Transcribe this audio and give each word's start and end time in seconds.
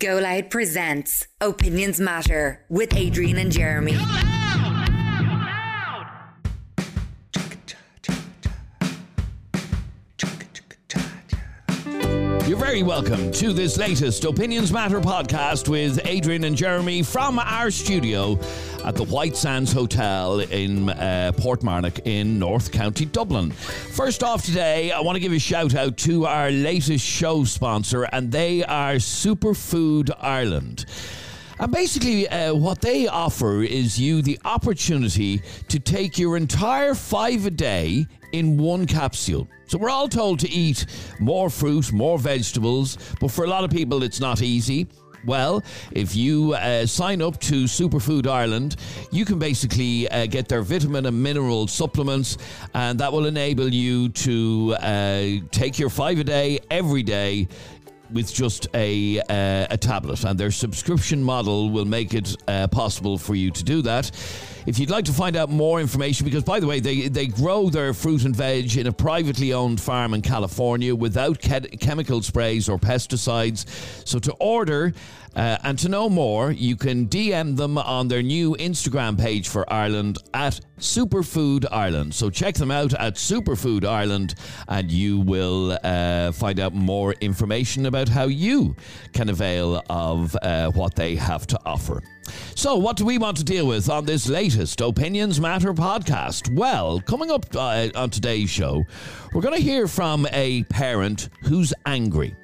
Go 0.00 0.16
Loud 0.16 0.48
presents 0.48 1.26
Opinions 1.42 2.00
Matter 2.00 2.64
with 2.70 2.96
Adrian 2.96 3.36
and 3.36 3.52
Jeremy. 3.52 3.98
You're 12.50 12.58
very 12.58 12.82
welcome 12.82 13.30
to 13.34 13.52
this 13.52 13.78
latest 13.78 14.24
Opinions 14.24 14.72
Matter 14.72 15.00
podcast 15.00 15.68
with 15.68 16.04
Adrian 16.04 16.42
and 16.42 16.56
Jeremy 16.56 17.00
from 17.00 17.38
our 17.38 17.70
studio 17.70 18.40
at 18.84 18.96
the 18.96 19.04
White 19.04 19.36
Sands 19.36 19.72
Hotel 19.72 20.40
in 20.40 20.88
uh, 20.88 21.30
Portmarnock 21.36 22.00
in 22.08 22.40
North 22.40 22.72
County 22.72 23.04
Dublin. 23.04 23.52
First 23.52 24.24
off 24.24 24.44
today, 24.44 24.90
I 24.90 24.98
want 24.98 25.14
to 25.14 25.20
give 25.20 25.30
a 25.30 25.38
shout 25.38 25.76
out 25.76 25.96
to 25.98 26.26
our 26.26 26.50
latest 26.50 27.06
show 27.06 27.44
sponsor, 27.44 28.08
and 28.10 28.32
they 28.32 28.64
are 28.64 28.94
Superfood 28.94 30.10
Ireland. 30.18 30.86
And 31.60 31.70
basically, 31.70 32.26
uh, 32.26 32.54
what 32.54 32.80
they 32.80 33.06
offer 33.06 33.62
is 33.62 34.00
you 34.00 34.22
the 34.22 34.38
opportunity 34.46 35.42
to 35.68 35.78
take 35.78 36.18
your 36.18 36.38
entire 36.38 36.94
five 36.94 37.44
a 37.44 37.50
day 37.50 38.06
in 38.32 38.56
one 38.56 38.86
capsule. 38.86 39.46
So 39.66 39.76
we're 39.76 39.90
all 39.90 40.08
told 40.08 40.38
to 40.40 40.48
eat 40.48 40.86
more 41.18 41.50
fruit, 41.50 41.92
more 41.92 42.18
vegetables, 42.18 42.96
but 43.20 43.30
for 43.30 43.44
a 43.44 43.46
lot 43.46 43.62
of 43.62 43.70
people, 43.70 44.02
it's 44.02 44.20
not 44.20 44.40
easy. 44.40 44.88
Well, 45.26 45.62
if 45.92 46.16
you 46.16 46.54
uh, 46.54 46.86
sign 46.86 47.20
up 47.20 47.38
to 47.40 47.64
Superfood 47.64 48.26
Ireland, 48.26 48.76
you 49.10 49.26
can 49.26 49.38
basically 49.38 50.08
uh, 50.08 50.24
get 50.24 50.48
their 50.48 50.62
vitamin 50.62 51.04
and 51.04 51.22
mineral 51.22 51.66
supplements, 51.66 52.38
and 52.72 52.98
that 53.00 53.12
will 53.12 53.26
enable 53.26 53.68
you 53.68 54.08
to 54.08 54.76
uh, 54.80 55.26
take 55.50 55.78
your 55.78 55.90
five 55.90 56.18
a 56.20 56.24
day 56.24 56.60
every 56.70 57.02
day 57.02 57.48
with 58.12 58.32
just 58.32 58.68
a 58.74 59.20
uh, 59.20 59.66
a 59.70 59.76
tablet, 59.76 60.24
and 60.24 60.38
their 60.38 60.50
subscription 60.50 61.22
model 61.22 61.70
will 61.70 61.84
make 61.84 62.14
it 62.14 62.36
uh, 62.48 62.66
possible 62.68 63.18
for 63.18 63.34
you 63.34 63.50
to 63.50 63.64
do 63.64 63.82
that. 63.82 64.10
If 64.66 64.78
you'd 64.78 64.90
like 64.90 65.06
to 65.06 65.12
find 65.12 65.36
out 65.36 65.48
more 65.48 65.80
information, 65.80 66.26
because 66.26 66.44
by 66.44 66.60
the 66.60 66.66
way, 66.66 66.80
they, 66.80 67.08
they 67.08 67.26
grow 67.26 67.70
their 67.70 67.94
fruit 67.94 68.24
and 68.24 68.36
veg 68.36 68.76
in 68.76 68.86
a 68.86 68.92
privately 68.92 69.52
owned 69.54 69.80
farm 69.80 70.12
in 70.12 70.20
California 70.20 70.94
without 70.94 71.38
ke- 71.40 71.80
chemical 71.80 72.20
sprays 72.22 72.68
or 72.68 72.78
pesticides. 72.78 73.66
So 74.06 74.18
to 74.18 74.32
order 74.34 74.92
uh, 75.36 75.58
and 75.62 75.78
to 75.78 75.88
know 75.88 76.08
more, 76.08 76.50
you 76.50 76.76
can 76.76 77.06
DM 77.06 77.56
them 77.56 77.78
on 77.78 78.08
their 78.08 78.22
new 78.22 78.56
Instagram 78.56 79.18
page 79.18 79.48
for 79.48 79.70
Ireland 79.72 80.18
at 80.34 80.60
Superfood 80.78 81.66
Ireland. 81.70 82.14
So 82.14 82.30
check 82.30 82.56
them 82.56 82.70
out 82.70 82.94
at 82.94 83.14
Superfood 83.14 83.84
Ireland 83.84 84.34
and 84.68 84.90
you 84.90 85.20
will 85.20 85.78
uh, 85.84 86.32
find 86.32 86.58
out 86.58 86.74
more 86.74 87.12
information 87.20 87.86
about 87.86 88.08
how 88.08 88.24
you 88.24 88.74
can 89.12 89.28
avail 89.28 89.82
of 89.88 90.36
uh, 90.42 90.70
what 90.72 90.94
they 90.96 91.14
have 91.16 91.46
to 91.48 91.60
offer. 91.64 92.02
So, 92.54 92.76
what 92.76 92.96
do 92.96 93.04
we 93.04 93.18
want 93.18 93.36
to 93.38 93.44
deal 93.44 93.66
with 93.66 93.88
on 93.88 94.04
this 94.04 94.28
latest 94.28 94.80
Opinions 94.80 95.40
Matter 95.40 95.72
podcast? 95.72 96.54
Well, 96.54 97.00
coming 97.00 97.30
up 97.30 97.46
uh, 97.56 97.88
on 97.96 98.10
today's 98.10 98.50
show, 98.50 98.84
we're 99.32 99.42
going 99.42 99.56
to 99.56 99.62
hear 99.62 99.88
from 99.88 100.28
a 100.32 100.62
parent 100.64 101.28
who's 101.42 101.72
angry. 101.86 102.36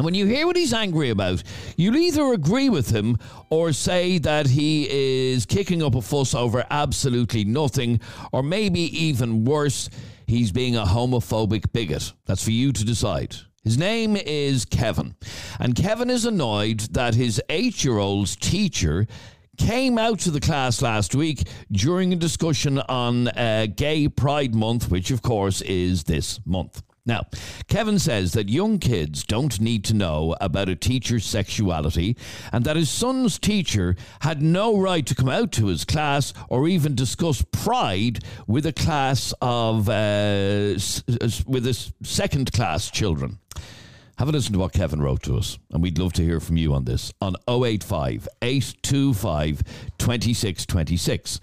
When 0.00 0.14
you 0.14 0.26
hear 0.26 0.46
what 0.46 0.54
he's 0.54 0.72
angry 0.72 1.10
about, 1.10 1.42
you'll 1.76 1.96
either 1.96 2.32
agree 2.32 2.68
with 2.68 2.90
him 2.90 3.18
or 3.50 3.72
say 3.72 4.18
that 4.18 4.46
he 4.46 4.86
is 4.88 5.44
kicking 5.44 5.82
up 5.82 5.96
a 5.96 6.02
fuss 6.02 6.36
over 6.36 6.64
absolutely 6.70 7.44
nothing, 7.44 8.00
or 8.30 8.44
maybe 8.44 8.80
even 8.96 9.44
worse, 9.44 9.90
he's 10.28 10.52
being 10.52 10.76
a 10.76 10.84
homophobic 10.84 11.72
bigot. 11.72 12.12
That's 12.26 12.44
for 12.44 12.52
you 12.52 12.72
to 12.72 12.84
decide. 12.84 13.34
His 13.64 13.76
name 13.76 14.14
is 14.14 14.64
Kevin, 14.64 15.16
and 15.58 15.74
Kevin 15.74 16.10
is 16.10 16.24
annoyed 16.24 16.78
that 16.92 17.16
his 17.16 17.42
eight 17.48 17.82
year 17.82 17.98
old's 17.98 18.36
teacher 18.36 19.08
came 19.56 19.98
out 19.98 20.20
to 20.20 20.30
the 20.30 20.40
class 20.40 20.80
last 20.80 21.16
week 21.16 21.42
during 21.72 22.12
a 22.12 22.16
discussion 22.16 22.78
on 22.78 23.26
uh, 23.28 23.66
Gay 23.74 24.06
Pride 24.08 24.54
Month, 24.54 24.92
which 24.92 25.10
of 25.10 25.22
course 25.22 25.60
is 25.62 26.04
this 26.04 26.38
month. 26.46 26.82
Now, 27.08 27.22
Kevin 27.68 27.98
says 27.98 28.32
that 28.32 28.50
young 28.50 28.78
kids 28.78 29.24
don't 29.24 29.58
need 29.62 29.82
to 29.86 29.94
know 29.94 30.36
about 30.42 30.68
a 30.68 30.76
teacher's 30.76 31.24
sexuality 31.24 32.18
and 32.52 32.64
that 32.64 32.76
his 32.76 32.90
son's 32.90 33.38
teacher 33.38 33.96
had 34.20 34.42
no 34.42 34.78
right 34.78 35.06
to 35.06 35.14
come 35.14 35.30
out 35.30 35.50
to 35.52 35.68
his 35.68 35.86
class 35.86 36.34
or 36.50 36.68
even 36.68 36.94
discuss 36.94 37.42
pride 37.50 38.22
with 38.46 38.66
a 38.66 38.74
class 38.74 39.32
of 39.40 39.88
uh, 39.88 40.76
with 41.46 41.64
his 41.64 41.94
second 42.02 42.52
class 42.52 42.90
children. 42.90 43.38
Have 44.18 44.28
a 44.28 44.32
listen 44.32 44.52
to 44.52 44.58
what 44.58 44.72
Kevin 44.74 45.00
wrote 45.00 45.22
to 45.22 45.36
us, 45.38 45.58
and 45.70 45.82
we'd 45.82 45.96
love 45.96 46.12
to 46.14 46.24
hear 46.24 46.40
from 46.40 46.58
you 46.58 46.74
on 46.74 46.84
this 46.84 47.10
on 47.22 47.36
085 47.48 48.28
825 48.42 49.62
2626. 49.96 51.40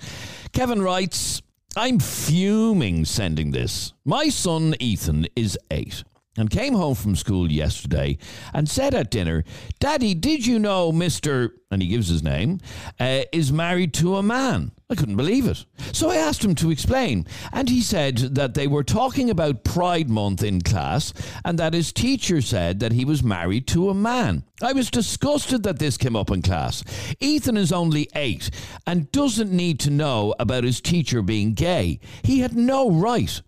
Kevin 0.52 0.81
writes, 0.81 1.42
I'm 1.78 2.00
fuming 2.00 3.03
sending 3.03 3.52
this. 3.52 3.91
My 4.06 4.30
son 4.30 4.75
Ethan 4.80 5.28
is 5.36 5.58
eight 5.69 6.06
and 6.38 6.50
came 6.50 6.74
home 6.74 6.96
from 6.96 7.18
school 7.18 7.52
yesterday 7.52 8.18
and 8.53 8.69
said 8.69 8.94
at 8.94 9.12
dinner, 9.12 9.44
Daddy, 9.80 10.13
did 10.13 10.46
you 10.46 10.58
know 10.58 10.94
Mr. 10.94 11.52
and 11.69 11.81
he 11.81 11.90
gives 11.90 12.08
his 12.08 12.24
name, 12.24 12.59
uh, 12.97 13.24
is 13.34 13.52
married 13.52 13.94
to 13.96 14.16
a 14.16 14.24
man? 14.24 14.72
I 14.88 14.94
couldn't 14.94 15.18
believe 15.18 15.47
it. 15.47 15.66
So 15.94 16.12
I 16.12 16.18
asked 16.18 16.44
him 16.44 16.53
to 16.56 16.69
explain, 16.69 17.25
and 17.51 17.68
he 17.69 17.81
said 17.81 18.18
that 18.35 18.53
they 18.53 18.68
were 18.68 18.84
talking 18.84 19.31
about 19.31 19.63
Pride 19.63 20.09
Month 20.09 20.44
in 20.44 20.62
class 20.62 21.12
and 21.44 21.57
that 21.57 21.73
his 21.73 21.91
teacher 21.91 22.40
said 22.40 22.79
that 22.79 22.91
he 22.91 23.03
was 23.03 23.24
married 23.24 23.66
to 23.68 23.90
a 23.90 23.95
man. 23.95 24.44
I 24.62 24.74
was 24.74 24.91
disgusted 24.91 25.63
that 25.63 25.79
this 25.79 25.97
came 25.97 26.16
up 26.16 26.29
in 26.29 26.44
class. 26.44 26.84
Ethan 27.19 27.57
is 27.57 27.72
only 27.72 28.07
eight 28.13 28.51
and 28.85 29.12
doesn't 29.12 29.51
need 29.51 29.79
to 29.81 29.90
know 29.90 30.35
about 30.40 30.63
his 30.63 30.81
teacher 30.81 31.24
being 31.24 31.56
gay. 31.56 32.00
He 32.24 32.41
had 32.41 32.56
no 32.56 32.91
right. 32.91 33.41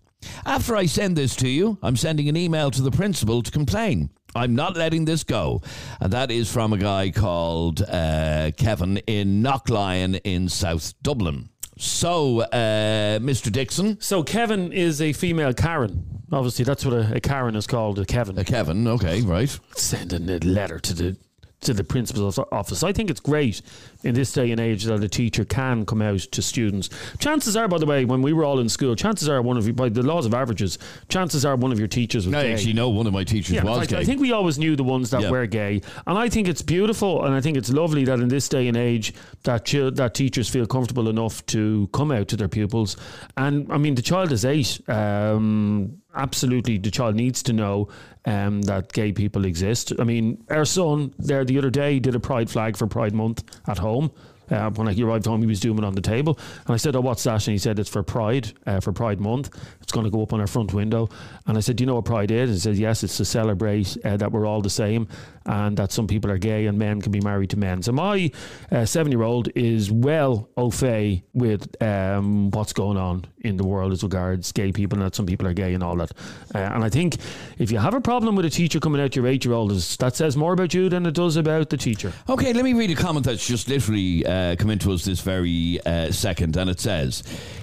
After 0.44 0.74
I 0.74 0.86
send 0.86 1.16
this 1.16 1.36
to 1.36 1.48
you, 1.48 1.78
I'm 1.82 1.96
sending 1.96 2.28
an 2.28 2.36
email 2.36 2.72
to 2.72 2.82
the 2.82 2.90
principal 2.90 3.42
to 3.42 3.50
complain. 3.52 4.10
I'm 4.34 4.54
not 4.54 4.76
letting 4.76 5.04
this 5.04 5.24
go. 5.24 5.62
And 6.00 6.12
that 6.12 6.30
is 6.30 6.50
from 6.50 6.72
a 6.72 6.78
guy 6.78 7.10
called 7.10 7.82
uh, 7.82 8.50
Kevin 8.56 8.98
in 9.06 9.42
Knocklyon 9.42 10.20
in 10.24 10.48
South 10.48 10.94
Dublin. 11.02 11.48
So, 11.78 12.40
uh, 12.40 13.18
Mr. 13.20 13.52
Dixon. 13.52 14.00
So 14.00 14.22
Kevin 14.22 14.72
is 14.72 15.00
a 15.00 15.12
female 15.12 15.54
Karen. 15.54 16.04
Obviously, 16.32 16.64
that's 16.64 16.84
what 16.84 16.92
a, 16.92 17.16
a 17.16 17.20
Karen 17.20 17.54
is 17.54 17.66
called, 17.66 17.98
a 17.98 18.04
Kevin. 18.04 18.38
Uh, 18.38 18.42
Kevin, 18.42 18.86
okay, 18.88 19.22
right. 19.22 19.58
Sending 19.76 20.28
a 20.28 20.38
letter 20.38 20.78
to 20.80 20.92
the 20.92 21.16
to 21.60 21.74
the 21.74 21.82
principal's 21.82 22.38
office. 22.52 22.82
I 22.84 22.92
think 22.92 23.10
it's 23.10 23.18
great 23.20 23.62
in 24.04 24.14
this 24.14 24.32
day 24.32 24.52
and 24.52 24.60
age 24.60 24.84
that 24.84 25.02
a 25.02 25.08
teacher 25.08 25.44
can 25.44 25.84
come 25.84 26.00
out 26.00 26.20
to 26.20 26.40
students. 26.40 26.88
Chances 27.18 27.56
are, 27.56 27.66
by 27.66 27.78
the 27.78 27.86
way, 27.86 28.04
when 28.04 28.22
we 28.22 28.32
were 28.32 28.44
all 28.44 28.60
in 28.60 28.68
school, 28.68 28.94
chances 28.94 29.28
are 29.28 29.42
one 29.42 29.56
of 29.56 29.66
you, 29.66 29.72
by 29.72 29.88
the 29.88 30.02
laws 30.04 30.24
of 30.24 30.34
averages, 30.34 30.78
chances 31.08 31.44
are 31.44 31.56
one 31.56 31.72
of 31.72 31.78
your 31.80 31.88
teachers 31.88 32.26
was 32.26 32.34
I 32.34 32.42
gay. 32.44 32.52
actually 32.52 32.74
know 32.74 32.90
one 32.90 33.08
of 33.08 33.12
my 33.12 33.24
teachers 33.24 33.56
Yeah, 33.56 33.64
was 33.64 33.88
gay. 33.88 33.96
I 33.98 34.04
think 34.04 34.20
we 34.20 34.30
always 34.30 34.56
knew 34.58 34.76
the 34.76 34.84
ones 34.84 35.10
that 35.10 35.22
Yeah. 35.22 35.30
were 35.30 35.46
gay, 35.46 35.82
and 36.06 36.16
I 36.16 36.28
think 36.28 36.46
it's 36.46 36.62
beautiful, 36.62 37.24
and 37.24 37.34
I 37.34 37.40
think 37.40 37.56
it's 37.56 37.70
lovely 37.70 38.04
that 38.04 38.20
in 38.20 38.28
this 38.28 38.48
day 38.48 38.68
and 38.68 38.76
age 38.76 39.12
that 39.42 39.64
chil- 39.64 39.90
that 39.92 40.14
teachers 40.14 40.48
feel 40.48 40.66
comfortable 40.66 41.08
enough 41.08 41.44
to 41.46 41.88
come 41.92 42.12
out 42.12 42.28
to 42.28 42.36
their 42.36 42.48
pupils. 42.48 42.96
And 43.36 43.66
I 43.72 43.78
mean, 43.78 43.96
the 43.96 44.02
child 44.02 44.30
is 44.30 44.44
eight. 44.44 44.78
Um, 44.88 45.98
absolutely, 46.14 46.78
the 46.78 46.90
child 46.90 47.14
needs 47.14 47.42
to 47.44 47.52
know 47.52 47.88
um, 48.24 48.62
that 48.62 48.92
gay 48.92 49.12
people 49.12 49.44
exist. 49.44 49.92
I 49.98 50.04
mean, 50.04 50.44
our 50.50 50.64
son 50.64 51.14
there 51.18 51.44
the 51.44 51.58
other 51.58 51.70
day 51.70 51.98
did 51.98 52.14
a 52.14 52.20
pride 52.20 52.50
flag 52.50 52.76
for 52.76 52.86
Pride 52.86 53.14
Month 53.14 53.44
at 53.66 53.78
home. 53.78 54.10
Uh, 54.50 54.70
when 54.70 54.88
he 54.88 55.02
arrived 55.02 55.26
home, 55.26 55.40
he 55.40 55.46
was 55.46 55.60
doing 55.60 55.76
it 55.78 55.84
on 55.84 55.94
the 55.94 56.00
table, 56.00 56.38
and 56.66 56.72
I 56.72 56.78
said, 56.78 56.96
"Oh, 56.96 57.02
what's 57.02 57.22
that?" 57.24 57.46
And 57.46 57.52
he 57.52 57.58
said, 57.58 57.78
"It's 57.78 57.90
for 57.90 58.02
Pride, 58.02 58.52
uh, 58.66 58.80
for 58.80 58.92
Pride 58.92 59.20
Month. 59.20 59.50
It's 59.82 59.92
going 59.92 60.04
to 60.04 60.10
go 60.10 60.22
up 60.22 60.32
on 60.32 60.40
our 60.40 60.46
front 60.46 60.72
window." 60.72 61.10
And 61.46 61.58
I 61.58 61.60
said, 61.60 61.76
"Do 61.76 61.82
you 61.82 61.86
know 61.86 61.96
what 61.96 62.06
Pride 62.06 62.30
is?" 62.30 62.48
And 62.48 62.54
he 62.54 62.60
said, 62.60 62.76
"Yes, 62.76 63.04
it's 63.04 63.18
to 63.18 63.26
celebrate 63.26 63.96
uh, 64.04 64.16
that 64.16 64.32
we're 64.32 64.46
all 64.46 64.62
the 64.62 64.70
same, 64.70 65.06
and 65.48 65.76
that 65.76 65.90
some 65.90 66.06
people 66.06 66.30
are 66.30 66.38
gay 66.38 66.66
and 66.66 66.78
men 66.78 67.00
can 67.00 67.10
be 67.10 67.20
married 67.20 67.50
to 67.50 67.56
men." 67.58 67.82
So 67.82 67.90
my 67.92 68.30
uh, 68.70 68.84
seven-year-old 68.84 69.48
is 69.56 69.90
well 69.90 70.48
au 70.56 70.70
fait 70.70 71.22
with 71.34 71.82
um, 71.82 72.50
what's 72.52 72.72
going 72.72 72.96
on 72.98 73.24
in 73.40 73.56
the 73.56 73.64
world 73.64 73.92
as 73.92 74.02
regards 74.02 74.52
gay 74.52 74.70
people 74.72 74.98
and 74.98 75.06
that 75.06 75.14
some 75.14 75.26
people 75.26 75.46
are 75.46 75.54
gay 75.54 75.74
and 75.74 75.82
all 75.82 75.96
that. 75.96 76.12
Uh, 76.54 76.58
and 76.58 76.84
I 76.84 76.88
think 76.88 77.16
if 77.58 77.70
you 77.72 77.78
have 77.78 77.94
a 77.94 78.00
problem 78.00 78.36
with 78.36 78.44
a 78.44 78.50
teacher 78.50 78.78
coming 78.80 79.00
out 79.00 79.16
your 79.16 79.26
eight-year-old, 79.26 79.72
is- 79.72 79.96
that 79.96 80.14
says 80.14 80.36
more 80.36 80.52
about 80.52 80.74
you 80.74 80.88
than 80.88 81.06
it 81.06 81.14
does 81.14 81.36
about 81.36 81.70
the 81.70 81.76
teacher. 81.76 82.12
Okay, 82.28 82.52
let 82.52 82.64
me 82.64 82.74
read 82.74 82.90
a 82.90 82.94
comment 82.94 83.24
that's 83.26 83.46
just 83.46 83.68
literally 83.68 84.24
uh, 84.26 84.54
come 84.56 84.70
into 84.70 84.92
us 84.92 85.04
this 85.04 85.20
very 85.20 85.80
uh, 85.86 86.12
second, 86.12 86.56
and 86.56 86.68
it 86.68 86.78
says 86.80 87.22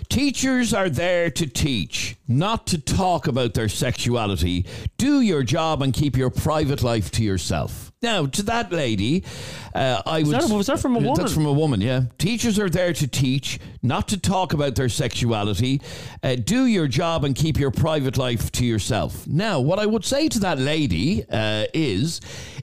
Teachers 0.09 0.73
are 0.73 0.89
there 0.89 1.29
to 1.31 1.45
teach, 1.47 2.15
not 2.27 2.67
to 2.67 2.77
talk 2.77 3.27
about 3.27 3.53
their 3.53 3.69
sexuality. 3.69 4.65
Do 4.97 5.21
your 5.21 5.43
job 5.43 5.81
and 5.81 5.93
keep 5.93 6.15
your 6.15 6.29
private 6.29 6.83
life 6.83 7.11
to 7.11 7.23
yourself. 7.23 7.91
Now, 8.01 8.25
to 8.27 8.43
that 8.43 8.71
lady, 8.71 9.23
uh, 9.73 10.01
I 10.05 10.21
would. 10.23 10.35
that- 10.35 10.49
was 10.49 10.67
that 10.67 10.79
from 10.79 10.95
a 10.95 10.99
woman? 10.99 11.15
That's 11.15 11.33
from 11.33 11.45
a 11.47 11.51
woman, 11.53 11.81
yeah. 11.81 12.03
Teachers 12.17 12.59
are 12.59 12.69
there 12.69 12.93
to 12.93 13.07
teach, 13.07 13.59
not 13.81 14.07
to 14.09 14.17
talk 14.17 14.53
about 14.53 14.75
their 14.75 14.89
sexuality. 14.89 15.81
Uh, 16.21 16.35
do 16.35 16.65
your 16.65 16.87
job 16.87 17.23
and 17.25 17.35
keep 17.35 17.59
your 17.59 17.71
private 17.71 18.17
life 18.17 18.51
to 18.53 18.65
yourself. 18.65 19.25
Now, 19.27 19.59
what 19.59 19.79
I 19.79 19.85
would 19.85 20.05
say 20.05 20.27
to 20.29 20.39
that 20.41 20.59
lady 20.59 21.23
uh, 21.29 21.65
is 21.73 22.21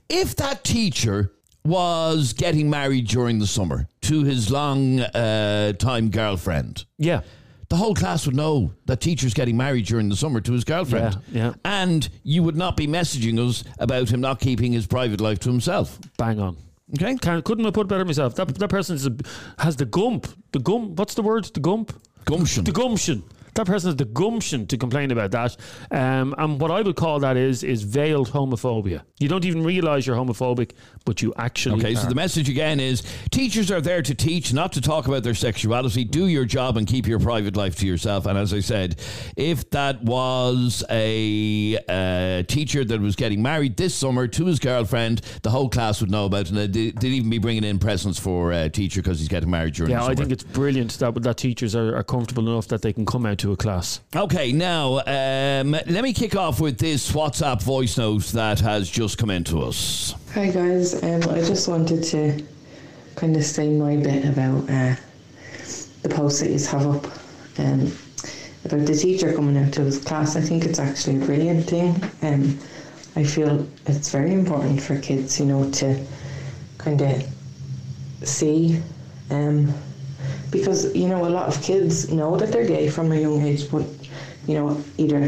if 0.08 0.36
that 0.36 0.62
teacher 0.64 1.32
was 1.64 2.32
getting 2.32 2.68
married 2.70 3.06
during 3.08 3.38
the 3.38 3.46
summer 3.46 3.88
to 4.02 4.25
his 4.25 4.50
long 4.50 5.00
uh, 5.00 5.72
time 5.75 6.10
girlfriend, 6.10 6.84
Yeah. 6.99 7.20
the 7.69 7.76
whole 7.76 7.94
class 7.94 8.26
would 8.26 8.37
know 8.37 8.72
that 8.87 9.00
teacher's 9.00 9.32
getting 9.34 9.56
married 9.56 9.87
during 9.87 10.08
the 10.08 10.16
summer 10.16 10.40
to 10.40 10.52
his 10.52 10.64
girlfriend. 10.64 11.16
Yeah, 11.32 11.44
yeah. 11.46 11.54
And 11.64 12.08
you 12.22 12.43
would 12.43 12.56
not 12.56 12.76
be 12.76 12.87
messaging 12.87 13.38
us 13.38 13.64
about 13.78 14.10
him 14.10 14.20
not 14.20 14.40
keeping 14.40 14.72
his 14.72 14.87
private 14.87 15.20
life 15.20 15.38
to 15.40 15.49
himself. 15.50 15.99
Bang 16.19 16.38
on. 16.40 16.56
Okay? 16.94 17.16
Can, 17.16 17.40
couldn't 17.43 17.64
have 17.64 17.72
put 17.75 17.87
it 17.87 17.88
better 17.88 18.04
myself. 18.04 18.34
That 18.34 18.49
that 18.58 18.69
person 18.69 18.96
is 18.96 19.06
a, 19.06 19.16
has 19.58 19.76
the 19.76 19.87
gump. 19.87 20.26
The 20.52 20.58
gum. 20.58 20.94
What's 20.96 21.14
the 21.14 21.22
word? 21.22 21.44
The 21.44 21.60
gump. 21.60 21.93
Gumption. 22.26 22.64
The 22.64 22.72
gumption. 22.72 23.22
That 23.54 23.66
person 23.66 23.88
has 23.88 23.96
the 23.96 24.04
gumption 24.04 24.66
to 24.69 24.78
complain 24.78 25.10
about 25.10 25.31
that. 25.32 25.56
Um, 25.90 26.34
and 26.38 26.60
what 26.60 26.70
I 26.70 26.82
would 26.82 26.96
call 26.96 27.20
that 27.20 27.37
is 27.37 27.62
is 27.62 27.82
veiled 27.82 28.31
homophobia. 28.31 29.02
You 29.19 29.28
don't 29.28 29.44
even 29.44 29.62
realise 29.62 30.06
you're 30.06 30.16
homophobic, 30.16 30.72
but 31.04 31.22
you 31.22 31.32
actually 31.37 31.81
Okay, 31.81 31.94
so 31.94 32.08
the 32.08 32.14
message 32.14 32.49
again 32.49 32.81
is 32.81 33.02
teachers 33.31 33.70
are 33.70 33.81
there 33.81 34.02
to 34.02 34.14
teach, 34.14 34.52
not 34.52 34.72
to 34.72 34.81
talk 34.81 35.06
about 35.06 35.22
their 35.22 35.34
sexuality. 35.34 36.04
Do 36.04 36.26
your 36.26 36.44
job 36.44 36.76
and 36.76 36.87
keep 36.87 37.06
your 37.06 37.19
private 37.19 37.56
life 37.56 37.76
to 37.76 37.87
yourself. 37.87 38.26
And 38.26 38.38
as 38.38 38.52
I 38.54 38.60
said, 38.60 39.00
if 39.37 39.69
that 39.70 40.02
was 40.02 40.84
a 40.90 41.78
uh, 41.88 42.43
teacher 42.44 42.84
that 42.84 43.00
was 43.00 43.16
getting 43.16 43.43
married 43.43 43.76
this 43.76 43.94
summer 43.94 44.26
to 44.28 44.46
his 44.46 44.58
girlfriend, 44.58 45.20
the 45.43 45.50
whole 45.50 45.69
class 45.69 46.00
would 46.00 46.10
know 46.10 46.26
about 46.26 46.43
it. 46.43 46.50
And 46.50 46.58
they'd, 46.58 46.99
they'd 46.99 47.04
even 47.04 47.31
be 47.31 47.38
bringing 47.38 47.64
in 47.64 47.78
presents 47.78 48.19
for 48.19 48.52
a 48.52 48.69
teacher 48.69 49.02
because 49.02 49.19
he's 49.19 49.28
getting 49.28 49.50
married 49.50 49.75
during 49.75 49.93
yeah, 49.93 50.04
I 50.04 50.14
think 50.14 50.32
it's 50.32 50.44
brilliant 50.44 50.93
that 50.99 51.22
that 51.22 51.37
teachers 51.37 51.75
are, 51.75 51.96
are 51.96 52.02
comfortable 52.02 52.49
enough 52.49 52.69
that 52.69 52.82
they 52.82 52.93
can 52.93 53.06
come 53.06 53.26
out 53.26 53.41
to 53.42 53.52
a 53.52 53.56
class. 53.56 54.00
Okay, 54.14 54.52
now 54.52 54.98
um, 55.06 55.72
let 55.72 56.02
me 56.02 56.12
kick 56.12 56.36
off 56.36 56.60
with 56.60 56.78
this 56.78 57.10
WhatsApp 57.10 57.60
voice 57.60 57.98
note 57.98 58.24
that 58.26 58.60
has 58.60 58.88
just 58.88 59.18
come 59.18 59.30
into 59.30 59.60
us. 59.60 60.14
Hi 60.34 60.50
guys, 60.50 61.02
um, 61.02 61.22
I 61.28 61.40
just 61.40 61.66
wanted 61.68 62.04
to 62.04 62.42
kind 63.16 63.36
of 63.36 63.44
say 63.44 63.68
my 63.68 63.96
bit 63.96 64.24
about 64.24 64.70
uh, 64.70 64.94
the 66.02 66.08
post 66.08 66.40
that 66.40 66.50
you 66.50 66.66
have 66.66 66.86
up 66.86 67.06
um, 67.58 67.92
about 68.64 68.86
the 68.86 68.94
teacher 68.94 69.34
coming 69.34 69.56
out 69.56 69.72
to 69.74 69.82
his 69.82 69.98
class. 69.98 70.36
I 70.36 70.40
think 70.40 70.64
it's 70.64 70.78
actually 70.78 71.20
a 71.20 71.26
brilliant 71.26 71.68
thing. 71.68 72.00
Um, 72.22 72.58
I 73.16 73.24
feel 73.24 73.66
it's 73.86 74.10
very 74.10 74.32
important 74.32 74.80
for 74.80 74.98
kids, 75.00 75.40
you 75.40 75.46
know, 75.46 75.68
to 75.72 76.06
kind 76.78 77.02
of 77.02 77.24
see, 78.22 78.80
um, 79.30 79.74
because 80.52 80.94
you 80.94 81.08
know 81.08 81.26
a 81.26 81.32
lot 81.37 81.49
of 81.49 81.60
kids 81.62 82.12
know 82.12 82.37
that 82.37 82.52
they're 82.52 82.66
gay 82.66 82.88
from 82.88 83.10
a 83.10 83.16
young 83.16 83.43
age, 83.43 83.69
but 83.70 83.84
you 84.46 84.54
know 84.54 84.81
either 84.99 85.20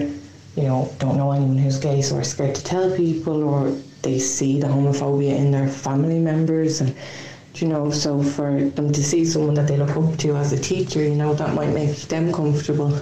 you 0.55 0.63
know 0.63 0.95
don't 0.99 1.17
know 1.17 1.33
anyone 1.33 1.59
who's 1.59 1.79
gay, 1.79 2.01
so 2.03 2.17
are 2.17 2.23
scared 2.23 2.55
to 2.55 2.63
tell 2.63 2.95
people, 2.95 3.43
or 3.43 3.71
they 4.03 4.19
see 4.19 4.61
the 4.61 4.69
homophobia 4.69 5.35
in 5.37 5.51
their 5.51 5.67
family 5.67 6.21
members, 6.21 6.81
and 6.81 6.95
you 7.57 7.67
know 7.67 7.91
so 7.91 8.23
for 8.23 8.63
them 8.77 8.93
to 8.93 9.03
see 9.03 9.25
someone 9.25 9.55
that 9.55 9.67
they 9.67 9.79
look 9.79 9.97
up 9.97 10.17
to 10.19 10.37
as 10.37 10.53
a 10.53 10.61
teacher, 10.61 11.03
you 11.03 11.17
know 11.17 11.35
that 11.35 11.55
might 11.55 11.73
make 11.73 11.97
them 12.03 12.33
comfortable 12.33 12.93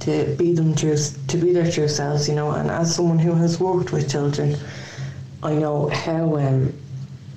to 0.00 0.34
be 0.38 0.54
them 0.54 0.74
true, 0.74 0.96
to 1.28 1.36
be 1.36 1.52
their 1.52 1.70
true 1.70 1.88
selves, 1.88 2.26
you 2.26 2.34
know. 2.34 2.52
And 2.52 2.70
as 2.70 2.94
someone 2.96 3.18
who 3.18 3.34
has 3.34 3.60
worked 3.60 3.92
with 3.92 4.10
children, 4.10 4.56
I 5.42 5.52
know 5.54 5.90
how 5.90 6.36
um, 6.38 6.72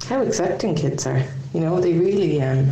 how 0.08 0.22
accepting 0.22 0.76
kids 0.76 1.06
are. 1.06 1.24
You 1.54 1.60
know, 1.60 1.80
they 1.82 1.94
really 1.94 2.42
um, 2.42 2.72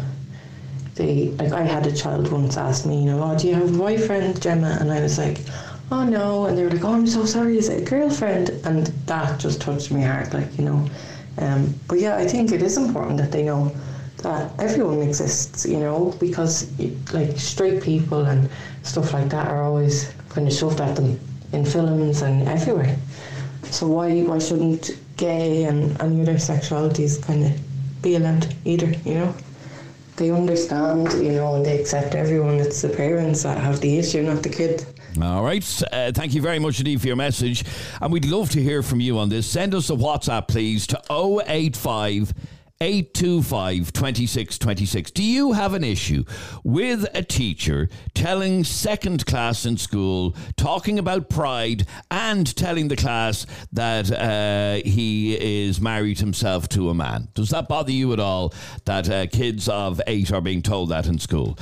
they 0.96 1.30
like. 1.40 1.52
I 1.52 1.64
had 1.64 1.88
a 1.88 1.96
child 1.96 2.32
once 2.32 2.58
ask 2.58 2.86
me, 2.86 3.00
you 3.00 3.06
know, 3.06 3.24
oh, 3.24 3.38
do 3.38 3.48
you 3.48 3.56
have 3.56 3.74
a 3.74 3.78
boyfriend, 3.78 4.42
Gemma? 4.42 4.78
And 4.80 4.92
I 4.92 5.02
was 5.02 5.18
like, 5.18 5.40
oh 5.92 6.04
no. 6.04 6.46
And 6.46 6.58
they 6.58 6.64
were 6.64 6.70
like, 6.70 6.84
oh, 6.84 6.94
I'm 6.94 7.08
so 7.08 7.26
sorry. 7.26 7.58
Is 7.58 7.70
it 7.70 7.82
a 7.84 7.86
girlfriend? 7.90 8.50
And 8.66 8.88
that 9.08 9.40
just 9.40 9.62
touched 9.62 9.92
my 9.92 10.02
heart, 10.02 10.34
like 10.34 10.58
you 10.58 10.66
know. 10.66 10.90
Um, 11.38 11.74
but 11.88 12.00
yeah, 12.00 12.18
I 12.18 12.28
think 12.28 12.52
it 12.52 12.62
is 12.62 12.78
important 12.78 13.18
that 13.18 13.32
they 13.32 13.44
know 13.44 13.74
that 14.18 14.52
everyone 14.60 15.02
exists, 15.02 15.66
you 15.66 15.80
know, 15.80 16.16
because 16.20 16.72
like 17.14 17.38
straight 17.38 17.82
people 17.82 18.26
and 18.26 18.50
stuff 18.84 19.14
like 19.14 19.30
that 19.30 19.48
are 19.48 19.64
always 19.64 20.14
kind 20.30 20.48
of 20.48 20.54
shoved 20.54 20.80
at 20.80 20.96
them 20.96 21.20
in 21.54 21.66
films 21.66 22.22
and 22.22 22.48
everywhere. 22.48 22.96
So 23.64 23.88
why 23.88 24.22
why 24.24 24.40
shouldn't 24.40 24.98
gay 25.18 25.64
and 25.64 26.00
any 26.02 26.22
other 26.22 26.36
sexualities 26.36 27.22
kind 27.22 27.46
of 27.46 28.02
be 28.02 28.16
allowed 28.16 28.54
either? 28.66 28.94
You 29.06 29.14
know, 29.16 29.36
they 30.22 30.30
understand, 30.30 31.12
you 31.14 31.32
know, 31.32 31.56
and 31.56 31.66
they 31.66 31.80
accept 31.80 32.14
everyone. 32.14 32.60
It's 32.60 32.84
the 32.84 32.90
parents 32.90 33.42
that 33.42 33.58
have 33.58 33.82
the 33.82 33.98
issue, 33.98 34.22
not 34.22 34.44
the 34.44 34.50
kid. 34.50 34.86
All 35.20 35.44
right. 35.44 35.82
Uh, 35.92 36.12
thank 36.12 36.36
you 36.36 36.42
very 36.44 36.60
much 36.60 36.80
indeed 36.80 37.02
for 37.02 37.08
your 37.08 37.16
message. 37.16 37.66
And 38.00 38.14
we'd 38.14 38.26
love 38.26 38.52
to 38.52 38.62
hear 38.62 38.84
from 38.84 39.00
you 39.00 39.18
on 39.18 39.30
this. 39.30 39.48
Send 39.48 39.74
us 39.74 39.90
a 39.90 39.94
WhatsApp, 39.94 40.48
please, 40.48 40.86
to 40.88 41.02
085 41.10 42.34
825 42.82 43.94
2626. 43.94 45.12
Do 45.12 45.24
you 45.24 45.52
have 45.54 45.76
an 45.76 45.84
issue 45.84 46.24
with 46.64 47.08
a 47.14 47.22
teacher 47.22 47.88
telling 48.16 48.64
second 48.64 49.28
class 49.28 49.68
in 49.68 49.78
school, 49.78 50.36
talking 50.58 50.98
about 50.98 51.30
pride, 51.30 51.86
and 52.10 52.54
telling 52.56 52.88
the 52.88 52.96
class 52.96 53.46
that 53.72 54.12
uh, 54.12 54.82
he 54.84 55.66
is 55.68 55.80
married 55.80 56.20
himself 56.20 56.68
to 56.70 56.90
a 56.90 56.96
man? 56.96 57.28
Does 57.36 57.50
that 57.50 57.68
bother 57.68 57.92
you 57.92 58.14
at 58.14 58.20
all 58.20 58.52
that 58.86 59.08
uh, 59.08 59.28
kids 59.28 59.70
of 59.70 60.02
eight 60.08 60.34
are 60.34 60.42
being 60.42 60.64
told 60.64 60.90
that 60.90 61.06
in 61.06 61.20
school? 61.20 61.60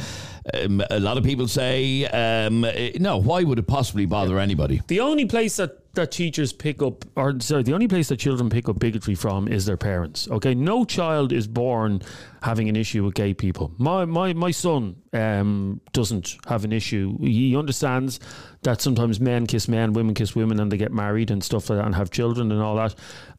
Um, 0.54 0.84
a 0.90 1.00
lot 1.00 1.18
of 1.18 1.24
people 1.24 1.48
say, 1.48 2.06
um, 2.06 2.64
eh, 2.66 2.92
no, 3.00 3.18
why 3.18 3.44
would 3.44 3.60
it 3.60 3.68
possibly 3.68 4.06
bother 4.06 4.40
anybody? 4.40 4.82
The 4.88 5.00
only 5.00 5.26
place 5.26 5.58
that, 5.58 5.94
that 5.96 6.12
teachers 6.12 6.54
pick 6.54 6.82
up, 6.82 7.06
or 7.16 7.40
sorry, 7.40 7.64
the 7.64 7.74
only 7.74 7.88
place 7.88 8.10
that 8.10 8.18
children 8.18 8.50
pick 8.50 8.70
up 8.70 8.80
bigotry 8.80 9.16
from 9.16 9.48
is 9.48 9.66
their 9.66 9.78
parents. 9.78 10.28
Okay, 10.30 10.56
no 10.56 10.86
child 10.86 11.32
is 11.32 11.48
born 11.48 12.02
having 12.42 12.70
an 12.70 12.76
issue 12.76 13.04
with 13.04 13.16
gay 13.16 13.34
people. 13.34 13.72
My 13.78 14.06
my 14.06 14.34
my 14.34 14.52
son 14.52 14.96
um, 15.14 15.82
doesn't 15.92 16.38
have 16.48 16.64
an 16.64 16.72
issue. 16.72 17.18
He 17.20 17.56
understands 17.56 18.20
that 18.64 18.82
sometimes 18.82 19.20
men 19.20 19.46
kiss 19.48 19.68
men, 19.68 19.94
women 19.94 20.14
kiss 20.14 20.36
women, 20.36 20.60
and 20.60 20.72
they 20.72 20.78
get 20.78 20.94
married 20.94 21.32
and 21.32 21.44
stuff 21.44 21.70
like 21.70 21.80
that, 21.80 21.86
and 21.86 21.96
have 21.96 22.12
children 22.12 22.52
and 22.52 22.62
all 22.62 22.76
that. 22.76 22.96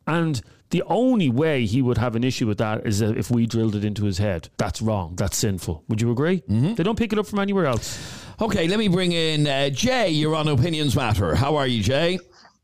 And 0.07 0.43
the 0.71 0.83
only 0.87 1.29
way 1.29 1.67
he 1.67 1.83
would 1.83 1.99
have 1.99 2.17
an 2.17 2.25
issue 2.25 2.47
with 2.47 2.59
that 2.59 2.87
is 2.87 3.01
if 3.01 3.31
we 3.31 3.47
drilled 3.47 3.75
it 3.75 3.85
into 3.85 4.05
his 4.05 4.19
head. 4.19 4.49
That's 4.57 4.81
wrong. 4.81 5.15
That's 5.17 5.37
sinful. 5.37 5.85
Would 5.89 6.01
you 6.01 6.11
agree? 6.11 6.41
Mm-hmm. 6.43 6.75
They 6.75 6.83
don't 6.83 6.99
pick 6.99 7.13
it 7.13 7.19
up 7.19 7.27
from 7.27 7.41
anywhere 7.41 7.67
else. 7.67 8.25
Okay, 8.41 8.69
let 8.69 8.79
me 8.79 8.89
bring 8.89 9.13
in 9.13 9.47
uh, 9.47 9.71
Jay. 9.71 10.11
You're 10.11 10.35
on 10.35 10.49
Opinions 10.49 10.97
Matter. 10.97 11.35
How 11.35 11.57
are 11.57 11.67
you, 11.67 11.83
Jay? 11.83 12.19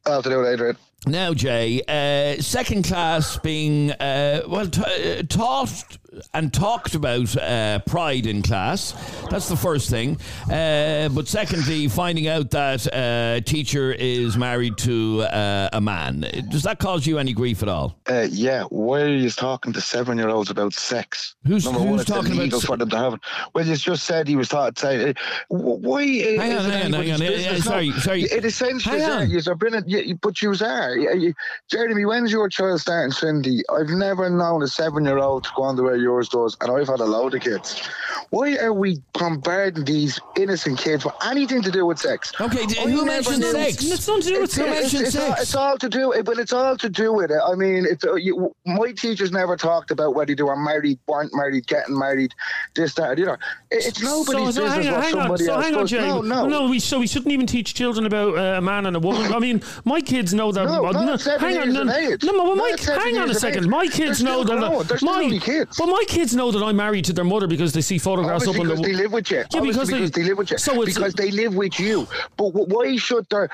Afternoon, 0.07 0.47
Adrian. 0.47 0.77
Now, 1.07 1.35
Jay, 1.35 1.83
uh, 1.87 2.41
second 2.41 2.85
class 2.85 3.39
being, 3.39 3.93
uh, 3.93 4.43
well, 4.49 4.67
t- 4.69 4.83
uh, 4.83 5.23
taught 5.29 5.99
and 6.35 6.53
talked 6.53 6.95
about 6.95 7.37
uh, 7.37 7.79
pride 7.81 8.27
in 8.27 8.43
class. 8.43 8.93
That's 9.31 9.49
the 9.49 9.57
first 9.57 9.91
thing. 9.91 10.19
Uh, 10.51 11.09
but 11.11 11.29
secondly, 11.29 11.89
finding 11.89 12.29
out 12.29 12.51
that 12.51 12.87
a 12.93 13.41
teacher 13.45 13.93
is 13.93 14.37
married 14.37 14.79
to 14.79 15.23
uh, 15.23 15.71
a 15.73 15.81
man. 15.81 16.21
Does 16.51 16.63
that 16.65 16.79
cause 16.79 17.07
you 17.07 17.19
any 17.19 17.33
grief 17.33 17.63
at 17.63 17.69
all? 17.69 17.99
Uh, 18.09 18.27
yeah, 18.31 18.65
why 18.65 19.03
are 19.03 19.09
you 19.09 19.31
talking 19.31 19.73
to 19.73 19.81
seven 19.81 20.19
year 20.19 20.29
olds 20.29 20.51
about 20.51 20.73
sex? 20.75 21.35
Who's- 21.47 21.65
Number 21.65 21.81
who's 21.81 21.91
one, 21.91 22.01
it's 22.01 22.09
talking 22.11 22.27
about 22.33 22.39
illegal 22.39 22.61
se- 22.61 22.67
for 22.67 22.77
them 22.77 22.91
to 22.91 22.97
have. 22.99 23.19
Well, 23.55 23.67
you 23.67 23.77
just 23.77 24.05
said 24.05 24.29
he 24.29 24.37
was 24.37 24.49
taught. 24.49 24.79
Say, 24.79 25.11
uh, 25.11 25.13
why? 25.49 26.03
uh, 26.03 26.41
Hang 26.41 26.53
on, 26.53 26.59
is 26.59 26.67
it 26.67 26.73
hang 26.73 26.95
on, 26.95 27.03
hang 27.03 27.13
on. 27.13 27.23
Uh, 27.23 27.57
uh, 27.57 27.61
sorry, 27.61 27.91
sorry. 27.93 28.23
It 28.23 28.45
essentially 28.45 28.99
is. 28.99 29.09
on. 29.09 29.31
You've 29.31 29.59
been, 29.59 29.85
you, 29.87 30.15
but 30.17 30.41
you 30.43 30.55
are. 30.61 30.97
You- 30.97 31.35
Jeremy, 31.71 32.05
when's 32.05 32.33
your 32.33 32.49
child 32.49 32.81
starting 32.81 33.13
Cindy? 33.13 33.63
I've 33.75 33.89
never 33.89 34.29
known 34.31 34.63
a 34.63 34.69
seven 34.69 35.05
year 35.05 35.19
old 35.19 35.45
to 35.45 35.51
go 35.57 35.63
on 35.65 35.77
the 35.77 35.83
way 35.83 35.97
yours 36.07 36.29
does, 36.29 36.57
and 36.61 36.71
I've 36.71 36.87
had 36.87 37.01
a 37.01 37.05
load 37.05 37.35
of 37.35 37.41
kids. 37.43 37.89
Why 38.31 38.57
are 38.59 38.73
we 38.73 39.03
bombarding 39.13 39.85
these 39.85 40.21
innocent 40.39 40.79
kids 40.79 41.05
with 41.05 41.15
anything 41.25 41.63
to 41.63 41.71
do 41.71 41.85
with 41.87 41.99
sex? 41.99 42.33
Okay, 42.41 42.65
d- 42.67 42.79
I 42.79 42.83
who 42.91 43.05
mentioned 43.05 43.43
sex? 43.45 43.83
It's 43.83 44.07
nothing 44.09 44.23
to 44.23 44.29
do 44.29 44.41
with 44.41 44.55
Who 44.55 44.65
it's, 44.65 44.81
mentioned 44.81 45.07
it's, 45.07 45.17
all, 45.17 45.29
sex? 45.31 45.43
it's 45.43 45.55
all 45.55 45.79
to 45.79 45.89
do. 45.89 46.09
Well, 46.09 46.39
it's 46.39 46.53
all 46.53 46.77
to 46.77 46.89
do 46.89 47.13
with 47.13 47.31
it. 47.31 47.41
I 47.45 47.55
mean, 47.55 47.87
it's 47.89 48.05
uh, 48.05 48.15
you, 48.15 48.55
my 48.65 48.93
teachers 48.93 49.31
never 49.33 49.57
talked 49.57 49.91
about 49.91 50.15
whether 50.15 50.35
they 50.35 50.43
were 50.43 50.57
married, 50.57 50.99
weren't 51.07 51.35
married, 51.35 51.67
getting 51.67 51.99
married, 51.99 52.35
this, 52.75 52.95
that, 52.95 53.19
you 53.19 53.27
know. 53.27 53.37
It, 53.71 53.87
it's 53.87 54.03
nobody's 54.03 54.55
so, 54.55 54.67
so 54.69 54.77
business 54.77 54.87
hang 54.87 54.95
on, 54.95 55.01
what 55.01 55.05
hang 55.05 55.15
on, 55.15 55.21
somebody 55.23 55.45
so 55.45 55.55
else 55.55 55.65
hang 55.65 55.75
on, 55.75 55.81
does. 55.83 55.93
No, 55.93 56.21
no, 56.23 56.47
no. 56.47 56.69
We, 56.69 56.79
so 56.79 56.99
we 57.01 57.07
shouldn't 57.07 57.33
even 57.33 57.47
teach 57.47 57.75
children 57.75 58.07
about 58.07 58.39
uh, 58.39 58.59
a 58.59 58.61
man 58.61 58.87
and 58.87 58.97
a 58.97 59.01
woman. 59.01 59.33
I 59.39 59.39
mean, 59.39 59.63
my 59.85 60.01
kids 60.01 60.35
know 60.35 60.53
that. 60.53 60.65
No, 60.67 60.87
uh, 60.87 60.93
not 60.93 61.21
seven 61.21 61.41
hang 61.41 61.59
on, 61.59 61.65
years 61.65 61.75
no, 61.75 61.83
of 61.83 61.89
age. 61.91 62.25
no, 62.25 62.33
but 62.33 62.55
my, 62.57 62.71
Not 62.71 62.81
seven 62.81 63.03
hang 63.03 63.17
on 63.17 63.23
a 63.23 63.27
years 63.27 63.37
of 63.37 63.41
second. 63.41 63.65
age. 63.65 63.71
My 63.71 63.85
They're 63.87 63.93
kids 63.93 64.19
still 64.19 64.45
know 64.45 64.45
that. 64.45 64.59
growing. 64.59 64.87
They're 64.87 64.99
still 64.99 65.13
my, 65.15 65.23
only 65.23 65.39
kids. 65.41 65.77
But 65.77 65.87
my 65.87 65.96
my 65.97 66.05
kids 66.07 66.35
know 66.37 66.51
that 66.51 66.63
I'm 66.63 66.77
married 66.77 67.05
to 67.07 67.13
their 67.13 67.25
mother 67.25 67.47
because 67.47 67.73
they 67.73 67.81
see 67.81 67.99
photographs 67.99 68.47
Obviously 68.47 68.61
up 68.73 68.77
on 68.79 68.83
because 68.83 68.87
the. 68.87 68.93
they 68.93 69.03
live 69.03 69.13
with 69.13 69.31
you. 69.31 69.37
Yeah, 69.39 69.61
because 69.61 69.89
because 69.91 70.11
they- 70.11 70.23
they, 70.23 70.29
live 70.29 70.39
with 70.39 70.51
you. 70.51 70.59
so 70.59 70.73
it's- 70.83 70.95
because 70.95 71.15
they 71.15 71.31
live 71.31 71.55
with 71.55 71.81
you. 71.81 72.07
But 72.37 72.49
why 72.55 72.97
should 72.97 73.27
there? 73.31 73.49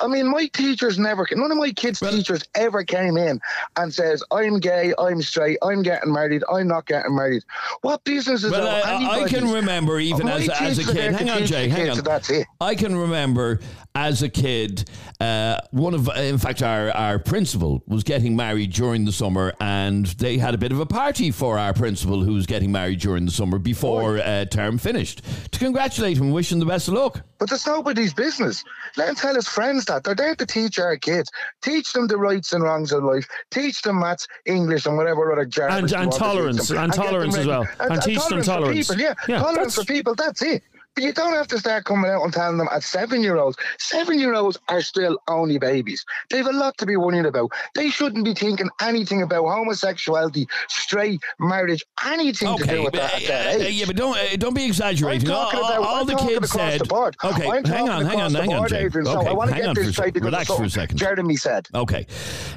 I- 0.00 0.06
mean, 0.06 0.30
my 0.30 0.46
teachers 0.46 0.98
never. 0.98 1.26
None 1.32 1.50
of 1.50 1.58
my 1.58 1.70
kids' 1.72 2.00
teachers 2.00 2.42
ever 2.54 2.82
came 2.84 3.16
in 3.16 3.40
and 3.76 3.92
says, 3.92 4.22
"I'm 4.30 4.58
gay, 4.60 4.94
I'm 4.98 5.20
straight, 5.22 5.58
I'm 5.62 5.82
getting 5.82 6.12
married, 6.12 6.42
I'm 6.50 6.68
not 6.68 6.86
getting 6.86 7.14
married." 7.16 7.42
What 7.82 8.04
business 8.04 8.44
is 8.44 8.52
Well, 8.52 8.64
that? 8.64 8.86
I, 8.86 9.24
I 9.24 9.28
can 9.28 9.50
remember 9.50 9.98
even 9.98 10.28
as, 10.28 10.48
as 10.48 10.78
a 10.78 10.92
kid. 10.92 11.14
Hang 11.14 11.30
on, 11.30 11.44
Jay. 11.46 11.68
Hang 11.68 11.90
on. 11.90 11.98
That's 12.04 12.30
it. 12.30 12.46
I 12.60 12.74
can 12.74 12.96
remember 12.96 13.60
as 13.94 14.22
a 14.22 14.28
kid, 14.28 14.88
uh, 15.20 15.58
one 15.72 15.92
of, 15.92 16.08
in 16.16 16.38
fact, 16.38 16.62
our, 16.62 16.90
our 16.92 17.18
principal 17.18 17.82
was 17.88 18.04
getting 18.04 18.36
married 18.36 18.72
during 18.72 19.04
the 19.04 19.10
summer, 19.12 19.52
and 19.60 20.06
they 20.06 20.38
had 20.38 20.54
a 20.54 20.58
bit 20.58 20.70
of 20.70 20.78
a 20.78 20.86
party 20.86 21.32
for 21.32 21.58
our 21.58 21.72
principal 21.72 21.87
who 21.96 22.34
was 22.34 22.46
getting 22.46 22.70
married 22.72 23.00
during 23.00 23.24
the 23.24 23.30
summer 23.30 23.58
before 23.58 24.18
uh, 24.18 24.44
term 24.46 24.78
finished 24.78 25.22
to 25.52 25.58
congratulate 25.58 26.16
him 26.16 26.24
and 26.24 26.34
wish 26.34 26.52
him 26.52 26.58
the 26.58 26.66
best 26.66 26.88
of 26.88 26.94
luck. 26.94 27.20
But 27.38 27.50
it's 27.52 27.66
nobody's 27.66 28.12
business. 28.12 28.64
Let 28.96 29.08
him 29.10 29.14
tell 29.14 29.34
his 29.34 29.48
friends 29.48 29.84
that. 29.86 30.04
They're 30.04 30.14
there 30.14 30.34
to 30.36 30.46
teach 30.46 30.78
our 30.78 30.96
kids. 30.96 31.30
Teach 31.62 31.92
them 31.92 32.06
the 32.06 32.16
rights 32.16 32.52
and 32.52 32.62
wrongs 32.64 32.92
of 32.92 33.04
life. 33.04 33.26
Teach 33.50 33.82
them 33.82 34.00
maths, 34.00 34.26
English, 34.46 34.86
and 34.86 34.96
whatever 34.96 35.32
other 35.32 35.44
jargon. 35.44 35.78
And- 35.84 35.92
and 35.92 36.00
want 36.02 36.12
to 36.12 36.18
tolerance, 36.18 36.70
and 36.70 36.92
tolerance 36.92 37.36
as 37.36 37.46
well. 37.46 37.66
And 37.80 38.02
teach 38.02 38.18
them 38.26 38.38
for 38.40 38.44
tolerance. 38.44 38.88
people, 38.88 39.02
yeah. 39.02 39.14
Yeah, 39.28 39.38
tolerance 39.40 39.74
for 39.74 39.84
people, 39.84 40.14
that's 40.14 40.42
it. 40.42 40.62
You 40.98 41.12
don't 41.12 41.34
have 41.34 41.46
to 41.48 41.58
start 41.58 41.84
coming 41.84 42.10
out 42.10 42.22
and 42.22 42.32
telling 42.32 42.58
them 42.58 42.68
at 42.72 42.82
seven 42.82 43.22
year 43.22 43.36
olds. 43.36 43.56
Seven 43.78 44.18
year 44.18 44.34
olds 44.34 44.58
are 44.68 44.80
still 44.82 45.18
only 45.28 45.58
babies. 45.58 46.04
They 46.30 46.38
have 46.38 46.46
a 46.46 46.52
lot 46.52 46.76
to 46.78 46.86
be 46.86 46.96
worrying 46.96 47.26
about. 47.26 47.50
They 47.74 47.90
shouldn't 47.90 48.24
be 48.24 48.34
thinking 48.34 48.68
anything 48.80 49.22
about 49.22 49.44
homosexuality, 49.46 50.46
straight 50.68 51.20
marriage, 51.38 51.84
anything 52.04 52.56
to 52.58 52.64
do 52.64 52.82
with 52.84 52.92
but, 52.92 53.00
that 53.02 53.14
at 53.14 53.22
uh, 53.24 53.28
that 53.28 53.60
uh, 53.60 53.64
age. 53.64 53.74
yeah, 53.74 53.86
but 53.86 53.96
don't 53.96 54.16
uh, 54.16 54.36
don't 54.36 54.54
be 54.54 54.64
exaggerating. 54.64 55.28
I'm 55.30 55.36
All, 55.36 55.50
talking 55.50 55.58
about- 55.60 55.82
all 55.82 56.04
the 56.04 56.16
kids 56.16 56.50
said. 56.50 56.80
the. 56.80 57.12
Okay, 57.24 57.48
I'm 57.48 57.64
hang 57.64 57.88
on, 57.88 58.04
hang 58.04 58.20
on, 58.20 58.34
hang 58.34 58.52
on, 58.52 58.68
Jay. 58.68 58.84
Adrian, 58.84 59.06
so 59.06 59.18
Okay, 59.18 59.28
I 59.28 59.32
want 59.32 59.50
to 59.50 59.54
hang 59.54 59.62
get 59.62 59.68
on 59.70 59.74
this 59.74 59.92
straight 59.92 60.14
because 60.14 60.26
relax 60.26 60.48
for 60.48 60.64
a 60.64 60.70
second. 60.70 60.96
Jeremy 60.96 61.36
said. 61.36 61.68
Okay. 61.74 62.06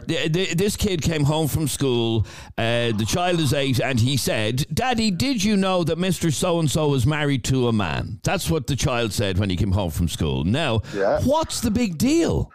The, 0.07 0.27
the, 0.27 0.53
this 0.55 0.75
kid 0.75 1.01
came 1.01 1.23
home 1.23 1.47
from 1.47 1.67
school. 1.67 2.25
Uh, 2.57 2.91
the 2.91 3.05
child 3.07 3.39
is 3.39 3.53
eight, 3.53 3.79
and 3.79 3.99
he 3.99 4.17
said, 4.17 4.65
Daddy, 4.73 5.11
did 5.11 5.43
you 5.43 5.57
know 5.57 5.83
that 5.83 5.97
Mr. 5.97 6.33
So 6.33 6.59
and 6.59 6.69
so 6.69 6.93
is 6.93 7.05
married 7.05 7.43
to 7.45 7.67
a 7.67 7.73
man? 7.73 8.19
That's 8.31 8.49
what 8.49 8.65
the 8.65 8.77
child 8.77 9.11
said 9.11 9.37
when 9.39 9.49
he 9.49 9.57
came 9.57 9.73
home 9.73 9.91
from 9.91 10.07
school. 10.07 10.45
Now, 10.45 10.83
Yeah. 10.93 11.19
what's 11.23 11.59
the 11.59 11.69
big 11.69 11.97
deal? 11.97 12.49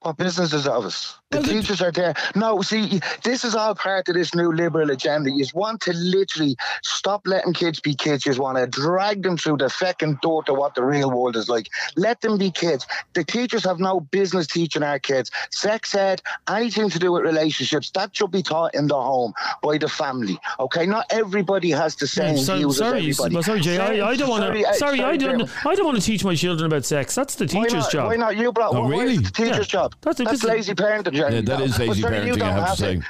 What 0.00 0.16
business 0.16 0.52
is 0.52 0.66
of 0.66 0.84
us? 0.84 1.19
The 1.30 1.38
Well, 1.38 1.46
teachers 1.46 1.80
are 1.80 1.92
there. 1.92 2.14
No, 2.34 2.60
see, 2.60 3.00
this 3.22 3.44
is 3.44 3.54
all 3.54 3.72
part 3.76 4.08
of 4.08 4.16
this 4.16 4.34
new 4.34 4.50
liberal 4.52 4.90
agenda. 4.90 5.30
You 5.30 5.38
just 5.38 5.54
want 5.54 5.80
to 5.82 5.92
literally 5.92 6.56
stop 6.82 7.24
letting 7.24 7.52
kids 7.52 7.78
be 7.78 7.94
kids. 7.94 8.26
You 8.26 8.30
just 8.32 8.40
want 8.40 8.58
to 8.58 8.66
drag 8.66 9.22
them 9.22 9.36
through 9.36 9.58
the 9.58 9.68
second 9.70 10.20
door 10.22 10.42
to 10.44 10.54
what 10.54 10.74
the 10.74 10.82
real 10.82 11.08
world 11.12 11.36
is 11.36 11.48
like. 11.48 11.68
Let 11.96 12.20
them 12.20 12.36
be 12.36 12.50
kids. 12.50 12.84
The 13.12 13.22
teachers 13.22 13.62
have 13.62 13.78
no 13.78 14.00
business 14.00 14.48
teaching 14.48 14.82
our 14.82 14.98
kids. 14.98 15.30
Sex 15.52 15.94
ed, 15.94 16.20
anything 16.48 16.90
to 16.90 16.98
do 16.98 17.12
with 17.12 17.22
relationships, 17.22 17.92
that 17.92 18.16
should 18.16 18.32
be 18.32 18.42
taught 18.42 18.74
in 18.74 18.88
the 18.88 19.00
home 19.00 19.32
by 19.62 19.78
the 19.78 19.88
family. 19.88 20.36
Okay, 20.58 20.84
not 20.84 21.06
everybody 21.10 21.70
has 21.70 21.94
the 21.94 22.08
same 22.08 22.38
So- 22.38 22.56
views 22.56 22.78
sorry, 22.78 23.08
as 23.08 23.20
everybody. 23.20 23.42
sorry, 23.44 23.60
Jay. 23.60 23.78
I, 23.78 24.08
I 24.08 24.16
don't 24.16 24.30
want 24.30 24.42
Sorry, 24.42 24.62
to. 24.62 24.68
uh, 24.68 24.72
Sorry, 24.72 25.00
I 25.00 25.16
don't. 25.16 25.48
I 25.64 25.76
don't 25.76 25.86
want 25.86 25.96
to 25.96 26.02
teach 26.02 26.24
my 26.24 26.34
children 26.34 26.66
about 26.66 26.84
sex. 26.84 27.14
That's 27.14 27.36
the 27.36 27.44
Why 27.46 27.62
teacher's 27.66 27.84
not? 27.84 27.92
job. 27.92 28.06
Why 28.08 28.16
not? 28.16 28.36
You 28.36 28.50
brought. 28.50 28.74
Oh, 28.74 28.82
why 28.82 28.88
really? 28.90 29.12
is 29.12 29.18
it 29.20 29.24
the 29.26 29.30
teacher's 29.30 29.58
Yeah. 29.72 29.82
job? 29.82 29.94
That's 30.00 30.18
That's, 30.18 30.42
lazy 30.42 30.74
parenting, 30.74 31.12
Jeremy. 31.12 31.19
Yeah, 31.28 31.40
that 31.42 31.60
is 31.60 31.78
lazy 31.78 32.02
parenting, 32.02 32.42
I 32.42 32.52
have 32.52 32.70
to 32.70 32.76
say. 32.76 33.00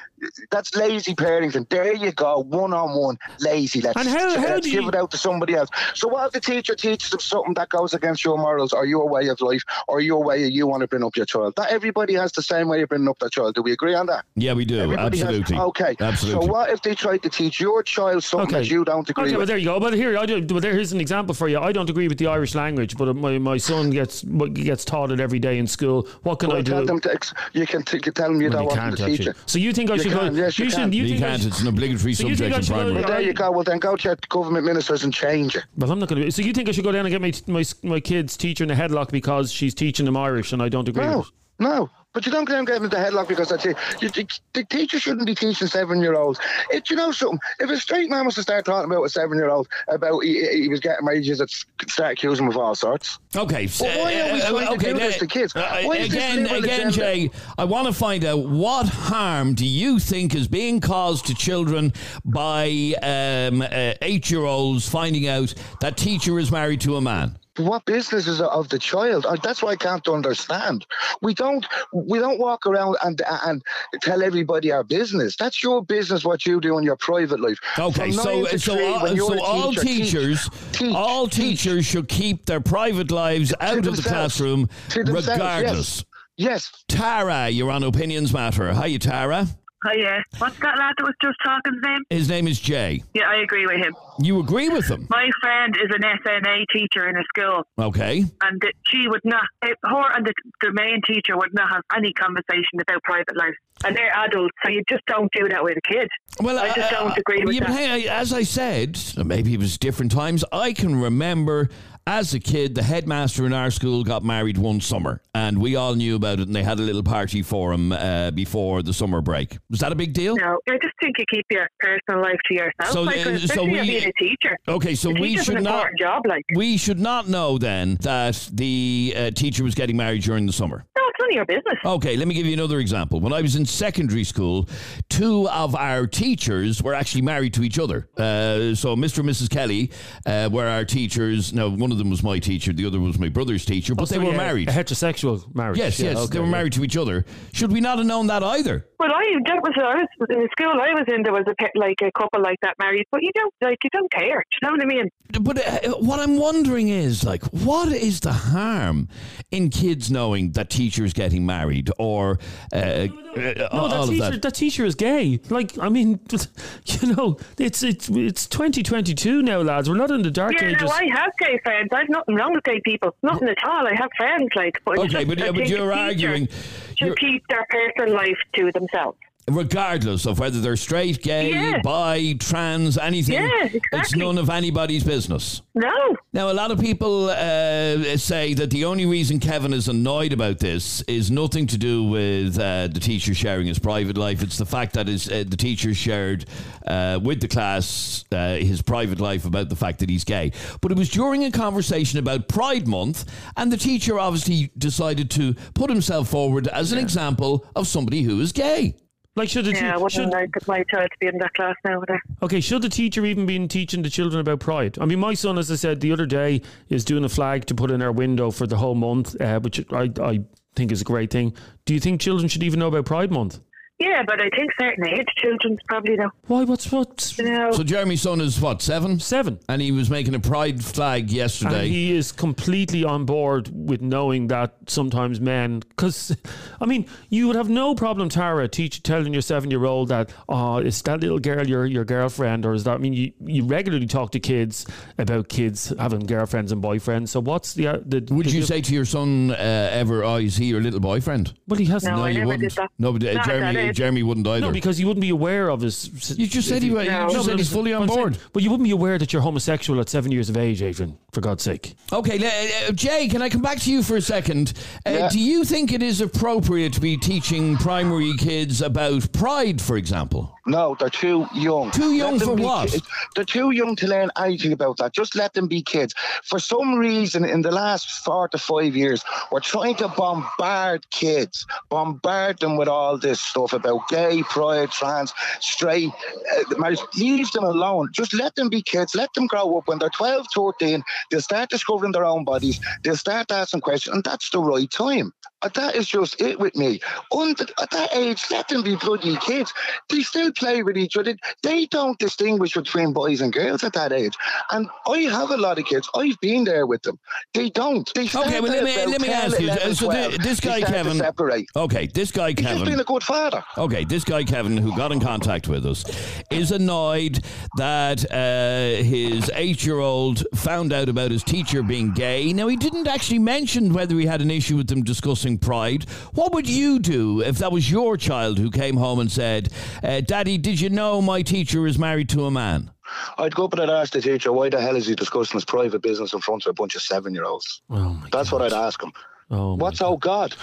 That's 0.50 0.74
lazy 0.76 1.14
parenting. 1.14 1.68
There 1.68 1.94
you 1.94 2.12
go, 2.12 2.40
one 2.40 2.72
on 2.74 2.94
one, 2.98 3.18
lazy. 3.40 3.80
Let's, 3.80 3.96
And 3.98 4.08
how- 4.08 4.18
how 4.38 4.46
let's 4.54 4.66
do 4.66 4.72
give 4.72 4.82
you- 4.82 4.88
it 4.88 4.94
out 4.94 5.10
to 5.12 5.18
somebody 5.18 5.54
else. 5.54 5.68
So, 5.94 6.08
what 6.08 6.26
if 6.26 6.32
the 6.32 6.40
teacher 6.40 6.74
teaches 6.74 7.10
them 7.10 7.20
something 7.20 7.54
that 7.54 7.68
goes 7.70 7.94
against 7.94 8.24
your 8.24 8.36
morals 8.36 8.72
or 8.72 8.84
your 8.86 9.08
way 9.08 9.28
of 9.28 9.40
life 9.40 9.62
or 9.88 10.00
your 10.00 10.22
way 10.22 10.46
you 10.46 10.66
want 10.66 10.82
to 10.82 10.86
bring 10.88 11.02
up 11.04 11.16
your 11.16 11.26
child? 11.26 11.54
That 11.56 11.70
everybody 11.70 12.14
has 12.14 12.32
the 12.32 12.42
same 12.42 12.68
way 12.68 12.82
of 12.82 12.88
bringing 12.88 13.08
up 13.08 13.18
their 13.18 13.28
child. 13.28 13.54
Do 13.54 13.62
we 13.62 13.72
agree 13.72 13.94
on 13.94 14.06
that? 14.06 14.24
Yeah, 14.36 14.52
we 14.54 14.64
do. 14.64 14.78
Everybody 14.80 15.18
has- 15.18 15.28
Absolutely. 15.28 15.58
okay. 15.58 15.96
Absolutely. 16.00 16.46
So, 16.46 16.52
what 16.52 16.70
if 16.70 16.82
they 16.82 16.94
tried 16.94 17.22
to 17.22 17.30
teach 17.30 17.60
your 17.60 17.82
child 17.82 18.22
something 18.24 18.48
Okay. 18.48 18.58
that 18.64 18.70
you 18.70 18.84
don't 18.84 19.08
agree 19.08 19.24
Okay, 19.24 19.32
well 19.32 19.40
with? 19.40 19.48
there 19.48 19.56
you 19.58 19.66
go. 19.66 19.80
But 19.80 19.94
here, 19.94 20.18
I 20.18 20.26
do, 20.26 20.42
but 20.42 20.62
here's 20.64 20.92
an 20.92 21.00
example 21.00 21.34
for 21.34 21.48
you. 21.48 21.58
I 21.58 21.72
don't 21.72 21.88
agree 21.88 22.08
with 22.08 22.18
the 22.18 22.26
Irish 22.26 22.54
language, 22.54 22.96
but 22.96 23.14
my, 23.16 23.38
my 23.38 23.56
son 23.56 23.90
gets 23.90 24.22
gets 24.22 24.84
taught 24.84 25.10
it 25.10 25.20
every 25.20 25.38
day 25.38 25.58
in 25.58 25.66
school. 25.66 26.06
What 26.22 26.38
can 26.38 26.52
I 26.52 26.60
do? 26.60 26.72
tell 26.72 26.84
them 26.84 27.00
to 27.00 27.12
ex- 27.12 27.32
you 27.52 27.66
can 27.66 27.82
t- 27.82 28.00
you 28.04 28.12
tell 28.12 28.28
them 28.28 28.40
you 28.40 28.48
Well, 28.50 28.58
don't 28.58 28.62
you 28.62 28.68
want 28.68 28.80
can't 28.80 28.96
them 28.98 29.10
to 29.10 29.16
teach 29.16 29.26
it. 29.26 29.36
So 29.46 29.58
you 29.58 29.72
think 29.72 29.90
I 29.90 29.94
You 29.94 30.09
should 30.10 30.18
can, 30.20 30.34
go? 30.34 30.40
yes, 30.40 30.58
you 30.58 30.70
should. 30.70 30.76
can. 30.76 30.92
You 30.92 31.02
you 31.04 31.08
think 31.10 31.22
I 31.22 31.28
can't. 31.28 31.42
should- 31.42 31.52
It's 31.52 31.60
an 31.62 31.66
obligatory 31.68 32.14
So 32.14 32.24
subject 32.28 32.40
in 32.56 32.62
should 32.62 32.68
go- 32.68 32.74
primary. 32.74 32.94
Well, 33.02 33.06
there 33.10 33.20
you 33.20 33.32
go. 33.32 33.50
Well, 33.50 33.64
then 33.64 33.78
go 33.78 33.96
to 33.96 34.08
your 34.08 34.16
government 34.28 34.64
ministers 34.66 35.04
and 35.04 35.12
change 35.12 35.56
it. 35.56 35.64
Well, 35.76 35.90
I'm 35.90 35.98
not 35.98 36.08
going 36.08 36.22
to. 36.22 36.30
So 36.30 36.42
you 36.42 36.52
think 36.52 36.68
I 36.68 36.72
should 36.72 36.84
go 36.84 36.92
down 36.92 37.06
and 37.06 37.12
get 37.12 37.20
my 37.20 37.32
my 37.60 37.64
my 37.82 38.00
kids 38.00 38.36
teacher 38.36 38.64
in 38.64 38.70
a 38.70 38.74
headlock 38.74 39.10
because 39.10 39.52
she's 39.52 39.74
teaching 39.74 40.06
them 40.06 40.16
Irish 40.16 40.52
and 40.52 40.62
I 40.62 40.68
don't 40.68 40.88
agree 40.88 41.04
No, 41.04 41.18
with? 41.18 41.26
it? 41.28 41.32
no. 41.60 41.90
But 42.12 42.26
you 42.26 42.32
don't 42.32 42.44
get 42.44 42.74
them 42.74 42.84
into 42.84 42.96
headlock 42.96 43.28
because 43.28 43.50
that's 43.50 43.64
it. 43.64 43.76
You, 44.00 44.08
the, 44.08 44.26
the 44.52 44.64
teacher 44.64 44.98
shouldn't 44.98 45.26
be 45.26 45.34
teaching 45.34 45.68
seven-year-olds. 45.68 46.40
It, 46.70 46.90
you 46.90 46.96
know 46.96 47.12
something? 47.12 47.38
If 47.60 47.70
a 47.70 47.76
straight 47.76 48.10
man 48.10 48.26
was 48.26 48.34
to 48.34 48.42
start 48.42 48.64
talking 48.64 48.90
about 48.90 49.04
a 49.04 49.08
seven-year-old 49.08 49.68
about 49.86 50.20
he, 50.20 50.62
he 50.62 50.68
was 50.68 50.80
getting 50.80 51.04
married, 51.04 51.24
you 51.24 51.36
just 51.36 51.66
start 51.88 52.12
accusing 52.14 52.46
him 52.46 52.50
of 52.50 52.56
all 52.56 52.74
sorts. 52.74 53.18
Okay. 53.36 53.68
Well, 53.80 53.98
why 54.04 54.28
are 54.28 54.32
we 54.32 54.42
uh, 54.42 54.50
to 54.50 54.72
okay, 54.72 54.92
do 54.92 54.98
this 54.98 55.16
uh, 55.16 55.18
to 55.20 55.26
kids? 55.28 55.54
uh, 55.54 55.82
again, 55.82 56.46
again, 56.46 56.64
agenda? 56.64 56.90
Jay, 56.90 57.30
I 57.56 57.64
want 57.64 57.86
to 57.86 57.92
find 57.92 58.24
out 58.24 58.44
what 58.44 58.88
harm 58.88 59.54
do 59.54 59.66
you 59.66 60.00
think 60.00 60.34
is 60.34 60.48
being 60.48 60.80
caused 60.80 61.26
to 61.26 61.34
children 61.34 61.92
by 62.24 62.94
um, 63.02 63.62
uh, 63.62 63.94
eight-year-olds 64.02 64.88
finding 64.88 65.28
out 65.28 65.54
that 65.80 65.96
teacher 65.96 66.40
is 66.40 66.50
married 66.50 66.80
to 66.80 66.96
a 66.96 67.00
man? 67.00 67.38
What 67.60 67.84
business 67.84 68.26
is 68.26 68.40
of 68.40 68.68
the 68.68 68.78
child? 68.78 69.26
Uh, 69.26 69.36
That's 69.36 69.62
why 69.62 69.70
I 69.70 69.76
can't 69.76 70.06
understand. 70.08 70.86
We 71.22 71.34
don't 71.34 71.66
we 71.92 72.18
don't 72.18 72.38
walk 72.38 72.66
around 72.66 72.96
and 73.02 73.20
and 73.44 73.62
tell 74.02 74.22
everybody 74.22 74.72
our 74.72 74.84
business. 74.84 75.36
That's 75.36 75.62
your 75.62 75.84
business. 75.84 76.24
What 76.24 76.46
you 76.46 76.60
do 76.60 76.78
in 76.78 76.84
your 76.84 76.96
private 76.96 77.40
life. 77.40 77.58
Okay, 77.78 78.12
so 78.12 78.46
to 78.46 78.58
so 78.58 78.94
all, 78.94 79.16
so 79.16 79.42
all 79.42 79.72
teacher, 79.72 79.82
teachers, 79.82 80.50
teach, 80.72 80.94
all 80.94 81.26
teach. 81.26 81.62
teachers 81.62 81.86
should 81.86 82.08
keep 82.08 82.46
their 82.46 82.60
private 82.60 83.10
lives 83.10 83.54
out 83.60 83.78
of 83.78 83.96
the 83.96 84.02
classroom, 84.02 84.68
regardless. 84.96 86.04
Yes. 86.36 86.72
Tara, 86.88 87.50
you're 87.50 87.70
on 87.70 87.82
Opinions 87.82 88.32
Matter. 88.32 88.72
Hi, 88.72 88.96
Tara. 88.96 89.46
Oh 89.86 89.92
yeah. 89.96 90.20
What's 90.38 90.58
that 90.60 90.78
lad 90.78 90.94
that 90.98 91.04
was 91.04 91.14
just 91.22 91.36
talking? 91.44 91.60
talking's 91.60 91.82
name? 91.82 92.02
His 92.10 92.28
name 92.28 92.48
is 92.48 92.60
Jay. 92.60 93.02
Yeah, 93.14 93.28
I 93.28 93.42
agree 93.42 93.66
with 93.66 93.76
him. 93.84 93.94
You 94.20 94.40
agree 94.40 94.68
with 94.68 94.88
him? 94.88 95.06
My 95.10 95.30
friend 95.40 95.76
is 95.76 95.90
an 95.94 96.02
SNA 96.02 96.64
teacher 96.72 97.08
in 97.08 97.16
a 97.16 97.22
school, 97.34 97.62
Okay. 97.78 98.24
and 98.42 98.62
she 98.86 99.08
would 99.08 99.22
not, 99.24 99.42
her 99.62 100.12
and 100.16 100.26
the, 100.26 100.34
the 100.60 100.72
main 100.72 101.00
teacher 101.06 101.36
would 101.36 101.54
not 101.54 101.72
have 101.72 101.82
any 101.96 102.12
conversation 102.12 102.80
about 102.80 103.02
private 103.02 103.36
life. 103.36 103.54
And 103.82 103.96
they're 103.96 104.12
adults, 104.14 104.54
so 104.62 104.70
you 104.70 104.82
just 104.90 105.04
don't 105.06 105.30
do 105.32 105.48
that 105.48 105.64
with 105.64 105.78
a 105.78 105.80
kid. 105.90 106.08
Well, 106.40 106.58
I 106.58 106.68
just 106.74 106.92
uh, 106.92 107.00
don't 107.00 107.16
agree 107.16 107.42
uh, 107.42 107.46
with 107.46 107.54
yeah, 107.54 107.64
that. 107.64 107.70
hey, 107.70 108.08
as 108.08 108.32
I 108.34 108.42
said, 108.42 109.00
maybe 109.24 109.54
it 109.54 109.58
was 109.58 109.78
different 109.78 110.12
times. 110.12 110.44
I 110.52 110.74
can 110.74 111.00
remember 111.00 111.70
as 112.06 112.34
a 112.34 112.40
kid, 112.40 112.74
the 112.74 112.82
headmaster 112.82 113.46
in 113.46 113.52
our 113.52 113.70
school 113.70 114.02
got 114.04 114.24
married 114.24 114.58
one 114.58 114.80
summer, 114.80 115.20
and 115.34 115.60
we 115.60 115.76
all 115.76 115.94
knew 115.94 116.16
about 116.16 116.40
it, 116.40 116.46
and 116.46 116.56
they 116.56 116.62
had 116.62 116.78
a 116.78 116.82
little 116.82 117.02
party 117.02 117.42
for 117.42 117.72
him 117.72 117.92
uh, 117.92 118.30
before 118.32 118.82
the 118.82 118.92
summer 118.92 119.20
break. 119.20 119.58
Was 119.70 119.80
that 119.80 119.92
a 119.92 119.94
big 119.94 120.12
deal? 120.12 120.36
No, 120.36 120.58
I 120.68 120.78
just 120.82 120.94
think 121.00 121.16
you 121.18 121.24
keep 121.32 121.46
your 121.50 121.68
personal 121.78 122.22
life 122.22 122.38
to 122.48 122.54
yourself. 122.54 122.92
So, 122.92 123.02
like, 123.02 123.24
uh, 123.26 123.38
so 123.46 123.64
we- 123.64 123.80
being 123.80 124.04
a 124.08 124.12
teacher. 124.18 124.56
Okay, 124.68 124.94
so 124.94 125.10
we 125.10 125.36
should 125.38 125.58
an 125.58 125.64
not. 125.64 125.86
job, 125.98 126.22
like. 126.26 126.44
We 126.54 126.76
should 126.76 126.98
not 127.00 127.28
know 127.28 127.58
then 127.58 127.96
that 128.02 128.48
the 128.52 129.14
uh, 129.16 129.30
teacher 129.30 129.62
was 129.62 129.74
getting 129.74 129.96
married 129.96 130.22
during 130.22 130.46
the 130.46 130.52
summer. 130.52 130.84
No, 130.96 131.02
it's 131.08 131.18
none 131.20 131.30
of 131.30 131.34
your 131.34 131.46
business. 131.46 131.78
Okay, 131.84 132.16
let 132.16 132.26
me 132.28 132.34
give 132.34 132.46
you 132.46 132.54
another 132.54 132.78
example. 132.78 133.20
When 133.20 133.32
I 133.32 133.40
was 133.40 133.56
in 133.56 133.64
secondary 133.66 134.24
school, 134.24 134.68
two 135.08 135.48
of 135.48 135.74
our 135.76 136.06
teachers 136.06 136.82
were 136.82 136.94
actually 136.94 137.22
married 137.22 137.54
to 137.54 137.62
each 137.62 137.78
other. 137.78 138.08
Uh, 138.16 138.74
so 138.74 138.96
Mr. 138.96 139.18
and 139.18 139.28
Mrs. 139.28 139.48
Kelly 139.50 139.90
uh, 140.26 140.48
were 140.50 140.66
our 140.66 140.84
teachers. 140.84 141.52
Now, 141.52 141.68
one 141.68 141.89
of 141.92 141.98
them 141.98 142.10
was 142.10 142.22
my 142.22 142.38
teacher, 142.38 142.72
the 142.72 142.86
other 142.86 143.00
was 143.00 143.18
my 143.18 143.28
brother's 143.28 143.64
teacher, 143.64 143.94
but 143.94 144.08
So, 144.08 144.14
they 144.14 144.24
were 144.24 144.32
yeah, 144.32 144.36
married. 144.36 144.68
A 144.68 144.72
heterosexual 144.72 145.54
marriage. 145.54 145.78
Yes, 145.78 145.98
Yeah, 145.98 146.10
yes, 146.10 146.18
okay, 146.18 146.34
they 146.34 146.38
were 146.40 146.46
yeah. 146.46 146.50
married 146.52 146.72
to 146.74 146.84
each 146.84 146.96
other. 146.96 147.24
Should 147.52 147.72
we 147.72 147.80
not 147.80 147.98
have 147.98 148.06
known 148.06 148.26
that 148.28 148.42
either? 148.42 148.86
Well, 148.98 149.10
I 149.12 149.34
that 149.46 149.62
was 149.62 149.72
I 149.76 150.04
was 150.18 150.28
in 150.30 150.40
the 150.42 150.48
school 150.52 150.72
I 150.72 150.92
was 150.92 151.04
in. 151.08 151.22
There 151.22 151.32
was 151.32 151.44
a 151.48 151.78
like 151.78 152.00
a 152.02 152.10
couple 152.12 152.42
like 152.42 152.58
that 152.62 152.74
married, 152.78 153.06
but 153.10 153.22
you 153.22 153.30
don't 153.34 153.54
like 153.62 153.78
you 153.82 153.90
don't 153.90 154.10
care. 154.12 154.44
Do 154.50 154.56
you 154.60 154.68
know 154.68 154.72
what 154.72 154.82
I 154.82 154.86
mean? 154.86 155.08
But 155.40 155.86
uh, 155.86 155.94
what 156.00 156.18
I'm 156.20 156.36
wondering 156.36 156.88
is, 156.88 157.22
like, 157.24 157.44
what 157.44 157.92
is 157.92 158.20
the 158.20 158.32
harm 158.32 159.08
in 159.50 159.70
kids 159.70 160.10
knowing 160.10 160.52
that 160.52 160.70
teachers 160.70 161.12
getting 161.12 161.46
married 161.46 161.88
or 161.98 162.38
uh, 162.72 163.06
Uh, 163.36 163.68
no, 163.72 163.88
that 163.88 164.08
teacher, 164.08 164.30
that? 164.30 164.42
that 164.42 164.54
teacher 164.54 164.84
is 164.84 164.94
gay. 164.94 165.40
Like, 165.50 165.78
I 165.78 165.88
mean, 165.88 166.20
you 166.86 167.14
know, 167.14 167.36
it's 167.58 167.82
it's 167.82 168.08
it's 168.08 168.46
2022 168.46 169.42
now, 169.42 169.60
lads. 169.60 169.88
We're 169.88 169.96
not 169.96 170.10
in 170.10 170.22
the 170.22 170.30
dark 170.30 170.52
Yeah, 170.60 170.68
ages. 170.68 170.82
no, 170.82 170.88
I 170.88 171.04
have 171.14 171.30
gay 171.38 171.58
friends. 171.62 171.88
I've 171.92 172.08
nothing 172.08 172.34
wrong 172.34 172.52
with 172.54 172.64
gay 172.64 172.80
people. 172.84 173.14
Nothing 173.22 173.48
at 173.48 173.58
all. 173.64 173.86
I 173.86 173.94
have 173.94 174.10
friends 174.16 174.48
like. 174.56 174.80
But 174.84 174.98
Okay, 174.98 175.08
just, 175.08 175.28
but, 175.28 175.42
I 175.48 175.50
but 175.52 175.68
you're 175.68 175.92
arguing. 175.92 176.48
Should 176.96 177.06
you're- 177.08 177.16
keep 177.16 177.46
their 177.48 177.66
personal 177.70 178.14
life 178.16 178.38
to 178.56 178.72
themselves. 178.72 179.18
Regardless 179.54 180.26
of 180.26 180.38
whether 180.38 180.60
they're 180.60 180.76
straight, 180.76 181.22
gay, 181.22 181.50
Yeah. 181.50 181.80
bi, 181.82 182.34
trans, 182.38 182.96
anything. 182.98 183.34
Yeah, 183.34 183.68
It's 183.92 184.14
none 184.14 184.38
of 184.38 184.50
anybody's 184.50 185.04
business. 185.04 185.62
No. 185.74 186.16
Now, 186.32 186.50
a 186.50 186.54
lot 186.54 186.70
of 186.70 186.80
people 186.80 187.30
uh, 187.30 188.16
say 188.16 188.54
that 188.54 188.70
the 188.70 188.84
only 188.84 189.06
reason 189.06 189.40
Kevin 189.40 189.72
is 189.72 189.88
annoyed 189.88 190.32
about 190.32 190.58
this 190.58 191.02
is 191.02 191.30
nothing 191.30 191.66
to 191.68 191.78
do 191.78 192.04
with 192.04 192.58
uh, 192.58 192.86
the 192.88 193.00
teacher 193.00 193.34
sharing 193.34 193.66
his 193.66 193.78
private 193.78 194.16
life. 194.16 194.42
It's 194.42 194.58
the 194.58 194.66
fact 194.66 194.94
that 194.94 195.08
his, 195.08 195.28
uh, 195.28 195.44
the 195.46 195.56
teacher 195.56 195.94
shared 195.94 196.44
uh, 196.86 197.18
with 197.22 197.40
the 197.40 197.48
class 197.48 198.24
uh, 198.32 198.54
his 198.56 198.82
private 198.82 199.20
life 199.20 199.44
about 199.44 199.68
the 199.68 199.76
fact 199.76 199.98
that 200.00 200.08
he's 200.10 200.24
gay. 200.24 200.52
But 200.80 200.92
it 200.92 200.98
was 200.98 201.08
during 201.08 201.44
a 201.44 201.50
conversation 201.50 202.18
about 202.18 202.48
Pride 202.48 202.86
Month, 202.86 203.24
and 203.56 203.72
the 203.72 203.76
teacher 203.76 204.18
obviously 204.18 204.70
decided 204.78 205.30
to 205.32 205.54
put 205.74 205.90
himself 205.90 206.28
forward 206.28 206.68
as 206.68 206.92
an 206.92 206.98
example 206.98 207.66
of 207.74 207.86
somebody 207.86 208.22
who 208.22 208.40
is 208.40 208.52
gay. 208.52 208.96
Like, 209.40 209.48
should 209.48 209.64
the 209.64 209.72
Yeah, 209.72 209.94
I 209.94 209.96
wouldn't 209.96 210.12
should, 210.12 210.28
like 210.28 210.50
my 210.68 210.84
child 210.90 211.10
to 211.12 211.16
be 211.18 211.26
in 211.26 211.38
that 211.38 211.54
class 211.54 211.74
now. 211.82 211.98
Would 211.98 212.10
I? 212.10 212.18
okay, 212.42 212.60
should 212.60 212.82
the 212.82 212.90
teacher 212.90 213.24
even 213.24 213.46
be 213.46 213.66
teaching 213.68 214.02
the 214.02 214.10
children 214.10 214.38
about 214.38 214.60
pride? 214.60 214.98
I 215.00 215.06
mean, 215.06 215.18
my 215.18 215.32
son, 215.32 215.56
as 215.56 215.70
I 215.70 215.76
said 215.76 216.02
the 216.02 216.12
other 216.12 216.26
day, 216.26 216.60
is 216.90 217.06
doing 217.06 217.24
a 217.24 217.28
flag 217.30 217.64
to 217.66 217.74
put 217.74 217.90
in 217.90 218.02
our 218.02 218.12
window 218.12 218.50
for 218.50 218.66
the 218.66 218.76
whole 218.76 218.94
month, 218.94 219.40
uh, 219.40 219.58
which 219.60 219.82
I, 219.94 220.10
I 220.20 220.40
think 220.76 220.92
is 220.92 221.00
a 221.00 221.04
great 221.04 221.30
thing. 221.30 221.54
Do 221.86 221.94
you 221.94 222.00
think 222.00 222.20
children 222.20 222.48
should 222.48 222.62
even 222.62 222.80
know 222.80 222.88
about 222.88 223.06
Pride 223.06 223.32
Month? 223.32 223.60
Yeah, 224.00 224.22
but 224.26 224.40
I 224.40 224.48
think 224.48 224.70
certain 224.80 225.06
age 225.06 225.28
children's 225.36 225.78
probably 225.86 226.16
know. 226.16 226.30
Why? 226.46 226.64
What's 226.64 226.90
what? 226.90 227.34
You 227.36 227.44
know, 227.44 227.70
So 227.72 227.82
Jeremy's 227.82 228.22
son 228.22 228.40
is 228.40 228.58
what 228.58 228.80
seven, 228.80 229.20
seven? 229.20 229.58
and 229.68 229.82
he 229.82 229.92
was 229.92 230.08
making 230.08 230.34
a 230.34 230.40
pride 230.40 230.82
flag 230.82 231.24
And 231.24 231.32
yesterday. 231.32 231.86
he 231.86 232.16
is 232.16 232.32
completely 232.32 233.04
on 233.04 233.26
board 233.26 233.68
with 233.72 234.00
knowing 234.00 234.46
that 234.48 234.74
sometimes 234.86 235.38
men, 235.38 235.80
because 235.80 236.34
I 236.80 236.86
mean, 236.86 237.04
you 237.28 237.46
would 237.46 237.56
have 237.56 237.68
no 237.68 237.94
problem, 237.94 238.30
Tara, 238.30 238.68
teach 238.68 239.02
telling 239.02 239.34
your 239.34 239.42
seven-year-old 239.42 240.08
that, 240.08 240.32
oh, 240.48 240.78
is 240.78 241.02
that 241.02 241.20
little 241.20 241.38
girl 241.38 241.66
your 241.66 241.84
your 241.84 242.06
girlfriend, 242.06 242.64
or 242.64 242.72
is 242.72 242.84
that? 242.84 242.94
I 242.94 242.98
mean, 242.98 243.12
you, 243.12 243.32
you 243.44 243.64
regularly 243.64 244.06
talk 244.06 244.30
to 244.32 244.40
kids 244.40 244.86
about 245.18 245.48
kids 245.50 245.92
having 245.98 246.20
girlfriends 246.20 246.72
and 246.72 246.82
boyfriends. 246.82 247.28
So 247.28 247.40
what's 247.40 247.74
the 247.74 247.88
uh, 247.88 247.98
the? 248.06 248.26
Would 248.30 248.46
the- 248.46 248.50
you 248.52 248.62
say 248.62 248.80
to 248.80 248.94
your 248.94 249.04
son 249.04 249.50
uh, 249.50 249.54
ever, 249.92 250.24
"Oh, 250.24 250.36
is 250.36 250.56
he 250.56 250.66
your 250.66 250.80
little 250.80 251.00
boyfriend"? 251.00 251.52
Well, 251.68 251.78
he 251.78 251.84
hasn't. 251.84 252.16
No, 252.16 252.24
I 252.24 252.28
you 252.30 252.34
never 252.38 252.46
wouldn't. 252.46 252.62
did 252.70 252.76
that. 252.78 252.90
No, 252.98 253.12
but 253.12 253.24
uh, 253.24 253.32
Not 253.34 253.36
at 253.40 253.46
that 253.46 253.72
Jeremy, 253.72 253.89
age. 253.90 253.96
Jeremy 253.96 254.22
wouldn't 254.22 254.46
either. 254.46 254.66
No, 254.66 254.72
because 254.72 254.96
he 254.98 255.04
wouldn't 255.04 255.22
be 255.22 255.30
aware 255.30 255.68
of 255.70 255.80
his. 255.82 256.38
you 256.38 256.46
just 256.46 256.68
said 256.68 256.82
he, 256.82 256.90
was. 256.90 257.06
No. 257.06 257.26
you 257.28 257.32
just 257.34 257.46
said 257.46 257.58
he's 257.58 257.72
fully 257.72 257.92
on 257.92 258.02
I'm 258.02 258.08
saying- 258.08 258.20
board. 258.20 258.38
but 258.52 258.62
you 258.62 258.70
wouldn't 258.70 258.84
be 258.86 258.90
aware 258.92 259.18
that 259.18 259.32
you're 259.32 259.42
homosexual 259.42 260.00
at 260.00 260.08
seven 260.08 260.32
years 260.32 260.48
of 260.48 260.56
age, 260.56 260.82
Adrian. 260.82 261.18
For 261.32 261.40
God's 261.40 261.62
sake. 261.62 261.94
Okay, 262.12 262.38
le- 262.38 262.88
uh, 262.88 262.92
Jay, 262.92 263.28
can 263.28 263.40
I 263.40 263.48
come 263.48 263.62
back 263.62 263.78
to 263.82 263.92
you 263.92 264.02
for 264.02 264.16
a 264.16 264.20
second? 264.20 264.72
Uh, 265.06 265.10
Yeah. 265.10 265.28
Do 265.28 265.38
you 265.38 265.62
think 265.64 265.92
it 265.92 266.02
is 266.02 266.20
appropriate 266.20 266.92
to 266.94 267.00
be 267.00 267.16
teaching 267.16 267.76
primary 267.76 268.32
kids 268.36 268.82
about 268.82 269.30
pride, 269.32 269.80
for 269.80 269.96
example? 269.96 270.56
No, 270.66 270.96
they're 270.98 271.08
too 271.08 271.46
young. 271.54 271.92
Too 271.92 272.14
young 272.14 272.38
for 272.40 272.54
what? 272.54 272.90
ki- 272.90 273.00
They're 273.36 273.44
too 273.44 273.70
young 273.70 273.94
to 273.96 274.08
learn 274.08 274.30
anything 274.36 274.72
about 274.72 274.96
that. 274.98 275.12
Just 275.12 275.36
let 275.36 275.54
them 275.54 275.68
be 275.68 275.82
kids. 275.82 276.14
For 276.44 276.58
some 276.58 276.96
reason, 276.96 277.44
in 277.44 277.62
the 277.62 277.70
last 277.70 278.10
four 278.24 278.48
to 278.48 278.58
five 278.58 278.96
years, 278.96 279.22
we're 279.52 279.60
trying 279.60 279.94
to 279.96 280.08
bombard 280.08 281.08
kids, 281.10 281.64
bombard 281.88 282.58
them 282.58 282.76
with 282.76 282.88
all 282.88 283.18
this 283.18 283.40
stuff 283.40 283.72
about 283.80 284.08
gay, 284.08 284.42
pride, 284.44 284.90
trans, 284.90 285.32
straight. 285.60 286.10
Uh, 286.56 286.78
marriage. 286.78 287.00
leave 287.16 287.50
them 287.52 287.64
alone. 287.64 288.08
Just 288.12 288.34
let 288.34 288.54
them 288.54 288.68
be 288.68 288.82
kids. 288.82 289.14
Let 289.14 289.32
them 289.34 289.46
grow 289.46 289.76
up. 289.78 289.88
When 289.88 289.98
they're 289.98 290.08
12, 290.10 290.46
13, 290.54 291.02
they'll 291.30 291.40
start 291.40 291.70
discovering 291.70 292.12
their 292.12 292.24
own 292.24 292.44
bodies. 292.44 292.80
They'll 293.02 293.16
start 293.16 293.50
asking 293.50 293.80
questions, 293.82 294.14
and 294.14 294.24
that's 294.24 294.50
the 294.50 294.60
right 294.60 294.90
time. 294.90 295.32
Uh, 295.62 295.68
That 295.74 295.94
is 295.94 296.08
just 296.08 296.40
it 296.40 296.58
with 296.58 296.74
me. 296.76 297.00
Under, 297.36 297.64
at 297.80 297.90
that 297.90 298.14
age, 298.14 298.44
let 298.50 298.68
them 298.68 298.82
be 298.82 298.96
bloody 298.96 299.36
kids. 299.36 299.72
They 300.08 300.22
still 300.22 300.52
play 300.52 300.82
with 300.82 300.96
each 300.96 301.16
other. 301.16 301.36
They 301.62 301.86
don't 301.86 302.18
distinguish 302.18 302.72
between 302.74 303.12
boys 303.12 303.40
and 303.42 303.52
girls 303.52 303.84
at 303.84 303.92
that 303.94 304.12
age. 304.12 304.34
And 304.70 304.88
I 305.06 305.18
have 305.30 305.50
a 305.50 305.56
lot 305.56 305.78
of 305.78 305.84
kids. 305.84 306.08
I've 306.14 306.38
been 306.40 306.64
there 306.64 306.86
with 306.86 307.02
them. 307.02 307.18
They 307.54 307.68
don't. 307.70 308.10
They 308.14 308.24
Okay, 308.26 308.60
well, 308.60 308.72
let 308.72 308.84
me 308.84 308.96
let 309.06 309.20
me 309.20 309.28
ask 309.28 309.60
you. 309.60 309.70
So 309.94 310.08
this 310.38 310.60
guy 310.60 310.80
Kevin. 310.80 311.18
separate. 311.18 311.66
Okay, 311.76 312.06
this 312.06 312.30
guy 312.32 312.48
He's 312.50 312.56
just 312.60 312.68
Kevin. 312.78 312.84
been 312.92 313.00
a 313.00 313.04
good 313.04 313.22
father. 313.22 313.62
Okay, 313.78 314.04
this 314.04 314.24
guy 314.24 314.42
Kevin, 314.42 314.76
who 314.76 314.96
got 314.96 315.12
in 315.12 315.20
contact 315.20 315.68
with 315.68 315.86
us, 315.86 316.04
is 316.50 316.72
annoyed 316.72 317.44
that 317.76 318.24
uh, 318.32 319.02
his 319.02 319.48
eight-year-old 319.54 320.44
found 320.56 320.92
out 320.92 321.08
about 321.08 321.30
his 321.30 321.44
teacher 321.44 321.82
being 321.82 322.12
gay. 322.12 322.52
Now, 322.52 322.66
he 322.66 322.76
didn't 322.76 323.06
actually 323.06 323.38
mention 323.38 323.92
whether 323.92 324.18
he 324.18 324.26
had 324.26 324.40
an 324.40 324.50
issue 324.50 324.76
with 324.76 324.88
them 324.88 325.04
discussing 325.04 325.56
pride. 325.56 326.04
What 326.34 326.52
would 326.52 326.68
you 326.68 326.98
do 326.98 327.42
if 327.42 327.58
that 327.58 327.70
was 327.70 327.88
your 327.88 328.16
child 328.16 328.58
who 328.58 328.70
came 328.72 328.96
home 328.96 329.20
and 329.20 329.30
said, 329.30 329.72
uh, 330.02 330.20
"Daddy, 330.20 330.58
did 330.58 330.80
you 330.80 330.90
know 330.90 331.22
my 331.22 331.42
teacher 331.42 331.86
is 331.86 331.96
married 331.96 332.28
to 332.30 332.46
a 332.46 332.50
man?" 332.50 332.90
I'd 333.38 333.54
go 333.54 333.64
up 333.64 333.72
and 333.72 333.82
I'd 333.82 333.90
ask 333.90 334.12
the 334.12 334.20
teacher, 334.20 334.52
why 334.52 334.68
the 334.68 334.80
hell 334.80 334.96
is 334.96 335.06
he 335.06 335.14
discussing 335.14 335.56
his 335.56 335.64
private 335.64 336.02
business 336.02 336.32
in 336.32 336.40
front 336.40 336.64
of 336.66 336.70
a 336.70 336.74
bunch 336.74 336.94
of 336.94 337.02
seven 337.02 337.34
year 337.34 337.44
olds? 337.44 337.82
Oh 337.90 338.14
my 338.14 338.28
That's 338.30 338.52
what 338.52 338.62
I'd 338.62 338.72
ask 338.72 339.02
him. 339.02 339.12
Oh 339.50 339.76
my 339.76 339.84
What's 339.84 340.02
oh 340.02 340.16
God? 340.16 340.54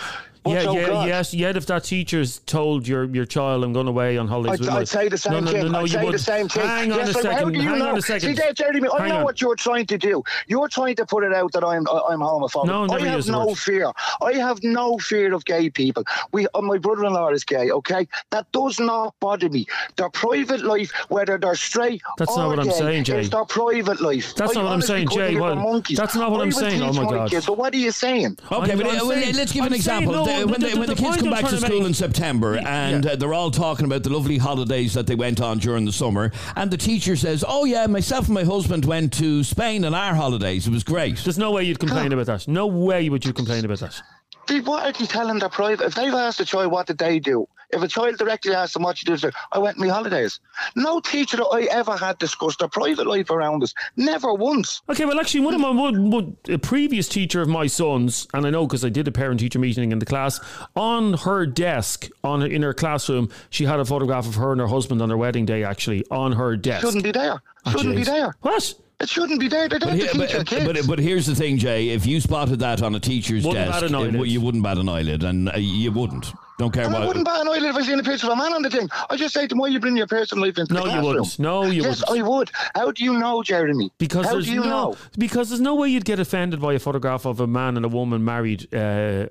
What's 0.48 0.66
yeah, 0.66 0.72
yeah, 0.72 0.88
God? 0.88 1.08
yes, 1.08 1.34
yet 1.34 1.58
if 1.58 1.66
that 1.68 1.84
teacher's 1.84 2.40
told 2.40 2.88
your 2.88 3.06
your 3.06 3.26
child, 3.26 3.64
"I'm 3.64 3.74
going 3.74 3.88
away 3.88 4.18
on 4.18 4.28
holidays," 4.28 4.62
I'd, 4.62 4.66
with 4.66 4.70
I'd 4.70 4.88
say 4.88 5.08
the 5.10 5.18
same 5.18 5.34
no, 5.34 5.40
no, 5.42 5.52
thing. 5.52 5.62
No, 5.64 5.68
no, 5.70 5.80
I'd 5.80 5.82
you 5.84 5.88
say 5.88 6.00
the 6.00 6.06
wouldn't. 6.06 6.24
same 6.24 6.48
thing. 6.50 6.66
Hang 6.68 6.92
on 6.92 6.98
yes, 7.00 7.10
a 7.10 7.12
like, 7.14 7.22
second. 7.24 7.38
How 7.38 7.50
do 7.50 7.60
you 7.60 7.70
hang 7.70 7.80
know? 7.80 7.90
on 7.90 7.98
a 7.98 8.02
second. 8.02 8.30
See, 8.30 8.34
there, 8.34 8.54
Jeremy, 8.54 8.90
I 8.90 9.00
Hang 9.02 9.10
know 9.10 9.18
on. 9.20 9.24
what 9.24 9.42
you're 9.42 9.56
trying 9.56 9.86
to 9.88 9.98
do. 9.98 10.24
You're 10.48 10.68
trying 10.68 10.96
to 10.96 11.06
put 11.06 11.24
it 11.24 11.34
out 11.34 11.52
that 11.54 11.64
I'm 11.64 11.86
I'm 11.88 12.20
homophobic. 12.20 12.66
No, 12.66 12.86
never 12.86 13.06
I 13.06 13.10
have 13.10 13.28
no 13.28 13.48
word. 13.48 13.58
fear. 13.58 13.92
I 14.22 14.34
have 14.34 14.64
no 14.64 14.98
fear 14.98 15.34
of 15.34 15.46
gay 15.46 15.70
people. 15.70 16.04
We, 16.32 16.48
uh, 16.54 16.62
my 16.62 16.78
brother-in-law 16.78 17.30
is 17.30 17.44
gay. 17.44 17.72
Okay, 17.72 18.08
that 18.32 18.52
does 18.52 18.80
not 18.80 19.14
bother 19.20 19.50
me. 19.50 19.66
Their 19.96 20.10
private 20.10 20.64
life, 20.64 20.92
whether 21.10 21.38
they're 21.38 21.56
straight 21.56 22.02
That's 22.18 22.32
or 22.32 22.38
not 22.38 22.48
what 22.50 22.60
I'm 22.60 22.72
saying, 22.72 23.04
Jay. 23.06 23.20
It's 23.22 23.30
their 23.30 23.46
private 23.46 24.02
life. 24.02 24.36
That's 24.36 24.52
I 24.56 24.62
not 24.62 24.66
what 24.66 24.74
I'm 24.74 24.82
saying, 24.82 25.08
couldn't 25.08 25.28
Jay. 25.28 25.32
give 25.34 25.42
Well, 25.42 25.82
that's 25.82 26.16
not 26.16 26.32
what 26.32 26.42
I 26.42 26.44
I'm 26.44 26.52
saying. 26.52 26.82
Oh 26.82 26.94
my 26.94 27.04
God. 27.04 27.30
Kids, 27.30 27.46
so 27.46 27.54
what 27.54 27.74
are 27.74 27.78
you 27.78 27.92
saying? 27.92 28.38
Okay, 28.52 28.76
but 28.76 28.86
I'm 28.88 29.02
uh, 29.02 29.06
well, 29.06 29.10
saying- 29.12 29.36
let's 29.36 29.52
give 29.52 29.66
an 29.66 29.74
example. 29.74 30.26
Saying, 30.38 30.48
no, 30.48 30.52
when 30.52 30.62
the- 30.62 30.68
the, 30.68 30.74
the- 30.74 30.80
when 30.80 30.90
the, 30.90 30.96
the 30.96 31.02
kids 31.02 31.18
come 31.18 31.30
back 31.30 31.46
to 31.46 31.58
school 31.58 31.80
make- 31.80 31.88
in 31.88 31.94
September 31.94 32.58
and 32.58 33.06
Yeah. 33.06 33.12
uh, 33.12 33.16
they're 33.16 33.34
all 33.34 33.52
talking 33.52 33.86
about 33.86 34.04
the 34.04 34.10
lovely 34.10 34.38
holidays 34.38 34.94
that 34.94 35.08
they 35.08 35.16
went 35.16 35.42
on 35.42 35.60
during 35.60 35.86
the 35.86 35.92
summer, 35.92 36.32
and 36.56 36.72
the 36.72 36.78
teacher 36.78 37.16
says, 37.16 37.44
"Oh 37.48 37.66
yeah, 37.66 37.86
myself 37.88 38.26
and 38.26 38.34
my 38.36 38.44
husband 38.44 38.86
went 38.86 39.14
to 39.14 39.44
Spain 39.44 39.86
on 39.86 39.94
our 39.94 40.16
holidays. 40.16 40.68
It 40.68 40.72
was 40.72 40.84
great." 40.84 41.18
There's 41.18 41.38
no 41.38 41.52
way 41.52 41.64
you'd 41.64 41.80
complain 41.80 42.12
about 42.14 42.26
that. 42.28 42.48
No 42.48 42.68
way 42.68 43.10
would 43.10 43.26
you 43.26 43.34
complain 43.34 43.66
about 43.66 43.80
that. 43.80 44.02
They- 44.48 44.62
What 44.62 44.84
are 44.84 45.00
you 45.02 45.08
telling 45.08 45.40
their 45.40 45.50
private? 45.50 45.86
If 45.86 45.96
they've 45.96 46.14
asked 46.14 46.40
a 46.40 46.46
child 46.46 46.72
what 46.72 46.88
did 46.88 46.98
they 46.98 47.20
do, 47.20 47.48
if 47.72 47.82
a 47.82 47.88
child 47.88 48.18
directly 48.18 48.54
asks 48.54 48.74
them 48.74 48.84
what 48.84 49.02
you 49.02 49.06
do, 49.06 49.14
they 49.18 49.30
say, 49.30 49.38
I 49.52 49.60
went 49.60 49.78
on 49.78 49.86
my 49.88 49.94
holidays. 49.94 50.40
No 50.76 51.00
teacher 51.00 51.38
that 51.38 51.46
I 51.48 51.64
ever 51.64 51.98
had 51.98 52.18
discussed 52.18 52.60
their 52.60 52.68
private 52.70 53.06
life 53.08 53.30
around 53.30 53.64
us. 53.64 53.74
Never 53.98 54.34
once. 54.34 54.82
Okay, 54.90 55.06
well, 55.06 55.20
actually, 55.20 55.42
one 55.42 55.54
of 55.54 55.60
my 55.62 55.70
one, 55.70 56.10
one, 56.10 56.38
a 56.50 56.58
previous 56.58 57.08
teacher 57.10 57.42
of 57.42 57.50
my 57.50 57.68
son's, 57.68 58.28
and 58.34 58.46
I 58.46 58.50
know 58.50 58.66
because 58.66 58.86
I 58.86 58.90
did 58.90 59.08
a 59.08 59.12
parent-teacher 59.12 59.60
meeting 59.60 59.92
in 59.92 60.00
the 60.00 60.06
class. 60.06 60.40
On 60.76 61.14
her 61.14 61.46
desk, 61.46 62.08
on 62.24 62.42
in 62.44 62.62
her 62.64 62.74
classroom, 62.74 63.30
she 63.50 63.66
had 63.66 63.80
a 63.80 63.86
photograph 63.86 64.26
of 64.28 64.36
her 64.36 64.52
and 64.52 64.62
her 64.62 64.68
husband 64.68 65.02
on 65.02 65.10
their 65.10 65.18
wedding 65.18 65.46
day. 65.46 65.64
Actually, 65.64 66.06
on 66.10 66.32
her 66.34 66.56
desk. 66.56 66.86
Shouldn't 66.86 67.04
be 67.04 67.12
there. 67.12 67.42
Oh, 67.66 67.72
Shouldn't 67.72 67.96
be 67.96 68.04
there. 68.04 68.36
What? 68.42 68.74
It 69.00 69.10
shouldn't 69.10 69.40
be 69.40 69.48
there. 69.48 69.68
They 69.70 69.78
don't 69.78 69.90
But, 69.92 70.00
have 70.00 70.12
to 70.12 70.18
here- 70.18 70.28
teach 70.28 70.38
but, 70.38 70.48
kids. 70.48 70.66
but, 70.66 70.88
but 70.88 71.00
here's 71.00 71.26
the 71.28 71.36
thing, 71.36 71.58
Jay. 71.58 71.90
If 71.90 72.06
you 72.08 72.20
spotted 72.22 72.60
that 72.60 72.82
on 72.82 72.96
a 72.96 73.00
teacher's 73.00 73.46
Wouldn't 73.46 73.66
desk, 73.68 73.82
bat 73.82 73.90
an 73.92 73.96
it- 73.96 74.16
eyelid. 74.16 74.32
you 74.32 74.42
wouldn't 74.42 74.64
bat 74.64 74.78
an 74.78 74.90
eyelid, 74.90 75.24
and 75.24 75.50
uh, 75.50 75.58
you 75.58 75.92
wouldn't. 75.92 76.32
Don't 76.58 76.72
care 76.74 76.86
and 76.86 76.96
I 76.96 77.06
wouldn't 77.06 77.24
bat 77.24 77.42
an 77.42 77.48
eyelid 77.50 77.66
if 77.66 77.76
I 77.76 77.84
seen 77.84 78.00
a 78.00 78.04
picture 78.04 78.26
of 78.26 78.34
a 78.34 78.36
man 78.36 78.52
on 78.52 78.64
the 78.64 78.70
thing. 78.72 78.90
I 79.12 79.16
just 79.16 79.32
say 79.36 79.42
to 79.44 79.48
them, 79.50 79.60
why 79.60 79.68
you 79.68 79.80
bring 79.80 79.96
your 79.96 80.08
personal 80.08 80.44
life 80.44 80.58
into 80.58 80.74
No, 80.74 80.80
the 80.82 80.86
you 80.88 80.92
classroom? 80.94 81.06
wouldn't. 81.18 81.40
No, 81.40 81.64
you 81.66 81.84
yes, 81.84 82.04
wouldn't. 82.10 82.26
I 82.26 82.28
would. 82.30 82.52
How 82.74 82.92
do 82.92 83.04
you 83.04 83.14
know, 83.14 83.44
Jeremy? 83.44 83.92
Because 84.00 84.26
How 84.26 84.32
there's 84.34 84.46
do 84.48 84.54
you 84.54 84.62
no, 84.62 84.68
know? 84.70 84.96
because 85.20 85.50
there's 85.50 85.62
no 85.62 85.76
way 85.76 85.90
you'd 85.90 86.06
get 86.06 86.20
offended 86.20 86.60
by 86.60 86.74
a 86.74 86.80
photograph 86.80 87.26
of 87.26 87.40
a 87.42 87.46
man 87.46 87.78
and 87.78 87.86
a 87.86 87.90
woman 87.90 88.26
married, 88.26 88.68
uh, 88.74 88.78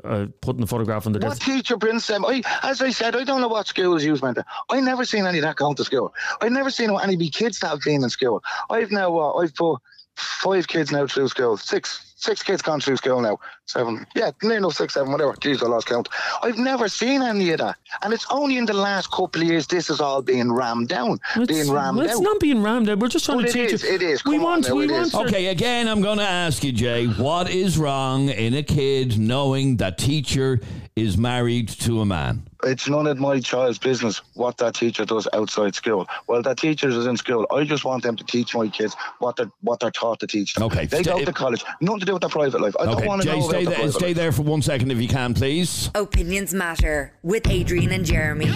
uh, 0.04 0.26
putting 0.40 0.62
a 0.62 0.68
photograph 0.68 1.04
on 1.06 1.14
the 1.14 1.18
desk. 1.18 1.40
What 1.40 1.52
teacher 1.54 1.76
brings 1.76 2.06
them? 2.06 2.24
I, 2.24 2.42
as 2.62 2.80
I 2.80 2.90
said, 2.90 3.16
I 3.16 3.24
don't 3.24 3.40
know 3.40 3.48
what 3.48 3.66
schools 3.66 4.04
you 4.04 4.14
went 4.14 4.36
to. 4.36 4.44
I 4.70 4.78
never 4.80 5.04
seen 5.04 5.26
any 5.26 5.38
of 5.38 5.42
that 5.42 5.56
going 5.56 5.74
to 5.76 5.84
school. 5.84 6.14
I 6.40 6.48
never 6.48 6.70
seen 6.70 6.90
any 7.02 7.14
of 7.14 7.18
me 7.18 7.28
kids 7.30 7.58
that 7.58 7.68
have 7.70 7.80
been 7.80 8.04
in 8.04 8.10
school. 8.10 8.44
I've 8.70 8.92
now, 8.92 9.18
uh, 9.18 9.32
I've 9.38 9.54
put 9.54 9.80
five 10.14 10.68
kids 10.68 10.92
now 10.92 11.06
through 11.08 11.26
school. 11.28 11.56
Six, 11.56 12.14
six 12.16 12.42
kids 12.42 12.62
gone 12.62 12.80
through 12.80 12.96
school 12.98 13.20
now. 13.20 13.38
Seven, 13.68 14.06
yeah, 14.14 14.30
no, 14.44 14.54
oh 14.54 14.58
no, 14.60 14.70
six, 14.70 14.94
seven, 14.94 15.10
whatever. 15.10 15.32
Jeez, 15.32 15.60
I 15.60 15.66
lost 15.66 15.88
count. 15.88 16.08
I've 16.40 16.56
never 16.56 16.86
seen 16.88 17.20
any 17.20 17.50
of 17.50 17.58
that, 17.58 17.76
and 18.02 18.14
it's 18.14 18.24
only 18.30 18.58
in 18.58 18.64
the 18.66 18.72
last 18.72 19.10
couple 19.10 19.42
of 19.42 19.48
years 19.48 19.66
this 19.66 19.90
is 19.90 20.00
all 20.00 20.22
being 20.22 20.52
rammed 20.52 20.88
down, 20.88 21.18
It's, 21.34 21.52
being 21.52 21.72
rammed 21.72 21.98
well, 21.98 22.06
it's 22.06 22.14
out. 22.16 22.22
not 22.22 22.38
being 22.38 22.62
rammed 22.62 22.88
out. 22.88 23.00
We're 23.00 23.08
just 23.08 23.24
trying 23.24 23.38
Well, 23.38 23.46
to 23.46 23.50
it 23.50 23.64
teach 23.64 23.72
is, 23.72 23.82
you. 23.82 23.94
it 23.94 24.02
is. 24.02 24.24
We 24.24 24.36
Come 24.36 24.44
on 24.46 24.50
want. 24.52 24.68
now, 24.68 24.74
we 24.76 24.84
it 24.84 24.90
want. 24.92 25.06
is. 25.08 25.14
Okay, 25.16 25.46
again, 25.46 25.88
I'm 25.88 26.00
going 26.00 26.18
to 26.18 26.24
ask 26.24 26.62
you, 26.62 26.70
Jay, 26.70 27.06
what 27.06 27.50
is 27.50 27.76
wrong 27.76 28.28
in 28.28 28.54
a 28.54 28.62
kid 28.62 29.18
knowing 29.18 29.78
that 29.78 29.98
teacher 29.98 30.60
is 30.94 31.18
married 31.18 31.68
to 31.68 32.00
a 32.00 32.06
man? 32.06 32.44
It's 32.64 32.88
none 32.88 33.06
of 33.06 33.18
my 33.18 33.38
child's 33.38 33.78
business 33.78 34.22
what 34.34 34.56
that 34.56 34.74
teacher 34.74 35.04
does 35.04 35.28
outside 35.34 35.74
school. 35.74 36.08
Well, 36.26 36.40
that 36.42 36.56
teacher 36.56 36.88
is 36.88 37.06
in 37.06 37.16
school. 37.16 37.46
I 37.50 37.64
just 37.64 37.84
want 37.84 38.02
them 38.02 38.16
to 38.16 38.24
teach 38.24 38.56
my 38.56 38.66
kids 38.68 38.96
what 39.18 39.36
they're 39.36 39.50
what 39.60 39.78
they're 39.78 39.90
taught 39.90 40.20
to 40.20 40.26
teach 40.26 40.54
them. 40.54 40.64
Okay, 40.64 40.86
they 40.86 41.02
go 41.02 41.22
to 41.22 41.32
college, 41.34 41.64
nothing 41.82 42.00
to 42.00 42.06
do 42.06 42.12
with 42.14 42.22
their 42.22 42.30
private 42.30 42.60
life. 42.62 42.74
I 42.80 42.86
don't 42.86 42.96
Okay, 42.96 43.06
want 43.06 43.22
to 43.22 43.28
Jay, 43.28 43.38
know 43.38 43.48
about 43.48 43.55
stay 43.56 43.64
there, 43.64 43.74
private 43.74 43.92
stay 43.92 44.12
there 44.12 44.32
for 44.32 44.42
one 44.42 44.62
second 44.62 44.90
if 44.90 45.00
you 45.00 45.08
can, 45.08 45.34
please. 45.34 45.90
Opinions 45.94 46.54
matter 46.54 47.12
with 47.22 47.48
Adrian 47.48 47.92
and 47.92 48.04
Jeremy. 48.04 48.50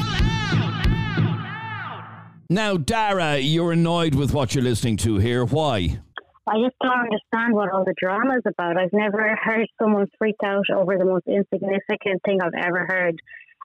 Now, 2.49 2.77
Dara, 2.77 3.39
you're 3.39 3.73
annoyed 3.73 4.15
with 4.15 4.35
what 4.35 4.55
you're 4.55 4.65
listening 4.65 4.97
to 4.99 5.19
here. 5.19 5.45
Why? 5.45 6.01
I 6.49 6.55
just 6.65 6.75
don't 6.83 6.99
understand 6.99 7.55
what 7.55 7.71
all 7.71 7.85
the 7.85 7.95
drama 7.97 8.39
is 8.39 8.43
about. 8.45 8.77
I've 8.77 8.93
never 8.93 9.37
heard 9.41 9.69
someone 9.81 10.07
freak 10.19 10.35
out 10.45 10.65
over 10.75 10.99
the 10.99 11.05
most 11.05 11.29
insignificant 11.29 12.23
thing 12.25 12.41
I've 12.43 12.61
ever 12.61 12.87
heard 12.89 13.21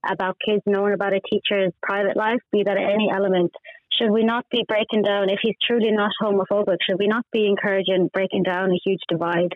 about 0.07 0.37
kids 0.45 0.61
knowing 0.67 0.93
about 0.93 1.13
a 1.13 1.19
teacher's 1.21 1.73
private 1.81 2.15
life, 2.15 2.37
be 2.51 2.61
that 2.63 2.77
any 2.77 3.09
element. 3.11 3.51
Should 3.99 4.11
we 4.11 4.23
not 4.23 4.45
be 4.51 4.63
breaking 4.67 5.01
down, 5.01 5.29
if 5.29 5.39
he's 5.41 5.55
truly 5.65 5.91
not 5.91 6.11
homophobic, 6.21 6.77
should 6.87 6.99
we 6.99 7.07
not 7.07 7.25
be 7.31 7.47
encouraging 7.47 8.09
breaking 8.13 8.43
down 8.43 8.69
a 8.69 8.79
huge 8.83 9.01
divide 9.09 9.55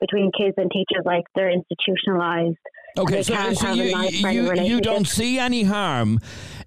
between 0.00 0.30
kids 0.36 0.54
and 0.56 0.70
teachers 0.70 1.02
like 1.04 1.24
they're 1.34 1.50
institutionalized? 1.50 2.56
Okay, 2.98 3.22
so, 3.22 3.52
so 3.54 3.72
you, 3.72 3.96
you, 4.10 4.52
you, 4.62 4.80
don't 4.80 5.06
see 5.06 5.38
any 5.38 5.62
harm 5.62 6.18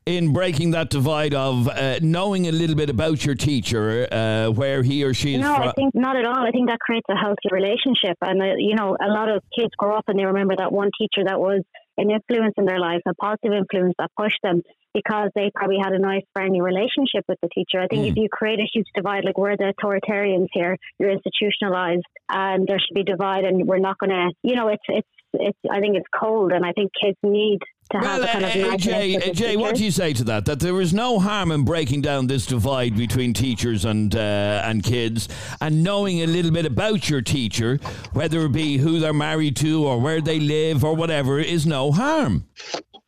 in 0.06 0.32
breaking 0.32 0.72
that 0.72 0.90
divide 0.90 1.34
of 1.34 1.68
uh, 1.68 2.00
knowing 2.02 2.48
a 2.48 2.52
little 2.52 2.76
bit 2.76 2.90
about 2.90 3.26
your 3.26 3.36
teacher, 3.36 4.08
uh, 4.12 4.48
where 4.50 4.84
he 4.84 5.04
or 5.04 5.14
she 5.14 5.36
is 5.36 5.42
No, 5.42 5.56
from. 5.56 5.70
I 5.70 5.72
think 5.74 5.94
not 5.94 6.16
at 6.16 6.26
all. 6.26 6.46
I 6.46 6.52
think 6.52 6.70
that 6.70 6.80
creates 6.80 7.08
a 7.10 7.16
healthy 7.16 7.50
relationship. 7.52 8.18
And, 8.22 8.42
uh, 8.42 8.56
you 8.58 8.76
know, 8.76 8.96
a 9.02 9.12
lot 9.12 9.30
of 9.30 9.44
kids 9.58 9.72
grow 9.78 9.98
up 9.98 10.06
and 10.08 10.18
they 10.18 10.26
remember 10.26 10.56
that 10.58 10.72
one 10.72 10.90
teacher 10.98 11.26
that 11.26 11.40
was 11.40 11.62
an 11.98 12.10
influence 12.10 12.54
in 12.58 12.66
their 12.66 12.80
life, 12.80 13.02
a 13.08 13.14
positive 13.16 13.54
influence 13.54 13.96
that 14.00 14.12
pushed 14.18 14.40
them 14.44 14.62
because 14.94 15.30
they 15.36 15.52
probably 15.54 15.78
had 15.82 15.94
a 15.94 16.00
nice, 16.00 16.24
friendly 16.34 16.62
relationship 16.62 17.26
with 17.28 17.40
the 17.42 17.50
teacher. 17.50 17.82
I 17.82 17.88
think 17.88 18.08
if 18.08 18.16
mm. 18.16 18.24
you 18.24 18.30
create 18.32 18.60
a 18.60 18.70
huge 18.72 18.88
divide, 18.96 19.26
like 19.26 19.38
we're 19.38 19.58
the 19.58 19.74
authoritarians 19.74 20.48
here, 20.54 20.78
you're 21.00 21.12
institutionalized 21.12 22.06
and 22.30 22.68
there 22.68 22.80
should 22.80 22.94
be 22.94 23.04
divide 23.04 23.44
and 23.44 23.68
we're 23.68 23.80
not 23.80 23.98
going 23.98 24.12
to, 24.12 24.30
you 24.44 24.56
know, 24.56 24.68
it's, 24.68 24.84
it's, 24.88 25.08
it's, 25.34 25.58
I 25.70 25.80
think 25.80 25.98
it's 25.98 26.08
cold 26.14 26.52
and 26.52 26.64
I 26.64 26.74
think 26.74 26.92
kids 27.02 27.18
need 27.24 27.60
to 27.94 28.08
have 28.08 28.20
Well, 28.20 28.30
a 28.30 28.32
kind 28.32 28.46
of 28.46 28.74
uh, 28.74 28.78
Jay, 28.78 29.16
uh, 29.16 29.34
Jay, 29.34 29.56
what 29.56 29.76
do 29.76 29.84
you 29.84 29.92
say 29.92 30.14
to 30.14 30.24
that? 30.26 30.46
That 30.46 30.60
there 30.60 30.80
is 30.82 30.94
no 30.94 31.20
harm 31.20 31.52
in 31.52 31.64
breaking 31.64 32.02
down 32.02 32.28
this 32.28 32.46
divide 32.46 32.98
between 32.98 33.34
teachers 33.34 33.86
and 33.86 34.16
uh, 34.16 34.62
and 34.66 34.84
kids, 34.84 35.30
and 35.62 35.84
knowing 35.84 36.22
a 36.22 36.28
little 36.28 36.52
bit 36.52 36.66
about 36.66 37.10
your 37.10 37.22
teacher, 37.22 37.80
whether 38.14 38.46
it 38.46 38.52
be 38.52 38.78
who 38.78 39.00
they're 39.00 39.14
married 39.14 39.56
to 39.58 39.86
or 39.86 40.00
where 40.00 40.22
they 40.22 40.40
live 40.40 40.84
or 40.84 40.96
whatever, 40.96 41.40
is 41.40 41.66
no 41.66 41.92
harm. 41.92 42.46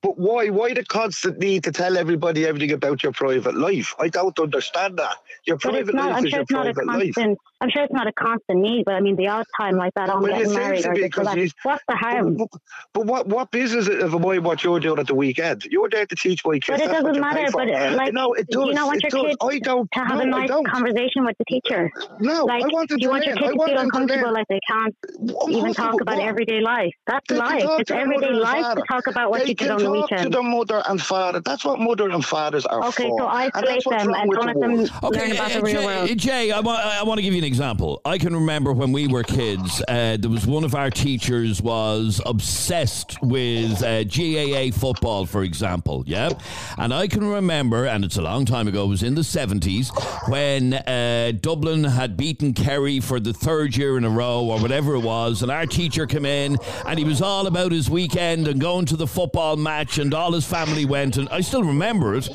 But 0.02 0.20
why? 0.20 0.50
Why 0.50 0.74
the 0.74 0.86
constant 0.86 1.40
need 1.40 1.64
to 1.64 1.72
tell 1.72 1.98
everybody 1.98 2.46
everything 2.46 2.72
about 2.72 3.02
your 3.02 3.12
private 3.12 3.56
life? 3.56 3.96
I 4.00 4.08
don't 4.08 4.38
understand 4.40 4.98
that. 4.98 5.16
Your 5.46 5.58
But 5.58 5.62
private 5.62 5.80
it's 5.82 5.94
not. 5.94 6.10
life 6.10 6.18
I'm 6.18 6.26
is 6.26 6.30
sure 6.32 6.38
your 6.40 6.42
it's 6.44 6.52
not 6.52 6.66
a 6.68 6.86
life. 6.86 7.14
constant. 7.16 7.38
I'm 7.62 7.70
sure 7.70 7.84
it's 7.84 7.94
not 7.94 8.08
a 8.08 8.14
constant 8.14 8.60
need. 8.62 8.84
But 8.86 8.96
I 8.96 9.00
mean, 9.00 9.16
the 9.16 9.28
odd 9.28 9.46
time 9.60 9.78
like 9.78 9.94
that, 9.96 10.10
I'm 10.10 10.22
Well, 10.22 10.32
getting 10.38 10.54
married 10.54 10.86
or 10.86 10.94
because. 10.94 11.54
What's 11.64 11.84
the 11.88 11.96
harm? 11.96 12.38
But, 12.38 12.50
but 12.94 13.06
what 13.06 13.28
what 13.28 13.52
business 13.52 13.88
of 13.88 14.14
a 14.14 14.20
boy 14.20 14.40
what 14.42 14.64
you're 14.64 14.80
doing 14.80 15.00
at 15.00 15.08
the 15.08 15.16
weekend? 15.16 15.66
You're 15.66 15.90
there 15.90 16.06
to 16.06 16.16
teach 16.16 16.42
my 16.46 16.54
kids. 16.60 16.68
But 16.68 16.82
it 16.82 16.92
doesn't 16.92 17.20
matter. 17.20 17.46
But 17.52 17.70
uh, 17.70 17.96
like, 17.96 18.14
no, 18.14 18.34
it 18.34 18.48
does. 18.50 18.68
you 18.68 18.74
don't 18.74 18.86
want 18.88 19.04
it 19.04 19.14
your 19.14 19.26
kids 19.26 19.38
I 19.42 19.60
don't. 19.60 19.90
to 19.92 20.00
have 20.00 20.18
no, 20.18 20.24
a 20.24 20.26
nice 20.26 20.50
conversation 20.68 21.26
with 21.26 21.36
the 21.38 21.46
teacher. 21.48 21.92
No, 22.20 22.46
Like, 22.46 22.64
I 22.64 22.68
want 22.68 22.90
them 22.90 22.98
you 23.00 23.08
to 23.08 23.12
want 23.12 23.26
your 23.26 23.36
learn. 23.36 23.44
Kids 23.44 23.58
to 23.60 23.66
feel 23.66 23.78
uncomfortable, 23.80 24.34
like 24.34 24.48
they 24.50 24.60
can't 24.70 24.96
even 25.50 25.74
talk 25.74 26.02
about 26.02 26.20
everyday 26.20 26.62
life. 26.62 26.94
That's 27.08 27.30
life. 27.32 27.64
It's 27.80 27.92
everyday 27.92 28.32
life 28.32 28.76
to 28.76 28.84
talk 28.90 29.08
about 29.08 29.30
what 29.32 29.48
you 29.48 29.54
did 29.54 29.70
on 29.72 29.78
the 29.78 29.86
talk 29.86 29.94
to 30.10 30.16
weekend. 30.16 30.34
their 30.34 30.44
mother 30.44 30.82
and 30.88 31.02
father. 31.02 31.40
That's 31.40 31.64
what 31.66 31.80
mother 31.80 32.10
and 32.10 32.24
fathers 32.26 32.66
are 32.66 32.84
Okay, 32.88 33.10
so 33.18 33.28
isolate 33.28 33.84
them 33.90 34.14
and 34.14 34.32
don't 34.32 34.46
let 34.48 34.60
them 34.60 34.76
learn 35.12 35.35
about 35.36 35.52
the 35.52 35.62
real 35.62 35.82
Jay, 35.82 35.86
world. 35.86 36.18
Jay, 36.18 36.52
I 36.52 36.60
want, 36.60 36.80
I 36.80 37.04
want 37.04 37.18
to 37.18 37.22
give 37.22 37.34
you 37.34 37.40
an 37.40 37.46
example. 37.46 38.02
I 38.06 38.18
can 38.18 38.34
remember 38.34 38.74
when 38.74 38.92
we 38.92 39.08
were 39.08 39.24
kids, 39.24 39.82
uh, 39.88 40.18
there 40.20 40.30
was 40.30 40.46
one 40.46 40.64
of 40.64 40.76
our 40.76 40.90
teachers 40.90 41.62
was 41.62 42.22
obsessed 42.26 43.22
with 43.22 43.82
uh, 43.84 44.04
GAA 44.04 44.76
football, 44.76 45.26
for 45.26 45.44
example. 45.44 46.04
Yeah, 46.06 46.32
and 46.78 46.94
I 46.94 47.08
can 47.08 47.26
remember, 47.28 47.86
and 47.86 48.04
it's 48.04 48.18
a 48.18 48.22
long 48.22 48.46
time 48.46 48.68
ago. 48.68 48.86
It 48.86 48.90
was 48.90 49.04
in 49.04 49.16
the 49.16 49.24
seventies 49.24 49.92
when 50.28 50.74
uh, 50.74 51.34
Dublin 51.40 51.84
had 51.84 52.18
beaten 52.18 52.54
Kerry 52.54 53.00
for 53.00 53.20
the 53.20 53.34
third 53.34 53.76
year 53.76 53.98
in 53.98 54.04
a 54.04 54.10
row, 54.10 54.44
or 54.46 54.60
whatever 54.60 54.96
it 54.96 55.02
was, 55.02 55.42
and 55.42 55.52
our 55.52 55.66
teacher 55.66 56.06
came 56.06 56.26
in, 56.26 56.58
and 56.86 57.00
he 57.00 57.06
was 57.06 57.22
all 57.22 57.48
about 57.48 57.72
his 57.72 57.90
weekend 57.90 58.48
and 58.48 58.60
going 58.62 58.86
to 58.86 58.96
the 58.96 59.08
football 59.08 59.56
match, 59.56 59.98
and 59.98 60.14
all 60.14 60.32
his 60.32 60.46
family 60.46 60.86
went, 60.86 61.18
and 61.18 61.30
I 61.30 61.42
still 61.42 61.64
remember 61.64 62.16
it. 62.16 62.30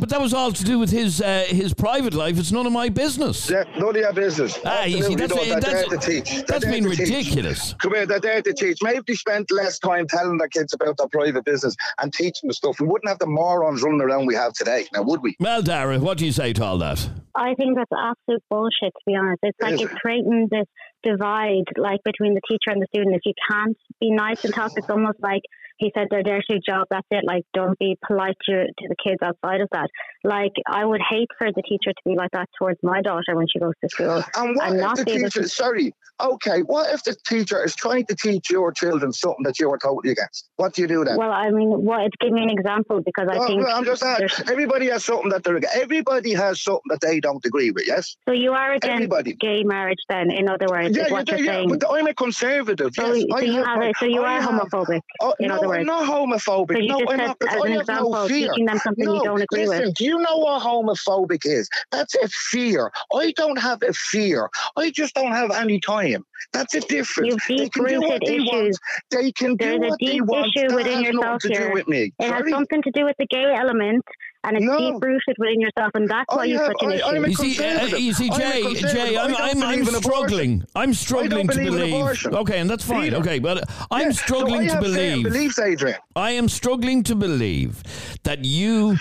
But 0.00 0.08
that 0.10 0.20
was 0.20 0.34
all 0.34 0.52
to 0.52 0.64
do 0.64 0.78
with 0.78 0.90
his 0.90 1.20
uh, 1.22 1.44
his 1.48 1.72
private 1.72 2.14
life. 2.14 2.38
It's 2.38 2.52
none 2.52 2.66
of 2.66 2.72
my 2.72 2.88
business. 2.88 3.48
Yeah, 3.50 3.64
none 3.78 3.90
of 3.90 3.96
your 3.96 4.12
business. 4.12 4.58
Ah, 4.64 4.84
you 4.84 5.02
see, 5.02 5.14
that's- 5.14 5.30
not. 5.30 5.44
They're 5.46 5.60
that's- 5.60 5.88
to 5.88 5.98
teach. 5.98 6.30
They're 6.30 6.42
that's 6.48 6.64
there 6.64 6.72
been 6.72 6.84
to 6.84 6.90
teach. 6.90 6.98
ridiculous. 7.08 7.74
Come 7.74 7.94
here, 7.94 8.06
they're 8.06 8.20
there 8.20 8.42
to 8.42 8.52
teach. 8.52 8.78
Maybe 8.82 8.98
if 8.98 9.06
they 9.06 9.14
spent 9.14 9.50
less 9.50 9.78
time 9.78 10.06
telling 10.08 10.38
their 10.38 10.48
kids 10.48 10.72
about 10.72 10.96
their 10.98 11.08
private 11.08 11.44
business 11.44 11.76
and 12.00 12.12
teaching 12.12 12.48
the 12.48 12.54
stuff, 12.54 12.80
we 12.80 12.86
wouldn't 12.86 13.08
have 13.08 13.18
the 13.18 13.26
morons 13.26 13.82
running 13.82 14.00
around 14.00 14.26
we 14.26 14.34
have 14.34 14.52
today, 14.52 14.86
now 14.92 15.02
would 15.02 15.22
we? 15.22 15.36
Well, 15.40 15.62
Dara, 15.62 15.98
what 15.98 16.18
do 16.18 16.26
you 16.26 16.32
say 16.32 16.52
to 16.54 16.64
all 16.64 16.78
that? 16.78 17.08
I 17.36 17.54
think 17.54 17.76
that's 17.76 17.90
absolute 17.96 18.42
bullshit, 18.48 18.92
to 18.92 19.00
be 19.06 19.16
honest. 19.16 19.40
It's 19.42 19.58
like 19.60 19.74
it's 19.74 19.82
it? 19.82 19.90
creating 20.00 20.48
this 20.50 20.66
divide, 21.04 21.64
like 21.76 22.02
between 22.04 22.34
the 22.34 22.40
teacher 22.48 22.70
and 22.70 22.82
the 22.82 22.86
student. 22.86 23.14
If 23.14 23.22
you 23.24 23.34
can't 23.50 23.76
be 24.00 24.10
nice 24.10 24.44
and 24.44 24.54
talk, 24.54 24.72
it's 24.76 24.90
almost 24.90 25.20
like 25.20 25.42
he 25.76 25.90
said 25.94 26.06
they're 26.10 26.22
there 26.22 26.42
to 26.50 26.60
job. 26.66 26.86
That's 26.90 27.06
it. 27.10 27.24
Like, 27.26 27.44
don't 27.52 27.78
be 27.78 27.98
polite 28.06 28.36
to, 28.46 28.66
to 28.66 28.88
the 28.88 28.96
kids 29.02 29.18
outside 29.22 29.60
of 29.60 29.68
that. 29.72 29.88
Like, 30.22 30.52
I 30.66 30.84
would 30.84 31.00
hate 31.08 31.28
for 31.36 31.50
the 31.50 31.62
teacher 31.62 31.92
to 31.92 32.02
be 32.04 32.16
like 32.16 32.30
that 32.32 32.48
towards 32.58 32.78
my 32.82 33.02
daughter 33.02 33.34
when 33.34 33.46
she 33.52 33.58
goes 33.58 33.72
to 33.82 33.88
school. 33.88 34.22
And 34.36 34.56
what 34.56 34.68
and 34.68 34.76
if 34.76 34.80
not 34.80 34.96
the 34.98 35.04
teacher, 35.04 35.48
sorry, 35.48 35.94
okay, 36.20 36.60
what 36.60 36.92
if 36.94 37.02
the 37.04 37.16
teacher 37.26 37.62
is 37.64 37.74
trying 37.74 38.06
to 38.06 38.14
teach 38.14 38.50
your 38.50 38.72
children 38.72 39.12
something 39.12 39.42
that 39.44 39.58
you 39.58 39.70
are 39.70 39.78
totally 39.78 40.12
against? 40.12 40.48
What 40.56 40.74
do 40.74 40.82
you 40.82 40.88
do 40.88 41.04
then? 41.04 41.16
Well, 41.16 41.30
I 41.32 41.50
mean, 41.50 41.68
what? 41.68 42.10
Give 42.20 42.32
me 42.32 42.42
an 42.42 42.50
example 42.50 43.00
because 43.04 43.28
I 43.30 43.38
Well, 43.38 43.46
think. 43.48 43.66
I'm 43.66 43.84
just 43.84 44.02
saying, 44.02 44.28
everybody 44.50 44.88
has 44.90 45.04
something 45.04 45.30
that 45.30 45.44
they're 45.44 45.56
against. 45.56 45.76
everybody 45.76 46.32
has 46.34 46.62
something 46.62 46.82
that 46.90 47.00
they 47.00 47.20
don't 47.20 47.44
agree 47.44 47.70
with, 47.70 47.86
yes? 47.86 48.16
so 48.28 48.32
you 48.32 48.52
are 48.52 48.72
against 48.72 48.94
everybody. 48.94 49.34
gay 49.34 49.62
marriage, 49.64 49.98
then? 50.08 50.30
In 50.30 50.48
other 50.48 50.66
words, 50.68 50.96
Yeah, 50.96 51.10
what 51.10 51.26
do, 51.26 51.36
you're 51.36 51.44
yeah, 51.44 51.52
saying. 51.52 51.68
but 51.70 51.84
I'm 51.90 52.06
a 52.06 52.14
conservative. 52.14 52.90
so, 52.94 53.12
yes, 53.12 53.24
so 53.30 53.38
you 53.40 53.62
have 53.64 53.82
it. 53.82 53.96
So 53.98 54.06
you 54.06 54.22
I 54.22 54.36
are 54.36 54.40
have- 54.40 54.50
homophobic. 54.50 55.00
Oh, 55.20 55.34
in 55.40 55.48
no, 55.48 55.54
other 55.56 55.64
I'm 55.64 55.68
words. 55.70 55.86
not 55.86 56.06
homophobic. 56.06 56.72
So 56.74 56.78
you 56.78 56.88
no, 56.88 56.98
just 57.00 57.12
I'm 57.12 57.18
said 57.18 57.26
not, 57.26 57.36
as 57.42 57.48
I 57.48 57.66
an 57.66 57.72
have 57.72 57.80
example, 57.80 58.10
no 58.12 58.28
fear. 58.28 58.48
teaching 58.48 58.64
them 58.66 58.78
something 58.78 59.04
no, 59.04 59.14
you 59.14 59.24
don't 59.24 59.40
agree 59.42 59.66
listen, 59.66 59.84
with. 59.86 59.94
do 59.94 60.04
you 60.04 60.18
know 60.18 60.38
what 60.38 60.62
homophobic 60.62 61.40
is? 61.44 61.68
That's 61.90 62.14
a 62.16 62.28
fear. 62.28 62.90
I 63.14 63.32
don't 63.32 63.58
have 63.58 63.82
a 63.82 63.92
fear. 63.92 64.50
I 64.76 64.90
just 64.90 65.14
don't 65.14 65.32
have 65.32 65.50
any 65.50 65.80
time. 65.80 66.03
That's 66.52 66.74
a 66.74 66.80
difference. 66.80 67.30
You've 67.48 67.58
they 67.58 67.68
can 67.68 67.84
do 67.86 68.00
what 68.00 68.20
deep-rooted 68.20 68.22
they 68.26 68.38
want. 68.40 68.66
issues. 68.66 68.78
They 69.10 69.32
can 69.32 69.56
There's 69.58 69.78
do 69.78 69.84
a 69.84 69.88
what 69.88 69.98
they 70.00 70.06
deep 70.06 70.24
want. 70.24 70.46
issue 70.56 70.68
that 70.68 70.76
within 70.76 70.92
has 70.94 71.02
yourself 71.04 71.24
nothing 71.24 71.50
to 71.52 71.58
here. 71.58 71.68
do 71.68 71.74
with 71.74 71.88
me. 71.88 72.12
It 72.18 72.32
has 72.32 72.42
something 72.50 72.82
to 72.82 72.90
do 72.92 73.04
with 73.04 73.16
the 73.18 73.26
gay 73.30 73.52
element, 73.56 74.04
and 74.44 74.56
it's 74.56 74.64
No. 74.66 74.78
deep 74.78 75.02
rooted 75.02 75.36
within 75.38 75.60
yourself, 75.60 75.90
and 75.94 76.08
that's 76.08 76.34
why 76.34 76.44
you're 76.44 76.64
such 76.64 76.76
an 76.82 76.92
issue. 76.92 77.04
I'm 77.04 77.24
a 77.24 77.28
You 77.28 77.34
see, 77.34 77.64
uh, 77.64 77.86
you 77.96 78.12
see, 78.12 78.30
I'm 78.30 78.40
a 78.40 78.44
Jay, 78.44 78.62
conservative. 78.62 78.90
Jay, 78.92 79.16
I 79.16 79.24
I'm, 79.24 79.34
I'm, 79.36 79.60
believe 79.60 79.88
I'm 79.88 80.02
struggling. 80.02 80.64
I'm 80.76 80.94
struggling 80.94 81.48
to 81.48 81.54
believe 81.54 81.74
in 81.74 81.90
believe. 81.90 82.26
Okay, 82.42 82.58
and 82.60 82.68
that's 82.70 82.84
fine. 82.84 83.06
Either. 83.06 83.16
Okay, 83.18 83.38
but 83.38 83.64
I'm 83.90 84.06
Yeah, 84.08 84.10
struggling 84.12 84.60
so 84.60 84.64
I 84.64 84.66
to 84.66 84.72
have 84.74 84.82
believe. 84.82 85.24
Beliefs, 85.24 85.58
Adrian. 85.58 85.96
I 86.16 86.30
am 86.32 86.48
struggling 86.48 87.02
to 87.04 87.14
believe 87.14 87.82
that 88.24 88.44
you 88.44 88.96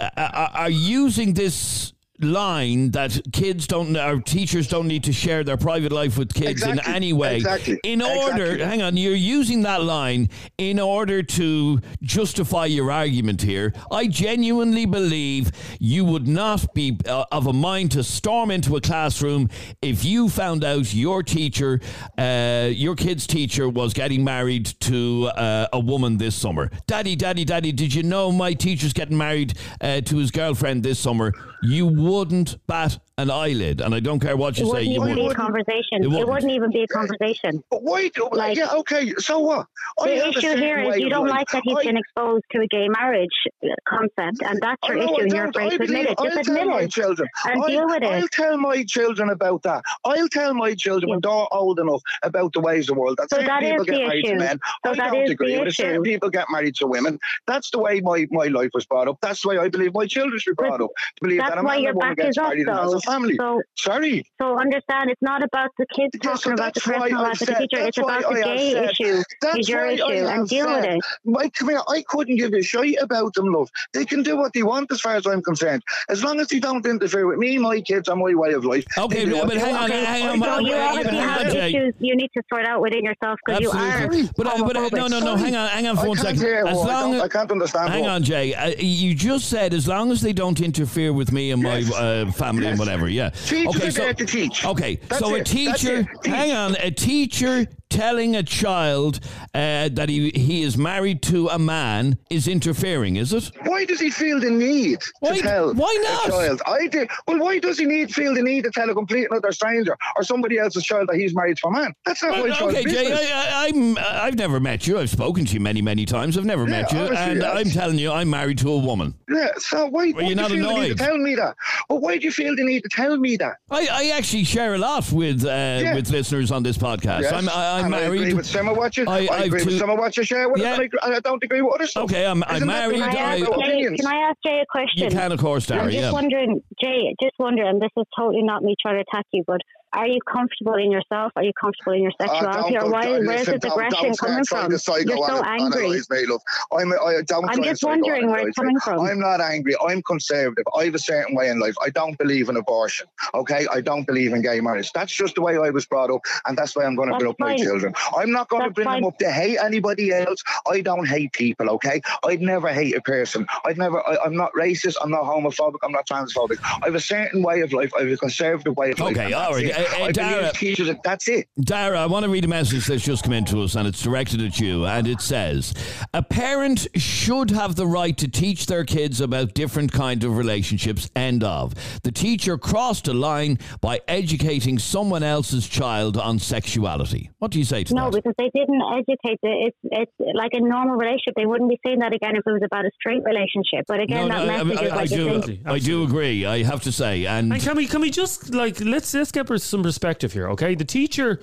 uh, 0.00 0.08
are 0.16 0.50
are 0.54 0.70
using 0.70 1.34
this 1.34 1.92
line 2.20 2.90
that 2.90 3.20
kids 3.32 3.66
don't 3.66 3.96
or 3.96 4.20
teachers 4.20 4.66
don't 4.66 4.88
need 4.88 5.04
to 5.04 5.12
share 5.12 5.44
their 5.44 5.56
private 5.56 5.92
life 5.92 6.18
with 6.18 6.34
kids 6.34 6.62
in 6.64 6.80
any 6.86 7.12
way 7.12 7.36
exactly, 7.36 7.78
in 7.84 8.02
order 8.02 8.52
exactly. 8.52 8.64
hang 8.64 8.82
on 8.82 8.96
you're 8.96 9.14
using 9.14 9.62
that 9.62 9.82
line 9.82 10.28
in 10.58 10.80
order 10.80 11.22
to 11.22 11.80
justify 12.02 12.64
your 12.64 12.90
argument 12.90 13.42
here. 13.42 13.72
I 13.90 14.06
genuinely 14.08 14.86
believe 14.86 15.52
you 15.78 16.04
would 16.04 16.26
not 16.26 16.74
be 16.74 16.98
uh, 17.06 17.24
of 17.30 17.46
a 17.46 17.52
mind 17.52 17.92
to 17.92 18.02
storm 18.02 18.50
into 18.50 18.76
a 18.76 18.80
classroom 18.80 19.48
if 19.80 20.04
you 20.04 20.28
found 20.28 20.64
out 20.64 20.92
your 20.92 21.22
teacher 21.22 21.80
uh, 22.16 22.68
your 22.72 22.96
kid's 22.96 23.26
teacher 23.26 23.68
was 23.68 23.92
getting 23.92 24.24
married 24.24 24.66
to 24.80 25.30
uh, 25.36 25.68
a 25.72 25.78
woman 25.78 26.18
this 26.18 26.34
summer. 26.34 26.70
Daddy 26.86 27.14
daddy 27.14 27.44
daddy 27.44 27.72
did 27.72 27.94
you 27.94 28.02
know 28.02 28.32
my 28.32 28.54
teacher's 28.54 28.92
getting 28.92 29.16
married 29.16 29.54
uh, 29.80 30.00
to 30.00 30.16
his 30.16 30.30
girlfriend 30.30 30.82
this 30.82 30.98
summer 30.98 31.32
you 31.62 31.86
wouldn't 31.86 32.56
bat 32.66 32.98
an 33.18 33.30
eyelid 33.32 33.80
and 33.80 33.94
i 33.96 33.98
don't 34.00 34.20
care 34.20 34.36
what 34.36 34.56
it 34.56 34.60
you 34.60 34.66
say 34.66 34.86
wouldn't 34.86 34.86
you 34.86 35.02
even 35.02 35.14
be 35.16 35.20
a 35.20 35.24
wouldn't 35.24 35.36
conversation. 35.36 35.98
It 35.98 36.04
It 36.04 36.08
wouldn't. 36.08 36.28
wouldn't. 36.28 36.52
even 36.52 36.70
be 36.70 36.82
a 36.82 36.86
conversation. 36.86 37.64
But 37.70 37.82
why 37.82 38.08
do 38.14 38.28
Like- 38.30 38.56
yeah, 38.56 38.70
okay, 38.80 39.12
so 39.18 39.40
what? 39.40 39.66
I 40.00 40.06
The 40.08 40.28
issue 40.28 40.56
here 40.56 40.78
is 40.78 40.98
you 40.98 41.08
don't 41.08 41.26
life. 41.26 41.38
like 41.38 41.48
that 41.50 41.62
he's 41.64 41.76
I- 41.78 41.82
been 41.84 41.96
exposed 41.96 42.44
to 42.52 42.60
a 42.60 42.66
gay 42.68 42.86
marriage 42.88 43.28
uh, 43.64 43.68
concept, 43.88 44.40
and 44.46 44.60
that's 44.62 44.78
Oh, 44.84 44.92
your 44.92 44.96
no, 44.98 45.02
issue, 45.14 45.22
and 45.22 45.32
you're 45.32 45.40
don't. 45.50 45.56
afraid 45.56 45.66
I 45.66 45.68
to 45.70 45.74
admit 45.82 45.88
believe- 45.88 46.04
it. 46.04 46.08
Just 46.08 46.20
I'll 46.38 46.44
tell 46.44 46.54
admit 46.54 46.66
my 46.68 46.80
it. 46.82 46.90
children. 46.92 47.28
and 47.46 47.62
I'll, 47.62 47.68
deal 47.68 47.86
with 47.86 48.02
it. 48.02 48.04
I'll 48.04 48.28
tell 48.28 48.56
my 48.58 48.84
children 48.84 49.30
about 49.30 49.62
that. 49.64 49.82
I'll 50.04 50.28
tell 50.28 50.54
my 50.54 50.74
children 50.76 51.10
when 51.10 51.20
they're 51.20 51.46
old 51.52 51.80
enough 51.80 52.02
about 52.22 52.52
the 52.52 52.60
ways 52.60 52.88
of 52.88 52.94
the 52.94 53.00
world. 53.00 53.16
That 53.18 53.30
So 53.30 53.38
that 53.42 53.60
people 53.60 53.80
is 53.80 53.86
get 53.86 53.94
the 53.96 54.06
married 54.06 54.24
to 54.26 54.30
issue. 54.30 54.38
men. 54.38 54.60
So 54.86 54.92
I 54.92 54.94
that 54.94 55.12
don't 55.12 55.22
is 55.24 55.30
agree 55.30 55.54
the 55.54 55.58
with 55.60 55.68
it. 55.68 55.74
Certain 55.74 55.92
issue. 55.94 56.02
people 56.02 56.30
get 56.30 56.46
married 56.50 56.76
to 56.76 56.86
women. 56.86 57.18
That's 57.48 57.70
the 57.70 57.80
way 57.80 58.00
my, 58.00 58.26
my 58.30 58.46
life 58.46 58.70
was 58.74 58.84
brought 58.86 59.08
up. 59.08 59.18
That's 59.20 59.42
the 59.42 59.48
way 59.48 59.58
I 59.58 59.68
believe 59.68 59.92
my 59.92 60.06
children 60.06 60.38
should 60.38 60.56
be 60.56 60.62
brought 60.62 60.80
up. 60.80 60.90
To 61.16 61.20
believe 61.22 61.40
that's 61.48 61.56
that 61.56 61.64
why 61.64 61.76
your 61.76 61.90
and 61.90 61.96
a 61.96 61.98
woman 61.98 62.14
back 62.16 62.28
is 62.28 62.38
up, 62.38 62.44
married 62.48 62.68
and 62.68 62.78
has 62.78 62.90
though. 62.92 62.96
a 62.96 63.00
family. 63.00 63.36
So, 63.36 63.62
Sorry. 63.76 64.26
so 64.40 64.58
understand, 64.58 65.10
it's 65.10 65.22
not 65.22 65.42
about 65.42 65.70
the 65.78 65.86
kids 65.94 66.10
Yeah, 66.22 66.34
so 66.34 66.50
talking 66.50 66.52
about 66.52 66.74
the 66.74 66.80
that's 66.84 67.00
why 67.00 67.10
person 67.10 67.46
the 67.46 67.54
teacher. 67.66 67.82
It's 67.86 67.98
about 67.98 68.22
the 68.32 68.42
gay 68.42 68.72
said- 68.72 68.90
issue. 68.90 69.22
That's 69.42 69.58
Is 69.58 69.68
your 69.68 69.80
why 69.82 69.90
I 69.90 69.92
issue, 69.94 70.04
have 70.26 70.38
and 70.40 70.48
deal 70.48 70.66
with 70.74 70.84
it. 70.84 71.00
Mike, 71.24 71.54
come 71.54 71.68
here, 71.70 71.80
I 71.88 72.02
couldn't 72.08 72.36
give 72.36 72.52
a 72.54 72.62
shite 72.62 72.96
about 73.00 73.34
them, 73.34 73.52
love. 73.52 73.68
They 73.92 74.04
can 74.04 74.22
do 74.22 74.36
what 74.36 74.52
they 74.52 74.62
want 74.62 74.90
as 74.92 75.00
far 75.00 75.14
as 75.16 75.26
I'm 75.26 75.42
concerned. 75.42 75.82
As 76.08 76.22
long 76.24 76.40
as 76.40 76.48
they 76.48 76.58
don't 76.60 76.84
interfere 76.86 77.26
with 77.26 77.38
me, 77.38 77.58
my 77.58 77.80
kids, 77.80 78.08
and 78.08 78.20
my 78.20 78.34
way 78.34 78.52
of 78.52 78.64
life. 78.64 78.84
Okay, 78.96 79.24
but- 79.26 79.46
but 79.48 79.56
hang 79.56 79.74
on, 79.74 79.90
hang 79.90 80.28
on, 80.28 80.42
I 80.42 80.46
So 80.58 80.58
you 80.60 80.74
obviously 80.74 81.16
have 81.18 81.54
issues 81.54 81.94
you 82.00 82.16
need 82.16 82.30
to 82.36 82.42
sort 82.48 82.66
out 82.66 82.80
within 82.80 83.04
yourself 83.04 83.38
because 83.44 83.60
you 83.60 83.70
are 83.70 84.08
But, 84.36 84.46
uh, 84.46 84.64
but 84.64 84.76
uh, 84.76 84.88
no, 84.92 85.06
no, 85.06 85.20
no. 85.20 85.36
Hang 85.36 85.54
on, 85.56 85.68
hang 85.68 85.86
on 85.86 85.96
for 85.96 86.02
I 86.04 86.08
one 86.08 86.16
can't 86.16 86.26
second. 86.28 86.42
hear 86.42 86.64
As 86.66 86.78
I 86.78 86.80
long 87.02 87.14
as 87.14 87.20
I 87.22 87.28
can't 87.28 87.50
understand 87.52 87.90
Hang 87.92 88.06
on, 88.06 88.22
Jay. 88.22 88.54
Uh, 88.54 88.72
you 88.78 89.14
just 89.14 89.48
said 89.48 89.72
as 89.74 89.86
long 89.88 90.10
as 90.10 90.20
they 90.20 90.32
don't 90.32 90.60
interfere 90.60 91.12
with 91.12 91.32
me 91.32 91.37
and 91.50 91.62
my 91.62 91.78
Yes. 91.78 91.92
uh, 91.94 92.30
family 92.34 92.66
and 92.66 92.78
whatever. 92.78 93.08
Yeah. 93.08 93.30
Teachers 93.30 93.76
okay, 93.76 93.90
so 93.90 94.12
to 94.12 94.26
teach. 94.26 94.64
okay, 94.64 94.96
That's 95.08 95.20
so 95.20 95.34
a 95.34 95.38
it. 95.38 95.38
That's 95.38 95.50
teacher. 95.50 96.06
Hang 96.24 96.52
on, 96.52 96.76
a 96.80 96.90
teacher 96.90 97.66
telling 97.90 98.36
a 98.36 98.42
child 98.42 99.20
uh, 99.54 99.88
that 99.92 100.08
he 100.08 100.30
he 100.30 100.62
is 100.62 100.76
married 100.76 101.22
to 101.22 101.48
a 101.48 101.58
man 101.58 102.18
is 102.30 102.46
interfering. 102.48 103.16
Is 103.16 103.32
it? 103.32 103.50
Why 103.64 103.84
does 103.84 104.00
he 104.00 104.10
feel 104.10 104.40
the 104.40 104.50
need 104.50 104.98
Why- 105.20 105.36
to 105.36 105.42
tell 105.42 105.74
why 105.74 105.98
not? 106.02 106.26
a 106.28 106.30
child? 106.30 106.62
I 106.66 106.86
did. 106.88 107.10
Well, 107.26 107.38
why 107.38 107.58
does 107.58 107.78
he 107.78 107.84
need 107.86 108.12
feel 108.14 108.34
the 108.34 108.42
need 108.42 108.64
to 108.64 108.70
tell 108.70 108.88
a 108.90 108.94
complete 108.94 109.26
another 109.30 109.52
stranger 109.52 109.96
or 110.16 110.22
somebody 110.22 110.58
else's 110.58 110.84
child 110.84 111.08
that 111.08 111.16
he's 111.16 111.34
married 111.34 111.56
to 111.58 111.68
a 111.68 111.70
man? 111.72 111.92
That's 112.06 112.22
not 112.22 112.32
my 112.32 112.42
Well, 112.42 112.56
child's 112.56 112.74
okay, 112.76 112.84
Jay. 112.90 113.12
I, 113.12 113.64
I, 113.66 113.68
I'm. 113.68 113.98
I've 113.98 114.34
never 114.36 114.60
met 114.60 114.86
you. 114.86 114.98
I've 114.98 115.10
spoken 115.10 115.44
to 115.46 115.54
you 115.54 115.60
many, 115.60 115.82
many 115.82 116.04
times. 116.06 116.36
I've 116.38 116.44
never 116.44 116.66
met 116.66 116.92
you, 116.92 116.98
and 116.98 117.40
yes. 117.40 117.56
I'm 117.56 117.70
telling 117.70 117.98
you, 117.98 118.12
I'm 118.12 118.30
married 118.30 118.58
to 118.58 118.70
a 118.72 118.78
woman. 118.78 119.14
yeah, 119.28 119.48
so 119.58 119.86
why, 119.86 120.10
why 120.10 120.20
you're 120.22 120.28
do 120.30 120.34
not 120.34 120.50
you 120.50 120.56
feel 120.62 120.68
the 120.68 120.74
need 120.74 120.84
annoyed? 120.90 120.98
to 120.98 121.04
tell 121.04 121.18
me 121.18 121.34
that? 121.36 121.56
Well, 121.88 122.00
why 122.00 122.18
do 122.18 122.24
you 122.24 122.32
feel 122.32 122.54
the 122.56 122.64
need 122.64 122.82
to 122.82 122.88
tell 122.90 123.16
me 123.16 123.36
that? 123.36 123.56
I, 123.70 123.88
I 123.90 124.16
actually 124.16 124.44
share 124.44 124.74
a 124.74 124.78
lot 124.78 125.10
with 125.12 125.44
uh, 125.44 125.92
with 125.94 126.10
listeners 126.10 126.50
on 126.50 126.62
this 126.62 126.76
podcast. 126.78 127.22
Yes. 127.22 127.32
I'm 127.32 127.48
I, 127.48 127.77
I'm 127.78 127.86
and 127.86 127.94
I 127.94 128.00
agree 128.00 128.34
with 128.34 128.46
some 128.46 128.68
of 128.68 128.76
what 128.76 128.96
you. 128.96 129.04
I- 129.06 129.26
I, 129.30 129.36
I've 129.38 129.46
agree 129.46 129.60
two- 129.60 129.66
with 129.66 129.78
some 129.78 129.90
of 129.90 129.98
what 129.98 130.16
you 130.16 130.22
share 130.24 130.48
with, 130.48 130.60
Yeah. 130.60 130.74
and 130.80 130.90
I, 131.02 131.16
I 131.16 131.20
don't 131.20 131.42
agree 131.42 131.62
with 131.62 131.74
other 131.74 131.86
stuff. 131.86 132.04
Okay, 132.04 132.24
I'm- 132.26 132.42
I'm 132.46 132.56
Isn't 132.56 132.68
that 132.68 132.86
the 132.86 132.92
married, 132.92 133.00
way 133.00 133.08
Can 133.08 133.16
I, 133.16 133.20
I- 133.20 133.34
ask 133.34 133.38
have 133.38 133.48
Jay, 133.48 133.54
opinions? 133.70 134.00
can 134.00 134.06
I 134.06 134.16
ask 134.28 134.36
Jay 134.44 134.60
a 134.60 134.66
question? 134.70 135.04
you 135.04 135.10
can, 135.10 135.32
of 135.32 135.38
course, 135.40 135.70
I'm 135.70 135.84
just 135.90 135.96
Yeah. 135.96 136.12
wondering, 136.12 136.62
Jay, 136.82 137.14
just 137.22 137.34
wondering, 137.38 137.78
this 137.78 137.90
is 137.96 138.04
totally 138.18 138.42
not 138.42 138.62
me 138.62 138.74
trying 138.80 138.96
to 138.96 139.04
attack 139.08 139.26
you, 139.32 139.44
but 139.46 139.60
are 139.92 140.06
you 140.06 140.20
comfortable 140.30 140.74
in 140.74 140.90
yourself? 140.90 141.32
Are 141.36 141.42
you 141.42 141.52
comfortable 141.58 141.92
in 141.94 142.02
your 142.02 142.12
sexuality? 142.20 142.76
or 142.76 142.90
why, 142.90 143.02
don't- 143.04 143.26
where's 143.26 143.40
listen, 143.40 143.54
this 143.54 143.60
don't- 143.62 143.72
aggression 143.72 144.04
don't 144.08 144.18
coming 144.18 144.44
from? 144.44 144.78
psycho 144.78 145.14
You're 145.14 145.26
so 145.26 145.36
ana- 145.44 145.62
angry. 145.64 145.88
me, 145.88 146.26
love. 146.26 146.40
I'm, 146.76 146.92
I 146.92 147.22
don't 147.26 147.48
I'm 147.50 147.62
just 147.62 147.82
wondering 147.82 148.30
where 148.30 148.46
it's 148.48 148.56
coming 148.56 148.74
me. 148.74 148.80
from. 148.82 149.00
I'm 149.00 149.18
not 149.20 149.40
angry. 149.40 149.74
I'm 149.86 150.02
conservative. 150.02 150.64
I 150.78 150.84
have 150.84 150.94
a 150.94 150.98
certain 150.98 151.34
way 151.34 151.48
in 151.48 151.58
life. 151.58 151.74
I 151.82 151.90
don't 151.90 152.16
believe 152.18 152.48
in 152.48 152.56
abortion. 152.56 153.06
Okay, 153.34 153.66
I 153.72 153.80
don't 153.80 154.06
believe 154.06 154.32
in 154.32 154.42
gay 154.42 154.60
marriage. 154.60 154.92
That's 154.92 155.12
just 155.12 155.34
the 155.34 155.42
way 155.42 155.56
I 155.56 155.70
was 155.70 155.86
brought 155.86 156.10
up, 156.10 156.20
and 156.46 156.56
that's 156.56 156.76
why 156.76 156.84
I'm 156.84 156.94
going 156.96 157.10
to 157.10 157.16
bring 157.18 157.30
up 157.30 157.36
my 157.38 157.56
children. 157.56 157.94
I'm 158.16 158.30
not 158.30 158.48
going 158.48 158.64
to 158.64 158.70
bring 158.70 158.84
fine. 158.86 159.02
them 159.02 159.08
up 159.08 159.18
to 159.18 159.30
hate 159.30 159.58
anybody 159.58 160.12
else. 160.12 160.42
I 160.70 160.80
don't 160.80 161.06
hate 161.06 161.32
people. 161.32 161.68
Okay, 161.70 162.00
I'd 162.24 162.40
never 162.40 162.68
hate 162.68 162.94
a 162.96 163.00
person. 163.00 163.46
I'd 163.64 163.78
never. 163.78 164.06
I, 164.08 164.18
I'm 164.24 164.36
not 164.36 164.52
racist. 164.54 164.96
I'm 165.02 165.10
not 165.10 165.22
homophobic. 165.24 165.76
I'm 165.82 165.92
not 165.92 166.06
transphobic. 166.06 166.58
I 166.82 166.86
have 166.86 166.94
a 166.94 167.00
certain 167.00 167.42
way 167.42 167.60
of 167.62 167.72
life. 167.72 167.92
I 167.96 168.02
have 168.02 168.10
a 168.10 168.16
conservative 168.16 168.76
way 168.76 168.90
of 168.92 169.00
life. 169.00 169.12
Okay, 169.16 169.24
and 169.26 169.34
all 169.34 169.52
that's 169.54 169.64
right. 169.64 169.77
It. 169.78 170.00
Uh, 170.00 170.04
uh, 170.04 170.12
Dara- 170.12 170.52
believe 170.60 170.96
That's 171.04 171.28
it. 171.28 171.48
Dara, 171.60 172.00
I 172.00 172.06
want 172.06 172.24
to 172.24 172.30
read 172.30 172.44
a 172.44 172.48
message 172.48 172.86
that's 172.86 173.04
just 173.04 173.24
come 173.24 173.32
into 173.32 173.62
us, 173.62 173.74
and 173.74 173.86
it's 173.86 174.02
directed 174.02 174.40
at 174.42 174.58
you. 174.60 174.84
And 174.86 175.06
it 175.06 175.20
says, 175.20 175.74
"A 176.14 176.22
parent 176.22 176.86
should 176.96 177.50
have 177.50 177.76
the 177.76 177.86
right 177.86 178.16
to 178.18 178.28
teach 178.28 178.66
their 178.66 178.84
kids 178.84 179.20
about 179.20 179.54
different 179.54 179.92
kind 179.92 180.24
of 180.24 180.36
relationships." 180.36 181.10
End 181.16 181.42
of. 181.44 181.74
The 182.02 182.12
teacher 182.12 182.58
crossed 182.58 183.08
a 183.08 183.14
line 183.14 183.58
by 183.80 184.00
educating 184.08 184.78
someone 184.78 185.22
else's 185.22 185.68
child 185.68 186.16
on 186.16 186.38
sexuality. 186.38 187.30
What 187.38 187.50
do 187.50 187.58
you 187.58 187.64
say 187.64 187.84
to 187.84 187.94
No, 187.94 188.04
that? 188.04 188.10
No, 188.10 188.16
because 188.18 188.34
they 188.38 188.50
didn't 188.54 188.82
educate. 188.92 189.38
The, 189.42 189.70
it's 189.70 189.76
it's 189.84 190.12
like 190.34 190.50
a 190.54 190.60
normal 190.60 190.96
relationship. 190.96 191.34
They 191.36 191.46
wouldn't 191.46 191.70
be 191.70 191.78
saying 191.86 192.00
that 192.00 192.12
again 192.12 192.36
if 192.36 192.42
it 192.46 192.50
was 192.52 192.62
about 192.64 192.84
a 192.84 192.90
straight 193.00 193.22
relationship. 193.24 193.84
But 193.86 194.00
again, 194.00 194.28
that 194.28 194.48
I, 194.48 194.62
message 194.64 194.78
I- 194.78 194.84
is 194.84 194.92
I 194.92 194.96
like 194.96 195.08
do. 195.10 195.58
I 195.66 195.78
do 195.78 196.02
agree. 196.04 196.44
I 196.46 196.62
have 196.62 196.82
to 196.82 196.92
say, 196.92 197.26
and 197.26 197.52
And 197.52 197.62
can 197.62 197.76
we 197.76 197.86
can 197.86 198.00
we 198.00 198.10
just 198.10 198.54
like 198.54 198.80
let's 198.80 199.14
let's 199.14 199.32
get 199.32 199.46
some 199.68 199.82
perspective 199.82 200.32
here, 200.32 200.48
okay? 200.50 200.74
The 200.74 200.84
teacher 200.84 201.40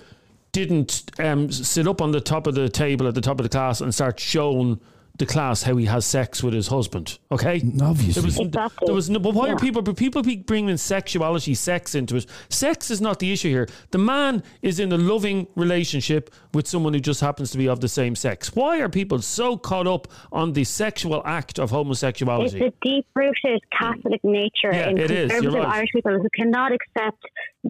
didn't 0.51 1.03
um, 1.19 1.51
sit 1.51 1.87
up 1.87 2.01
on 2.01 2.11
the 2.11 2.21
top 2.21 2.47
of 2.47 2.55
the 2.55 2.69
table 2.69 3.07
at 3.07 3.13
the 3.15 3.21
top 3.21 3.39
of 3.39 3.43
the 3.43 3.49
class 3.49 3.81
and 3.81 3.93
start 3.93 4.19
showing 4.19 4.79
the 5.17 5.25
class 5.25 5.63
how 5.63 5.77
he 5.77 5.85
has 5.85 6.05
sex 6.05 6.43
with 6.43 6.53
his 6.53 6.67
husband. 6.67 7.19
Okay, 7.31 7.61
Obviously. 7.81 8.11
there 8.11 8.23
was, 8.23 8.37
Exactly. 8.37 8.85
there 8.85 8.93
was 8.95 9.09
no. 9.09 9.17
But 9.17 9.33
why 9.33 9.47
Yeah. 9.47 9.53
are 9.53 9.57
people? 9.57 9.81
But 9.81 9.95
people 9.95 10.21
be 10.23 10.35
bringing 10.35 10.75
sexuality, 10.75 11.53
sex 11.53 11.95
into 11.95 12.17
it. 12.17 12.25
Sex 12.49 12.91
is 12.91 12.99
not 12.99 13.19
the 13.19 13.31
issue 13.31 13.47
here. 13.49 13.69
The 13.91 13.97
man 13.97 14.43
is 14.61 14.77
in 14.77 14.91
a 14.91 14.97
loving 14.97 15.47
relationship 15.55 16.33
with 16.53 16.67
someone 16.67 16.93
who 16.93 16.99
just 16.99 17.21
happens 17.21 17.51
to 17.51 17.57
be 17.57 17.69
of 17.69 17.79
the 17.79 17.87
same 17.87 18.13
sex. 18.13 18.53
Why 18.57 18.81
are 18.81 18.89
people 18.89 19.21
so 19.21 19.55
caught 19.55 19.87
up 19.87 20.09
on 20.33 20.51
the 20.51 20.65
sexual 20.65 21.21
act 21.25 21.59
of 21.59 21.71
homosexuality? 21.71 22.47
It's 22.47 22.53
homosexuality? 22.55 22.65
a 22.65 22.85
deep 22.85 23.05
rooted 23.15 23.61
Catholic 23.71 24.21
nature 24.25 24.71
Yeah, 24.73 24.89
in 24.89 24.97
it 24.97 25.11
is, 25.11 25.31
you're 25.31 25.39
conservative 25.43 25.53
right. 25.63 25.75
Irish 25.77 25.89
people 25.95 26.11
who 26.19 26.27
cannot 26.35 26.73
accept 26.73 27.23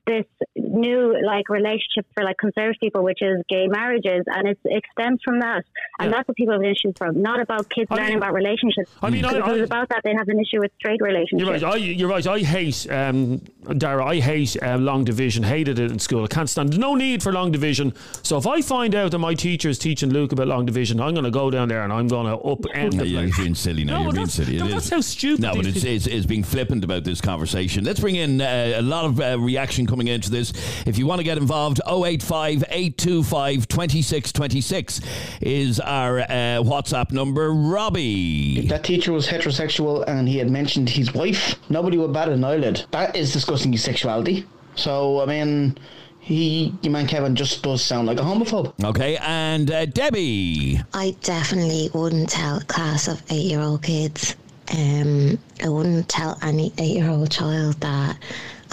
this 0.06 0.26
new 0.56 1.16
like 1.26 1.50
relationship 1.50 2.06
for 2.14 2.24
like 2.24 2.38
conservative 2.38 2.80
people, 2.80 3.04
which 3.04 3.22
is 3.22 3.42
gay 3.50 3.68
marriages, 3.68 4.24
and 4.28 4.48
it 4.48 4.84
stems 4.92 5.20
from 5.24 5.40
that, 5.40 5.64
and 6.00 6.10
Yeah. 6.10 6.18
that's 6.18 6.28
what 6.28 6.36
people 6.38 6.54
have 6.54 6.62
an 6.62 6.68
issue 6.70 6.92
from. 6.98 7.22
Not 7.22 7.40
about 7.40 7.70
kids 7.70 7.88
I 7.92 7.96
mean- 7.96 8.04
learning 8.04 8.18
about 8.18 8.34
relationships. 8.34 8.92
I 9.02 9.10
mean, 9.10 9.26
I- 9.26 9.30
if 9.30 9.36
it 9.36 9.44
I- 9.44 9.52
was 9.54 9.62
about 9.62 9.90
that, 9.90 10.02
they'd 10.04 10.18
have 10.18 10.28
an 10.28 10.40
issue 10.40 10.60
with 10.60 10.72
straight 10.78 11.00
relationships. 11.02 11.42
You're 11.42 11.52
right. 11.52 11.64
I, 11.64 11.76
you're 11.78 12.10
right. 12.10 12.28
I 12.28 12.40
hate, 12.40 12.88
um, 12.92 13.42
Dara. 13.78 14.06
I 14.06 14.20
hate 14.20 14.58
uh, 14.62 14.78
long 14.78 15.04
division. 15.04 15.44
Hated 15.44 15.80
it 15.80 15.92
in 15.92 16.00
school. 16.00 16.24
I 16.24 16.28
can't 16.28 16.50
stand. 16.50 16.78
No 16.78 16.96
need 16.96 17.24
for 17.24 17.32
long 17.32 17.52
division. 17.52 17.94
So 18.24 18.38
if 18.38 18.46
I 18.48 18.62
find 18.62 18.96
out 18.96 19.12
that 19.12 19.20
my 19.20 19.34
teacher 19.34 19.70
is 19.70 19.80
teaching 19.80 20.12
Luke 20.12 20.32
about 20.32 20.48
long 20.48 20.66
division, 20.66 21.00
I'm 21.00 21.14
going 21.14 21.24
to 21.26 21.32
go 21.32 21.50
down 21.50 21.68
there 21.70 21.84
and 21.84 21.92
I'm 21.94 22.08
going 22.08 22.28
to 22.28 22.38
upend 22.44 22.94
No, 22.94 23.00
the 23.00 23.08
you're 23.08 23.22
place. 23.24 23.38
being 23.38 23.56
silly 23.56 23.84
now. 23.86 23.98
No, 24.00 24.04
you're 24.06 24.14
being 24.14 24.28
silly. 24.28 24.58
no, 24.58 24.66
It 24.66 24.72
that's 24.72 24.86
is. 24.86 24.92
how 24.92 25.02
stupid 25.02 25.42
No, 25.42 25.56
but 25.56 25.66
it's, 25.66 25.84
it's, 25.84 26.08
it's 26.08 26.26
being 26.26 26.44
flippant 26.44 26.84
about 26.84 27.04
this 27.04 27.22
conversation. 27.22 27.84
Let's 27.84 28.00
bring 28.00 28.16
in 28.16 28.42
uh, 28.42 28.74
a 28.76 28.82
lot 28.82 29.06
of 29.06 29.20
uh, 29.20 29.40
reaction 29.40 29.85
coming 29.88 30.08
into 30.08 30.30
this. 30.30 30.54
If 30.86 30.98
you 30.98 31.08
want 31.08 31.20
to 31.20 31.24
get 31.24 31.38
involved, 31.38 31.82
085 31.88 32.64
825 32.70 33.68
2626 33.68 35.02
is 35.42 35.80
our 35.80 36.20
uh, 36.20 36.26
WhatsApp 36.64 37.12
number. 37.12 37.52
Robbie. 37.54 38.60
If 38.60 38.70
that 38.70 38.84
teacher 38.84 39.12
was 39.12 39.28
heterosexual 39.28 40.04
and 40.08 40.28
he 40.28 40.38
had 40.38 40.50
mentioned 40.50 40.90
his 40.90 41.14
wife, 41.14 41.56
nobody 41.70 41.98
would 41.98 42.14
bat 42.14 42.30
an 42.30 42.44
eyelid. 42.44 42.86
That 42.92 43.16
is 43.16 43.32
discussing 43.34 43.72
his 43.72 43.84
sexuality. 43.84 44.46
So, 44.76 45.22
I 45.22 45.26
mean, 45.26 45.78
he, 46.20 46.74
your 46.82 46.92
man 46.92 47.06
Kevin, 47.06 47.36
just 47.36 47.62
does 47.62 47.84
sound 47.84 48.08
like 48.08 48.20
a 48.20 48.24
homophobe. 48.24 48.74
Okay, 48.84 49.16
and 49.18 49.70
uh, 49.70 49.86
Debbie. 49.86 50.82
I 50.94 51.16
definitely 51.22 51.92
wouldn't 51.94 52.30
tell 52.30 52.58
a 52.58 52.64
class 52.64 53.08
of 53.08 53.22
eight 53.30 53.46
year 53.46 53.62
old 53.62 53.84
kids. 53.84 54.36
Um, 54.76 55.38
I 55.64 55.70
wouldn't 55.70 56.10
tell 56.10 56.40
any 56.42 56.74
eight 56.80 56.98
year 56.98 57.10
old 57.10 57.30
child 57.30 57.80
that 57.82 58.18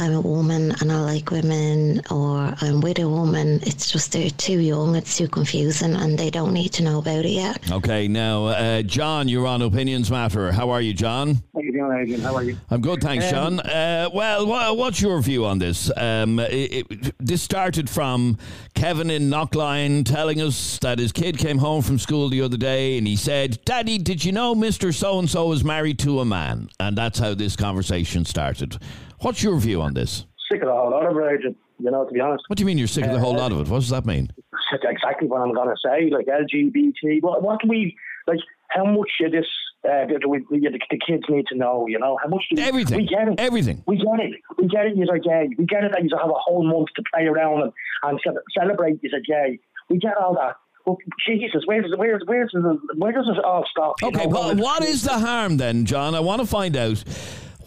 I'm 0.03 0.15
a 0.15 0.21
woman 0.21 0.75
and 0.81 0.91
I 0.91 1.01
like 1.01 1.31
women 1.31 2.03
or 2.11 2.53
I'm 2.61 2.81
with 2.81 2.99
a 2.99 3.09
woman. 3.09 3.61
It's 3.63 3.89
just 3.89 4.11
they're 4.11 4.31
too 4.31 4.59
young, 4.59 4.97
it's 4.97 5.17
too 5.17 5.29
confusing, 5.29 5.95
and 5.95 6.19
they 6.19 6.29
don't 6.29 6.53
need 6.53 6.71
to 6.71 6.83
know 6.83 6.99
about 6.99 7.25
it 7.25 7.31
yet. 7.31 7.71
Okay, 7.71 8.09
now, 8.09 8.47
uh, 8.47 8.83
John, 8.83 9.29
you're 9.29 9.47
on 9.47 9.63
Opinions 9.63 10.11
Matter. 10.11 10.51
How 10.51 10.71
are 10.71 10.81
you, 10.81 10.93
John? 10.93 11.41
How 11.55 11.61
you 11.61 11.71
doing, 11.71 11.97
Adrian? 11.97 12.21
How 12.21 12.35
are 12.35 12.43
you? 12.43 12.57
I'm 12.69 12.81
good, 12.81 13.01
thanks, 13.01 13.31
John. 13.31 13.61
Uh, 13.61 14.11
well, 14.13 14.45
wha- 14.45 14.73
what's 14.73 15.01
your 15.01 15.21
view 15.23 15.45
on 15.47 15.61
this? 15.61 15.89
Um, 15.97 16.41
it, 16.41 16.91
it, 16.91 17.15
this 17.21 17.41
started 17.41 17.89
from 17.89 18.39
Kevin 18.75 19.09
in 19.09 19.31
Knocklyon 19.31 20.05
telling 20.05 20.41
us 20.41 20.81
that 20.81 20.99
his 20.99 21.13
kid 21.13 21.39
came 21.39 21.59
home 21.59 21.81
from 21.81 22.01
school 22.01 22.29
the 22.29 22.43
other 22.43 22.57
day 22.57 22.99
and 22.99 23.07
he 23.07 23.15
said, 23.15 23.65
Daddy, 23.65 23.99
did 23.99 24.25
you 24.25 24.33
know 24.33 24.57
Mr. 24.57 24.93
So 24.93 25.21
and 25.21 25.31
so 25.31 25.53
is 25.53 25.63
married 25.63 26.01
to 26.01 26.19
a 26.19 26.25
man? 26.25 26.71
And 26.81 26.99
that's 26.99 27.21
how 27.21 27.35
this 27.35 27.55
conversation 27.55 28.25
started. 28.25 28.79
What's 29.23 29.43
your 29.43 29.59
view 29.59 29.81
on 29.81 29.95
this? 29.95 30.27
Sick 30.51 30.63
of 30.63 30.69
the 30.69 30.75
whole 30.75 30.91
lot 30.91 31.07
of 31.07 31.17
it, 31.17 31.57
You 31.79 31.91
know, 31.91 32.05
to 32.05 32.13
be 32.13 32.21
honest. 32.21 32.45
What 32.49 32.57
do 32.57 32.63
you 32.63 32.67
mean 32.67 32.77
you're 32.77 32.89
sick 32.89 33.05
of 33.05 33.13
the 33.13 33.21
whole 33.21 33.37
lot 33.37 33.53
of 33.53 33.61
it? 33.61 33.69
What 33.69 33.81
does 33.81 33.91
that 33.91 34.05
mean? 34.05 34.33
That's 34.71 34.85
exactly 34.85 35.29
what 35.29 35.41
I'm 35.41 35.55
going 35.55 35.69
to 35.69 35.77
say. 35.85 36.11
Like 36.11 36.27
LGBT. 36.27 37.23
What, 37.23 37.43
what 37.43 37.61
do 37.63 37.69
we, 37.69 37.97
like, 38.27 38.41
how 38.69 38.85
much 38.85 39.11
of 39.25 39.33
this 39.33 39.47
uh, 39.89 40.07
do 40.07 40.29
we, 40.29 40.39
the, 40.51 40.79
the 40.91 40.99
kids 40.99 41.23
need 41.29 41.47
to 41.49 41.57
know, 41.57 41.87
you 41.89 41.99
know? 41.99 42.19
How 42.23 42.29
much 42.29 42.45
do 42.51 42.61
we, 42.61 42.67
Everything. 42.67 42.97
We 42.97 43.07
get 43.07 43.29
it. 43.29 43.39
Everything. 43.39 43.85
We 43.87 43.97
get 43.97 44.21
it. 44.21 44.41
We 44.59 44.67
get 44.67 44.87
it. 44.87 44.97
You're 44.97 45.19
gay. 45.19 45.49
We 45.57 45.67
get 45.67 45.85
it 45.85 45.93
that 45.93 46.03
you 46.03 46.11
have 46.19 46.31
a 46.31 46.35
whole 46.35 46.65
month 46.65 46.89
to 46.97 47.03
play 47.15 47.27
around 47.27 47.63
and, 47.63 47.73
and 48.03 48.21
celebrate 48.59 48.99
you're 49.03 49.21
gay. 49.21 49.61
We 49.89 49.99
get 49.99 50.17
all 50.17 50.35
that. 50.35 50.57
Well, 50.87 50.99
Jesus, 51.25 51.63
where 51.67 51.81
does 51.81 51.95
where 51.97 52.19
where 52.27 52.45
does 52.45 52.65
where 52.97 53.13
does 53.13 53.29
it 53.29 53.45
all 53.45 53.65
stop? 53.71 53.95
Okay, 54.03 54.25
know? 54.25 54.31
well, 54.31 54.57
what 54.57 54.83
is 54.83 55.05
the 55.05 55.17
harm 55.17 55.57
then, 55.57 55.85
John? 55.85 56.17
I 56.17 56.21
want 56.21 56.41
to 56.41 56.47
find 56.47 56.77
out. 56.77 57.05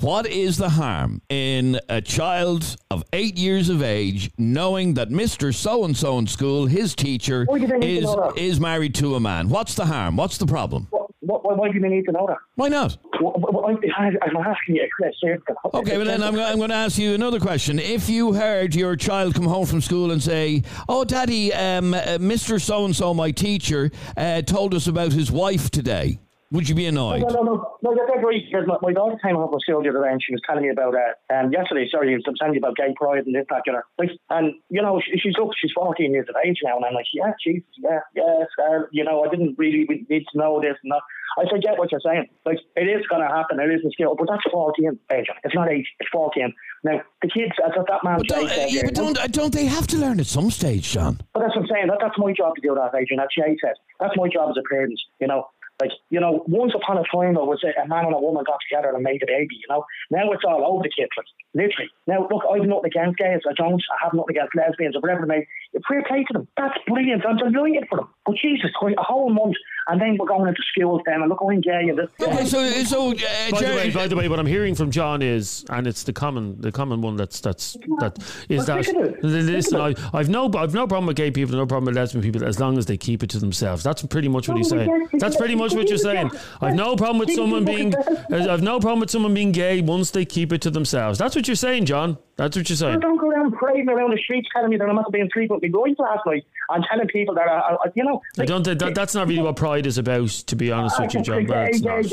What 0.06 0.28
is 0.28 0.58
the 0.58 0.70
harm 0.70 1.24
in 1.30 1.80
a 1.90 2.00
child 2.00 2.76
of 2.92 3.04
eight 3.12 3.40
years 3.40 3.70
of 3.70 3.82
age 3.82 4.30
knowing 4.38 4.94
that 4.94 5.10
Mr. 5.10 5.52
So 5.52 5.84
and 5.84 5.98
so 5.98 6.20
in 6.20 6.28
school, 6.28 6.68
his 6.68 6.94
teacher, 6.94 7.46
Why 7.46 7.58
do 7.58 7.66
they 7.66 7.80
need 7.80 7.88
to 7.88 7.98
is 8.02 8.04
know 8.04 8.32
that? 8.32 8.40
is 8.40 8.60
married 8.60 8.94
to 8.96 9.16
a 9.16 9.20
man? 9.20 9.50
What's 9.50 9.74
the 9.74 9.88
harm? 9.88 10.16
What's 10.16 10.38
the 10.38 10.46
problem? 10.46 10.90
What, 10.92 11.44
Why, 11.44 11.56
why, 11.56 11.70
do 11.70 11.80
you 11.80 11.90
need 11.90 12.06
to 12.06 12.12
know 12.12 12.28
that? 12.28 12.38
Why 12.54 12.68
not? 12.68 13.00
Why, 13.20 13.32
why, 13.32 13.72
I'm 13.72 14.38
asking 14.38 14.76
you 14.76 14.84
a 14.84 14.90
question. 14.96 15.42
Okay, 15.74 15.98
but 15.98 16.06
then 16.06 16.22
I'm, 16.22 16.40
I'm 16.40 16.58
going 16.58 16.70
to 16.70 16.76
ask 16.76 17.00
you 17.00 17.16
another 17.16 17.40
question. 17.40 17.80
If 17.80 18.08
you 18.08 18.34
heard 18.34 18.76
your 18.76 18.96
child 18.96 19.34
come 19.34 19.46
home 19.46 19.66
from 19.66 19.82
school 19.82 20.12
and 20.12 20.22
say, 20.22 20.62
"Oh, 20.88 21.04
Daddy, 21.04 21.52
um, 21.52 21.96
uh, 21.96 22.20
Mr. 22.20 22.62
So 22.62 22.86
and 22.86 22.96
So, 22.96 23.16
my 23.16 23.32
teacher, 23.32 23.90
uh, 24.16 24.44
told 24.44 24.76
us 24.76 24.86
about 24.86 25.14
his 25.14 25.32
wife 25.32 25.72
today," 25.72 26.20
would 26.56 26.70
you 26.70 26.76
be 26.76 26.86
annoyed? 26.86 27.22
No, 27.22 27.28
no, 27.28 27.44
no, 27.44 27.78
no, 27.84 27.94
you're 27.94 28.08
dead 28.08 28.24
right. 28.24 28.42
Because 28.42 28.66
my, 28.66 28.78
my 28.82 28.94
daughter 28.94 29.18
came 29.22 29.36
home 29.36 29.52
from 29.52 29.60
school 29.60 29.84
the 29.84 29.90
other 29.90 30.02
day 30.02 30.12
and 30.12 30.22
she 30.24 30.34
was 30.34 30.42
telling 30.48 30.64
me 30.64 30.70
about, 30.70 30.96
uh, 30.96 31.36
um, 31.36 31.52
yesterday, 31.52 31.88
sorry, 31.92 32.10
she 32.10 32.16
was 32.16 32.38
telling 32.40 32.54
me 32.54 32.58
about 32.58 32.76
gay 32.76 32.94
pride 32.96 33.26
and 33.26 33.36
this, 33.36 33.46
that, 33.50 33.64
know. 33.68 33.82
Like, 34.00 34.12
and, 34.30 34.56
you 34.70 34.82
know, 34.82 35.02
she, 35.04 35.20
she's, 35.20 35.36
look, 35.38 35.52
she's 35.60 35.72
14 35.76 36.12
years 36.12 36.28
of 36.30 36.36
age 36.46 36.58
now, 36.64 36.78
and 36.78 36.86
I'm 36.86 36.94
like, 36.94 37.06
yeah, 37.14 37.34
geez, 37.44 37.62
yeah, 37.78 38.00
yes, 38.16 38.48
uh, 38.64 38.88
you 38.92 39.04
know, 39.04 39.24
I 39.24 39.30
didn't 39.30 39.56
really 39.58 39.86
need 40.10 40.26
to 40.32 40.38
know 40.38 40.62
this 40.62 40.78
and 40.84 40.92
that. 40.92 41.04
I 41.38 41.44
said, 41.52 41.62
get 41.62 41.78
what 41.78 41.92
you're 41.92 42.00
saying. 42.00 42.28
Like, 42.46 42.60
it 42.78 42.88
is 42.88 43.06
going 43.08 43.22
to 43.22 43.28
happen, 43.28 43.60
it 43.60 43.68
is 43.68 43.84
a 43.86 43.92
skill, 43.92 44.16
but 44.16 44.28
that's 44.30 44.44
14, 44.52 44.98
age. 45.12 45.26
It's 45.44 45.56
not 45.56 45.70
age, 45.70 45.86
it's 46.00 46.10
14. 46.12 46.54
Now, 46.86 47.02
the 47.22 47.30
kids, 47.30 47.52
as 47.66 47.72
that 47.76 48.04
man 48.04 48.18
But 48.20 48.28
don't, 48.28 48.50
said, 48.50 48.72
yeah, 48.72 48.84
but 48.86 48.94
don't, 48.94 49.18
uh, 49.18 49.28
don't 49.28 49.54
they 49.54 49.66
have 49.66 49.88
to 49.88 49.98
learn 49.98 50.20
at 50.20 50.28
some 50.28 50.52
stage, 50.52 50.92
John? 50.92 51.20
But 51.34 51.42
that's 51.42 51.56
what 51.56 51.64
I'm 51.64 51.68
saying. 51.68 51.88
That, 51.88 51.98
that's 52.00 52.18
my 52.18 52.32
job 52.32 52.56
to 52.56 52.62
do 52.62 52.76
that, 52.76 52.94
Adrian. 52.96 53.18
That's 53.18 53.34
Jay 53.36 53.58
said. 53.60 53.74
That's 54.00 54.14
my 54.16 54.30
job 54.30 54.52
as 54.52 54.56
a 54.58 54.64
parent, 54.70 54.94
you 55.20 55.28
know. 55.28 55.48
Like, 55.82 55.92
you 56.10 56.20
know, 56.20 56.44
once 56.48 56.72
upon 56.74 56.98
a 56.98 57.04
time, 57.12 57.36
there 57.36 57.44
was 57.44 57.60
a, 57.68 57.76
a 57.82 57.88
man 57.88 58.06
and 58.06 58.16
a 58.16 58.20
woman 58.20 58.46
got 58.48 58.60
together 58.64 58.96
and 58.96 59.04
made 59.04 59.22
a 59.24 59.28
baby, 59.28 59.60
you 59.60 59.68
know. 59.68 59.84
Now 60.10 60.32
it's 60.32 60.44
all 60.48 60.64
over 60.64 60.84
the 60.84 60.94
kids, 60.96 61.12
like, 61.18 61.28
literally. 61.54 61.92
Now, 62.08 62.28
look, 62.32 62.48
I've 62.48 62.64
nothing 62.64 62.96
against 62.96 63.20
gays. 63.20 63.44
I 63.44 63.52
don't. 63.54 63.84
I 63.92 64.06
have 64.08 64.14
nothing 64.14 64.40
against 64.40 64.56
lesbians 64.56 64.96
or 64.96 65.02
whatever 65.02 65.28
they 65.28 65.44
may. 65.44 65.82
Fair 65.84 66.04
play 66.08 66.24
to 66.24 66.34
them. 66.34 66.48
That's 66.56 66.80
brilliant. 66.88 67.26
I'm 67.28 67.36
delighted 67.36 67.92
for 67.92 68.00
them. 68.00 68.08
But 68.26 68.40
Jesus 68.40 68.72
Christ, 68.80 68.96
a 69.00 69.04
whole 69.04 69.30
month, 69.30 69.60
and 69.88 70.02
then 70.02 70.18
we're 70.20 70.26
going 70.28 70.48
into 70.48 70.62
schools 70.72 71.02
then, 71.06 71.22
and 71.22 71.30
look, 71.30 71.40
I'm 71.42 71.62
gay 71.62 71.88
and 71.90 71.98
this. 71.98 72.10
Okay, 72.22 72.46
so, 72.46 72.70
so 72.84 73.12
uh, 73.12 73.52
By 73.52 73.62
the, 73.62 73.76
way, 73.76 73.92
by 73.92 74.08
the 74.08 74.16
way, 74.16 74.28
what 74.28 74.40
I'm 74.40 74.46
hearing 74.46 74.76
from 74.76 74.92
John 74.92 75.22
is, 75.22 75.66
and 75.70 75.86
it's 75.88 76.04
the 76.04 76.14
common, 76.14 76.60
the 76.60 76.72
common 76.72 77.02
one 77.02 77.16
that's 77.16 77.40
that's 77.40 77.74
that 78.00 78.18
is 78.50 78.68
Well, 78.68 78.78
that. 78.78 78.86
think 78.86 78.98
of 78.98 79.06
it. 79.14 79.24
Listen, 79.24 79.80
I, 79.80 79.96
I've 80.14 80.30
no, 80.30 80.52
I've 80.56 80.74
no 80.74 80.88
problem 80.88 81.06
with 81.08 81.18
gay 81.18 81.32
people, 81.32 81.56
no 81.56 81.66
problem 81.66 81.86
with 81.86 81.96
lesbian 81.96 82.24
people, 82.24 82.44
as 82.44 82.60
long 82.60 82.78
as 82.78 82.86
they 82.86 82.98
keep 82.98 83.24
it 83.24 83.30
to 83.32 83.40
themselves. 83.40 83.84
That's 83.84 84.04
pretty 84.04 84.28
much 84.28 84.48
what 84.48 84.58
he's 84.58 84.70
saying. 84.70 85.10
That's 85.14 85.36
pretty 85.36 85.56
much 85.56 85.74
what 85.74 85.88
you're 85.90 85.98
saying. 85.98 86.32
I've 86.62 86.76
no 86.76 86.96
problem 86.96 87.20
with 87.20 87.32
someone 87.34 87.66
being, 87.66 87.94
I've 88.32 88.64
no 88.64 88.80
problem 88.80 89.00
with 89.00 89.10
someone 89.12 89.34
being 89.34 89.52
gay 89.52 89.82
once 89.82 90.12
they 90.12 90.26
keep 90.26 90.52
it 90.52 90.62
to 90.62 90.70
themselves. 90.70 91.20
That's 91.20 91.36
what 91.36 91.48
you're 91.48 91.56
saying, 91.56 91.86
John. 91.86 92.18
That's 92.38 92.58
what 92.58 92.70
you're 92.70 92.76
saying. 92.76 93.00
don't 93.00 93.18
go 93.18 93.30
around 93.30 93.54
parading 93.58 93.88
around 93.88 94.12
the 94.12 94.18
streets 94.18 94.50
telling 94.52 94.70
me 94.70 94.78
that 94.78 94.90
I'm 94.90 94.96
not 94.96 95.12
being 95.12 95.30
my 95.34 95.70
boys 95.70 95.96
last 95.98 96.26
night 96.26 96.46
and 96.70 96.86
telling 96.90 97.08
people 97.08 97.34
that, 97.36 97.48
I, 97.48 97.76
I, 97.76 97.92
you 97.96 98.04
know. 98.04 98.22
I 98.38 98.46
don't. 98.46 98.64
That, 98.64 98.94
that's 98.94 99.16
not 99.16 99.28
really 99.28 99.42
what 99.42 99.56
pride 99.56 99.86
is 99.86 99.98
about, 99.98 100.28
to 100.30 100.56
be 100.56 100.72
honest 100.72 101.00
with 101.00 101.14
you, 101.14 101.22
John. 101.22 101.46
That's 101.46 101.82
not. 101.82 102.04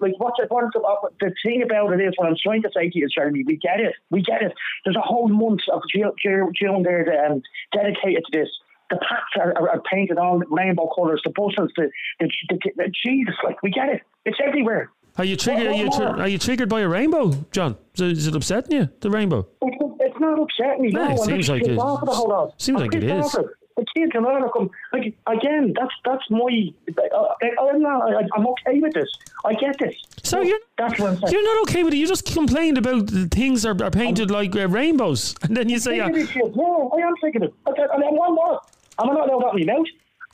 Like 0.00 0.14
what's 0.18 0.40
it, 0.40 0.50
what's 0.50 0.72
the, 0.72 1.10
the 1.20 1.32
thing 1.44 1.62
about 1.62 1.92
it 1.92 2.00
is 2.00 2.14
what 2.16 2.28
I'm 2.28 2.36
trying 2.42 2.62
to 2.62 2.70
say 2.74 2.90
to 2.90 2.98
you, 2.98 3.08
Jeremy. 3.08 3.44
We 3.46 3.56
get 3.56 3.78
it. 3.78 3.94
We 4.10 4.22
get 4.22 4.42
it. 4.42 4.52
There's 4.84 4.96
a 4.96 5.00
whole 5.00 5.28
month 5.28 5.60
of 5.72 5.82
June, 5.94 6.82
there 6.82 7.04
that, 7.04 7.30
um, 7.30 7.42
dedicated 7.72 8.24
to 8.30 8.38
this. 8.38 8.48
The 8.90 8.96
packs 8.96 9.32
are, 9.38 9.56
are, 9.56 9.70
are 9.70 9.82
painted 9.90 10.18
all 10.18 10.38
rainbow 10.50 10.90
colours. 10.94 11.22
The 11.24 11.30
buses, 11.30 11.72
the, 11.76 11.90
the, 12.20 12.28
the, 12.48 12.58
the 12.76 12.92
Jesus, 13.04 13.34
like 13.44 13.62
we 13.62 13.70
get 13.70 13.88
it. 13.88 14.02
It's 14.24 14.38
everywhere. 14.44 14.90
Are 15.16 15.24
you 15.24 15.36
triggered? 15.36 15.68
Are 15.68 15.72
you, 15.74 15.90
tr- 15.90 16.02
are 16.20 16.28
you 16.28 16.38
triggered 16.38 16.68
by 16.68 16.80
a 16.80 16.88
rainbow, 16.88 17.32
John? 17.52 17.76
Is 17.94 18.00
it, 18.00 18.10
is 18.12 18.26
it 18.26 18.34
upsetting 18.34 18.72
you? 18.76 18.88
The 19.00 19.10
rainbow? 19.10 19.46
It's, 19.62 19.76
it's 20.00 20.20
not 20.20 20.40
upsetting 20.40 20.82
me. 20.82 20.88
Yeah, 20.92 20.98
no, 20.98 21.04
it 21.14 21.20
I'm 21.20 21.26
seems 21.26 21.48
like 21.48 21.62
it- 21.62 21.78
off 21.78 22.02
at 22.02 22.06
the 22.06 22.12
whole 22.14 22.28
lot. 22.28 22.60
seems 22.60 22.80
I'm 22.80 22.86
like 22.88 22.94
it 22.96 23.04
is. 23.04 23.34
it. 23.34 23.46
The 23.76 23.84
kids 23.92 24.12
and 24.14 24.24
all 24.24 24.48
come 24.50 24.70
like 24.92 25.16
again. 25.26 25.74
That's 25.76 25.92
that's 26.04 26.22
my. 26.30 26.72
Uh, 27.12 27.26
I'm 27.60 27.82
not. 27.82 28.14
I, 28.14 28.22
I'm 28.36 28.46
okay 28.46 28.78
with 28.78 28.94
this. 28.94 29.08
I 29.44 29.54
get 29.54 29.76
this. 29.80 29.96
So 30.22 30.42
you're 30.42 30.60
That's 30.78 30.96
what 31.00 31.10
I'm 31.10 31.16
saying. 31.18 31.32
you're 31.32 31.42
not 31.56 31.62
okay 31.68 31.82
with 31.82 31.92
it. 31.92 31.96
You 31.96 32.06
just 32.06 32.24
complained 32.24 32.78
about 32.78 33.08
the 33.08 33.26
things 33.26 33.66
are, 33.66 33.74
are 33.82 33.90
painted 33.90 34.30
like 34.30 34.54
uh, 34.54 34.68
rainbows, 34.68 35.34
and 35.42 35.56
then 35.56 35.68
you 35.68 35.80
say, 35.80 35.98
uh, 35.98 36.08
of. 36.08 36.14
No, 36.54 36.92
I 36.96 37.00
am 37.00 37.14
of 37.14 37.42
it. 37.42 37.52
And 37.66 38.02
then 38.02 38.14
one 38.14 38.36
more. 38.36 38.60
I'm 38.96 39.08
not 39.08 39.28
allowed 39.28 39.42
that 39.42 39.60
in 39.60 39.66
my 39.66 39.72
mouth. 39.72 39.86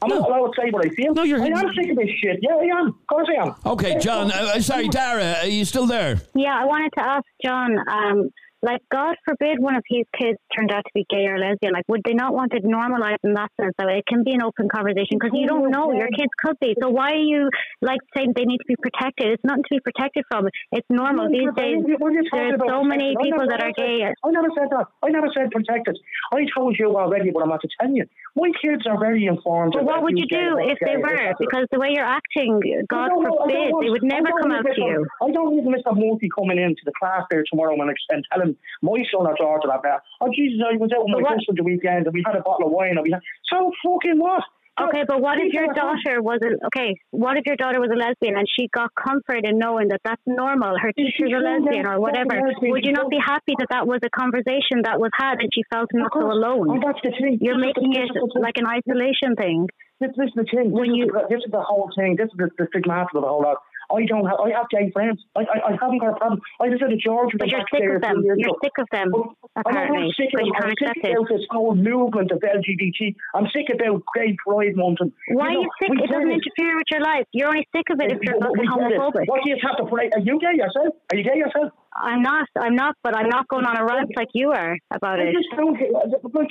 I'm 0.03 0.09
No. 0.09 0.21
not 0.21 0.29
allowed 0.31 0.47
to 0.55 0.61
say 0.63 0.71
what 0.71 0.85
I 0.87 0.89
feel. 0.91 1.13
No, 1.15 1.23
you're- 1.23 1.43
I 1.43 1.47
am 1.47 1.73
sick 1.75 1.91
of 1.91 1.97
this 1.97 2.09
shit. 2.23 2.39
Yeah, 2.43 2.55
I 2.57 2.79
am. 2.81 2.87
Of 2.89 3.07
course 3.07 3.29
I 3.31 3.43
am. 3.47 3.55
okay, 3.67 3.99
John. 3.99 4.31
Uh, 4.33 4.53
uh, 4.55 4.61
sorry, 4.61 4.89
Dara, 4.89 5.37
are 5.43 5.47
you 5.47 5.65
still 5.65 5.87
there? 5.87 6.21
Yeah, 6.35 6.57
I 6.59 6.65
wanted 6.65 6.91
to 6.97 7.03
ask 7.05 7.25
John, 7.45 7.77
um, 7.89 8.31
like, 8.63 8.81
God 8.93 9.17
forbid 9.25 9.59
one 9.59 9.77
of 9.77 9.83
his 9.89 10.05
kids 10.19 10.39
turned 10.57 10.71
out 10.71 10.85
to 10.85 10.91
be 10.95 11.07
gay 11.09 11.27
or 11.27 11.39
lesbian. 11.39 11.73
Like, 11.73 11.85
would 11.89 12.03
they 12.05 12.13
not 12.15 12.35
want 12.35 12.53
it 12.53 12.65
normalized 12.65 13.21
in 13.25 13.35
that 13.35 13.51
sense? 13.61 13.73
So 13.81 13.89
it 13.89 14.05
can 14.07 14.23
be 14.23 14.33
an 14.33 14.43
open 14.43 14.69
conversation 14.69 15.17
because 15.19 15.31
you 15.33 15.47
don't 15.47 15.71
know 15.71 15.93
your 15.93 16.09
kids 16.09 16.31
could 16.45 16.59
be. 16.61 16.75
So 16.81 16.89
why 16.91 17.13
are 17.13 17.25
you 17.25 17.49
like 17.81 18.01
saying 18.15 18.33
they 18.37 18.45
need 18.45 18.59
to 18.59 18.69
be 18.69 18.77
protected? 18.77 19.33
It's 19.33 19.45
nothing 19.45 19.65
to 19.65 19.75
be 19.77 19.81
protected 19.81 20.25
from. 20.31 20.49
It's 20.73 20.87
normal 20.91 21.29
these 21.31 21.49
days. 21.57 21.81
There's 21.85 22.61
so 22.69 22.85
many? 22.85 23.17
People 23.23 23.47
that 23.49 23.63
are 23.63 23.73
gay. 23.77 24.05
I 24.05 24.31
never 24.31 24.49
said 24.57 24.69
that. 24.71 24.87
I 25.03 25.09
never 25.09 25.29
said 25.35 25.51
protected. 25.51 25.99
I 26.33 26.45
told 26.55 26.77
you 26.79 26.97
already 26.97 27.31
what 27.31 27.43
I'm 27.43 27.49
about 27.51 27.63
to 27.63 27.69
tell 27.81 27.91
you. 27.91 28.05
My 28.37 28.51
kids 28.61 28.83
are 28.87 28.99
very 28.99 29.27
informed. 29.27 29.73
But 29.75 29.85
what 29.85 30.03
would 30.03 30.19
you 30.19 30.27
do 30.27 30.59
if 30.61 30.79
they 30.85 30.97
were? 30.97 31.33
Because 31.39 31.67
the 31.73 31.79
way 31.79 31.89
you're 31.93 32.05
acting, 32.05 32.61
God 32.89 33.05
I 33.05 33.09
don't 33.09 33.23
know- 33.25 33.39
I 33.41 33.43
forbid, 33.45 33.75
they 33.81 33.91
would 33.91 34.03
never 34.03 34.29
come 34.41 34.53
out 34.53 34.65
to 34.65 34.81
you. 34.81 35.07
I 35.23 35.31
don't 35.31 35.57
need 35.57 35.65
Mr. 35.65 35.97
Murphy 35.97 36.29
coming 36.37 36.59
into 36.59 36.83
the 36.85 36.93
class 36.99 37.25
there 37.31 37.45
tomorrow 37.51 37.75
and, 37.81 37.91
and 38.11 38.25
telling 38.33 38.50
my 38.83 39.03
son 39.11 39.27
or 39.27 39.35
daughter 39.37 39.69
that, 39.69 39.83
that, 39.83 40.03
oh, 40.21 40.31
Jesus, 40.35 40.61
I 40.65 40.77
was 40.77 40.91
out 40.95 41.05
with 41.05 41.15
my 41.15 41.23
what- 41.23 41.35
husband 41.35 41.59
the 41.59 41.65
weekend 41.65 42.07
and 42.07 42.15
we 42.15 42.23
had 42.25 42.37
a 42.37 42.43
bottle 42.43 42.67
of 42.67 42.73
wine 42.73 42.97
and 42.97 43.03
we 43.03 43.11
had. 43.13 43.21
So 43.53 43.73
fucking 43.85 44.19
what? 44.19 44.43
Okay, 44.81 45.05
but 45.07 45.21
what 45.21 45.37
if 45.37 45.53
your 45.53 45.69
daughter 45.75 46.23
was 46.23 46.41
a 46.41 46.57
okay? 46.69 46.97
What 47.11 47.37
if 47.37 47.45
your 47.45 47.57
daughter 47.57 47.81
was 47.81 47.91
a 47.93 47.99
lesbian 47.99 48.39
and 48.39 48.47
she 48.49 48.67
got 48.73 48.89
comfort 48.95 49.45
in 49.45 49.59
knowing 49.59 49.89
that 49.89 50.01
that's 50.05 50.23
normal? 50.25 50.79
Her 50.81 50.91
teacher's 50.93 51.33
a 51.37 51.43
lesbian 51.43 51.85
or 51.85 52.01
whatever. 52.01 52.41
Would 52.63 52.87
you 52.87 52.93
not 52.93 53.11
be 53.11 53.19
happy 53.21 53.53
that 53.59 53.69
that 53.69 53.87
was 53.87 54.01
a 54.03 54.09
conversation 54.09 54.81
that 54.89 54.99
was 54.99 55.11
had 55.19 55.41
and 55.41 55.51
she 55.53 55.65
felt 55.69 55.91
not 55.93 56.13
so 56.15 56.33
alone? 56.33 56.71
And 56.71 56.83
that's 56.83 57.01
the 57.05 57.11
thing. 57.13 57.39
You're 57.43 57.61
This 57.61 57.77
making 57.77 57.91
this 57.93 58.09
it 58.09 58.19
is 58.25 58.33
like 58.41 58.57
an 58.57 58.67
isolation 58.67 59.37
thing. 59.37 59.69
This, 60.01 60.13
this 60.17 60.29
is 60.29 60.35
the 60.35 60.45
thing. 60.49 60.71
This, 60.71 60.79
When 60.81 60.91
is 60.91 60.97
you- 60.97 61.13
the, 61.13 61.27
this 61.29 61.45
is 61.45 61.51
the 61.53 61.61
whole 61.61 61.91
thing. 61.93 62.17
This 62.17 62.33
is 62.33 62.37
the, 62.39 62.49
the 62.57 62.67
stigmata 62.73 63.13
of 63.15 63.21
the 63.21 63.29
whole 63.29 63.43
lot. 63.43 63.59
I 63.91 64.07
don't 64.07 64.27
have. 64.27 64.39
I 64.39 64.51
have 64.55 64.69
gay 64.71 64.91
friends. 64.93 65.23
I, 65.37 65.41
I, 65.43 65.57
I 65.69 65.79
haven't 65.81 65.99
got 65.99 66.15
a 66.15 66.19
problem. 66.19 66.41
I 66.61 66.69
just 66.71 66.83
had 66.83 66.93
a 66.93 66.97
George 66.97 67.35
But 67.39 67.49
you're 67.51 67.67
sick 67.73 67.83
of 67.91 68.01
them. 68.01 68.23
Oh, 68.25 68.35
you're 68.37 68.57
sick 68.63 68.77
of 68.79 68.89
them, 68.91 69.11
I'm 69.57 70.11
sick 70.15 70.31
of 70.35 70.41
I'm 70.41 70.75
sick 70.79 71.03
it. 71.03 71.13
about 71.13 71.29
this 71.29 71.45
whole 71.51 71.75
movement 71.75 72.31
of 72.31 72.39
LGBT. 72.39 73.15
I'm 73.35 73.47
sick 73.55 73.67
about 73.73 74.03
gay 74.15 74.37
pride 74.47 74.77
month. 74.77 74.99
And, 75.01 75.13
Why 75.33 75.49
are 75.49 75.55
know, 75.55 75.61
you 75.61 75.71
sick? 75.83 75.91
It 75.91 76.11
doesn't 76.11 76.31
interfere 76.31 76.77
with 76.77 76.91
your 76.91 77.03
life. 77.03 77.27
You're 77.33 77.49
only 77.49 77.67
sick 77.75 77.91
of 77.91 78.01
it 78.01 78.13
if 78.13 78.19
you're 78.23 78.39
fucking 78.39 78.71
homophobic. 78.71 79.27
What 79.27 79.43
do 79.45 79.51
you 79.51 79.59
have 79.63 79.77
to 79.79 79.87
pray? 79.91 80.11
Are 80.15 80.21
you 80.21 80.39
gay 80.39 80.55
yourself? 80.55 80.95
Are 81.11 81.17
you 81.17 81.25
gay 81.25 81.37
yourself? 81.37 81.73
I'm 81.95 82.23
not. 82.23 82.49
I'm 82.57 82.77
not. 82.77 82.95
But 83.03 83.17
I'm 83.17 83.29
not 83.29 83.49
going 83.49 83.67
on 83.67 83.77
a 83.77 83.85
rant 83.85 84.11
like 84.17 84.29
you 84.35 84.53
are 84.53 84.79
about 84.91 85.19
I 85.19 85.25
it. 85.25 85.35
just 85.35 85.49
don't 85.57 85.77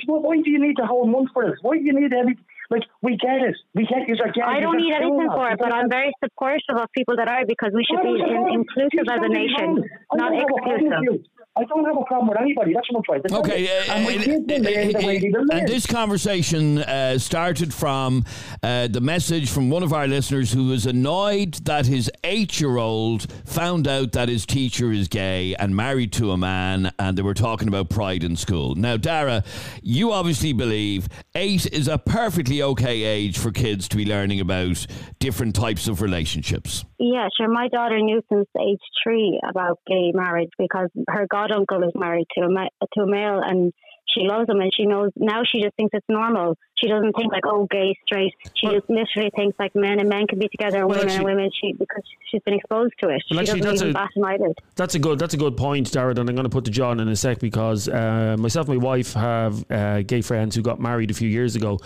why 0.06 0.36
do 0.42 0.50
you 0.50 0.60
need 0.60 0.76
the 0.76 0.86
whole 0.86 1.06
month 1.06 1.30
for 1.32 1.44
this? 1.44 1.58
Why 1.62 1.78
do 1.78 1.84
you 1.84 1.98
need 1.98 2.12
every? 2.12 2.36
Like, 2.70 2.84
we 3.02 3.16
get 3.16 3.42
it. 3.42 3.56
We 3.74 3.82
get 3.84 4.06
you 4.06 4.14
are 4.22 4.30
gay. 4.30 4.42
I 4.46 4.60
don't 4.60 4.76
need 4.76 4.94
anything 4.94 5.28
for 5.34 5.50
it, 5.50 5.58
but 5.58 5.74
I'm 5.74 5.90
very 5.90 6.12
supportive 6.22 6.76
of 6.78 6.86
people 6.96 7.16
that 7.16 7.26
are 7.26 7.44
because 7.46 7.72
we 7.74 7.84
should 7.84 8.02
be 8.02 8.14
in, 8.14 8.62
inclusive 8.62 9.10
as 9.10 9.20
a 9.22 9.28
nation, 9.28 9.82
not 10.14 10.32
exclusive. 10.32 11.26
I 11.60 11.64
don't 11.64 11.84
have 11.84 11.96
a 11.96 12.04
problem 12.04 12.28
with 12.28 12.40
anybody. 12.40 12.72
That's 12.72 12.90
what 12.90 12.98
I'm 12.98 13.04
trying 13.04 13.22
to. 13.22 13.36
Okay, 13.38 13.68
uh, 13.68 13.94
and 13.94 14.04
my 14.04 14.12
kids 14.14 14.50
in 14.50 14.62
there, 14.62 14.86
the 14.86 15.06
way 15.06 15.18
they 15.18 15.30
live. 15.30 15.44
and 15.52 15.68
this 15.68 15.86
conversation 15.86 16.78
uh, 16.78 17.18
started 17.18 17.74
from 17.74 18.24
uh, 18.62 18.88
the 18.88 19.02
message 19.02 19.50
from 19.50 19.68
one 19.68 19.82
of 19.82 19.92
our 19.92 20.08
listeners 20.08 20.52
who 20.52 20.68
was 20.68 20.86
annoyed 20.86 21.54
that 21.64 21.84
his 21.86 22.10
eight-year-old 22.24 23.30
found 23.44 23.86
out 23.86 24.12
that 24.12 24.30
his 24.30 24.46
teacher 24.46 24.90
is 24.90 25.06
gay 25.08 25.54
and 25.56 25.76
married 25.76 26.12
to 26.14 26.30
a 26.30 26.36
man, 26.38 26.92
and 26.98 27.18
they 27.18 27.22
were 27.22 27.34
talking 27.34 27.68
about 27.68 27.90
pride 27.90 28.24
in 28.24 28.36
school. 28.36 28.74
Now, 28.74 28.96
Dara, 28.96 29.44
you 29.82 30.12
obviously 30.12 30.54
believe 30.54 31.08
eight 31.34 31.66
is 31.72 31.88
a 31.88 31.98
perfectly 31.98 32.62
okay 32.62 33.02
age 33.02 33.36
for 33.36 33.50
kids 33.50 33.86
to 33.88 33.96
be 33.98 34.06
learning 34.06 34.40
about 34.40 34.86
different 35.18 35.54
types 35.54 35.88
of 35.88 36.00
relationships. 36.00 36.86
Yeah, 37.00 37.28
sure. 37.34 37.48
My 37.48 37.68
daughter 37.68 37.98
knew 37.98 38.20
since 38.30 38.46
age 38.60 38.78
three 39.02 39.40
about 39.48 39.78
gay 39.86 40.12
marriage 40.14 40.50
because 40.58 40.90
her 41.08 41.26
goduncle 41.30 41.82
is 41.82 41.92
married 41.94 42.26
to 42.36 42.44
a 42.44 42.50
ma- 42.50 42.68
to 42.92 43.02
a 43.04 43.06
male, 43.06 43.40
and 43.42 43.72
she 44.06 44.28
loves 44.28 44.50
him, 44.50 44.60
and 44.60 44.70
she 44.74 44.84
knows 44.84 45.10
now. 45.16 45.40
She 45.50 45.62
just 45.62 45.74
thinks 45.76 45.94
it's 45.94 46.06
normal. 46.10 46.56
She 46.80 46.88
doesn't 46.88 47.12
think 47.14 47.32
like 47.32 47.44
oh, 47.46 47.66
gay, 47.70 47.96
straight. 48.06 48.34
She 48.54 48.66
Well- 48.66 48.76
just 48.76 48.88
literally 48.88 49.30
thinks 49.36 49.58
like 49.58 49.74
men 49.74 50.00
and 50.00 50.08
men 50.08 50.26
can 50.26 50.38
be 50.38 50.48
together, 50.48 50.86
Well, 50.86 50.98
women 50.98 51.02
actually- 51.04 51.16
and 51.16 51.24
women. 51.24 51.50
She 51.60 51.72
because 51.74 52.02
she's 52.30 52.42
been 52.42 52.54
exposed 52.54 52.94
to 53.02 53.08
it. 53.10 53.22
Well, 53.30 53.38
she 53.44 53.50
actually, 53.50 53.60
doesn't 53.60 53.62
that's 53.62 53.82
even 53.82 53.90
a- 53.90 53.94
bat 53.94 54.10
an 54.16 54.24
eyelid. 54.24 54.58
That's 54.76 54.94
a 54.94 54.98
good. 54.98 55.18
That's 55.18 55.34
a 55.34 55.36
good 55.36 55.56
point, 55.56 55.90
Darren. 55.90 56.18
And 56.18 56.28
I'm 56.28 56.34
going 56.34 56.44
to 56.44 56.48
put 56.50 56.64
to 56.64 56.70
John 56.70 57.00
in 57.00 57.08
a 57.08 57.16
sec 57.16 57.38
because 57.40 57.88
uh, 57.88 58.36
myself 58.38 58.68
and 58.68 58.78
my 58.78 58.84
wife 58.84 59.12
have 59.12 59.70
uh, 59.70 60.02
gay 60.02 60.22
friends 60.22 60.54
who 60.56 60.62
got 60.62 60.80
married 60.80 61.10
a 61.10 61.14
few 61.14 61.28
years 61.28 61.54
ago. 61.56 61.78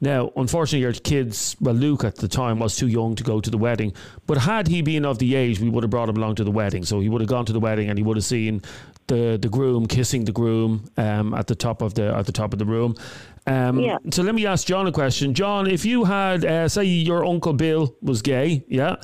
Now, 0.00 0.32
unfortunately, 0.36 0.80
your 0.80 0.92
kids, 0.92 1.56
well, 1.60 1.74
Luke 1.76 2.02
at 2.02 2.16
the 2.16 2.26
time 2.26 2.58
was 2.58 2.76
too 2.76 2.88
young 2.88 3.14
to 3.14 3.22
go 3.22 3.40
to 3.40 3.48
the 3.50 3.56
wedding, 3.58 3.92
but 4.26 4.36
had 4.36 4.66
he 4.66 4.82
been 4.82 5.04
of 5.04 5.18
the 5.20 5.36
age, 5.36 5.60
we 5.60 5.68
would 5.70 5.84
have 5.84 5.90
brought 5.90 6.08
him 6.08 6.16
along 6.16 6.34
to 6.36 6.44
the 6.44 6.50
wedding. 6.50 6.84
So 6.84 6.98
he 6.98 7.08
would 7.08 7.20
have 7.20 7.28
gone 7.30 7.44
to 7.46 7.52
the 7.52 7.60
wedding 7.60 7.88
and 7.88 7.96
he 7.96 8.02
would 8.02 8.16
have 8.16 8.24
seen 8.24 8.62
the 9.06 9.36
the 9.40 9.48
groom 9.48 9.86
kissing 9.86 10.24
the 10.24 10.32
groom 10.32 10.88
um, 10.96 11.34
at 11.34 11.46
the 11.46 11.54
top 11.54 11.82
of 11.82 11.94
the 11.94 12.12
at 12.14 12.26
the 12.26 12.32
top 12.32 12.52
of 12.52 12.58
the 12.58 12.64
room. 12.64 12.96
Um, 13.46 13.80
Yeah. 13.80 13.98
So 14.10 14.22
let 14.22 14.34
me 14.34 14.46
ask 14.46 14.66
John 14.66 14.86
a 14.86 14.92
question. 14.92 15.34
John, 15.34 15.68
if 15.68 15.84
you 15.84 16.04
had, 16.04 16.44
uh, 16.44 16.68
say, 16.68 16.84
your 16.84 17.24
uncle 17.24 17.52
Bill 17.52 17.94
was 18.00 18.22
gay, 18.22 18.64
yeah, 18.68 18.96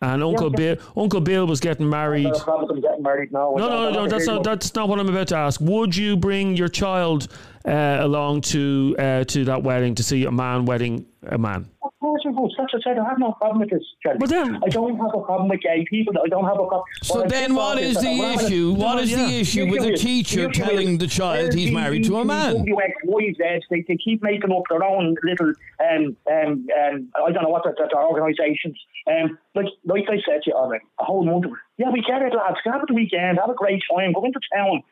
and 0.00 0.22
Uncle 0.22 0.50
yeah. 0.50 0.74
Bill, 0.74 0.76
Uncle 0.96 1.20
Bill 1.20 1.46
was 1.46 1.60
getting 1.60 1.88
married. 1.88 2.24
No 2.24 2.38
problem 2.38 2.80
getting 2.80 3.02
married 3.02 3.32
now. 3.32 3.54
No, 3.56 3.68
no, 3.68 3.90
no. 3.92 4.08
That's 4.08 4.26
not. 4.26 4.44
That's 4.44 4.74
not 4.74 4.88
what 4.88 4.98
I'm 4.98 5.08
about 5.08 5.28
to 5.28 5.36
ask. 5.36 5.60
Would 5.60 5.94
you 5.96 6.16
bring 6.16 6.56
your 6.56 6.68
child 6.68 7.28
uh, 7.64 7.98
along 8.00 8.40
to 8.42 8.96
uh, 8.98 9.24
to 9.24 9.44
that 9.44 9.62
wedding 9.62 9.94
to 9.96 10.02
see 10.02 10.24
a 10.24 10.30
man 10.30 10.64
wedding 10.64 11.06
a 11.28 11.38
man? 11.38 11.68
Of 11.82 11.92
course, 12.00 12.22
of 12.26 12.34
course. 12.34 12.52
That's 12.58 12.72
what 12.72 12.82
I 12.86 12.90
said. 12.90 12.98
I 12.98 13.08
have 13.08 13.18
no 13.18 13.32
problem 13.32 13.60
with 13.60 13.70
this, 13.70 13.84
Jerry. 14.02 14.18
But 14.18 14.28
then- 14.28 14.58
I 14.64 14.68
don't 14.68 14.96
have 14.96 15.14
a 15.14 15.20
problem 15.20 15.48
with 15.48 15.60
gay 15.60 15.84
people. 15.88 16.14
I 16.22 16.28
don't 16.28 16.44
have 16.44 16.54
a 16.58 16.66
problem. 16.66 16.82
So 17.02 17.22
then, 17.22 17.54
what 17.54 17.78
is 17.78 17.94
the 18.00 18.10
issue? 18.34 18.72
What 18.74 18.98
is 19.00 19.10
the 19.14 19.40
issue 19.40 19.66
with 19.70 19.84
a 19.84 19.96
teacher 19.96 20.50
telling 20.50 20.98
the 20.98 21.06
child 21.06 21.54
he's 21.54 21.72
married 21.72 22.04
to 22.04 22.16
a 22.16 22.24
man? 22.24 22.66
X, 22.68 22.92
Y, 23.04 23.34
Z. 23.38 23.60
They, 23.70 23.84
they 23.86 23.96
keep 23.96 24.22
making 24.22 24.50
up 24.50 24.62
their 24.68 24.82
own 24.82 25.14
little, 25.22 25.52
um, 25.80 26.16
um, 26.30 26.66
um, 26.80 27.08
I 27.14 27.30
don't 27.30 27.42
know 27.44 27.48
what 27.48 27.62
they're, 27.64 27.74
they're 27.78 28.02
organisations. 28.02 28.78
Um, 29.06 29.38
like, 29.54 29.66
like 29.84 30.04
I 30.08 30.16
said 30.26 30.42
to 30.42 30.50
you 30.50 30.54
already, 30.54 30.84
a 30.98 31.04
whole 31.04 31.24
month 31.24 31.44
of 31.46 31.52
it. 31.52 31.58
Yeah, 31.78 31.90
we 31.90 32.02
get 32.02 32.22
it, 32.22 32.34
lads. 32.34 32.58
Have 32.64 32.82
a 32.82 32.86
the 32.86 32.94
weekend. 32.94 33.38
Have 33.38 33.50
a 33.50 33.54
great 33.54 33.82
time. 33.94 34.12
Go 34.12 34.24
into 34.24 34.40
town. 34.52 34.82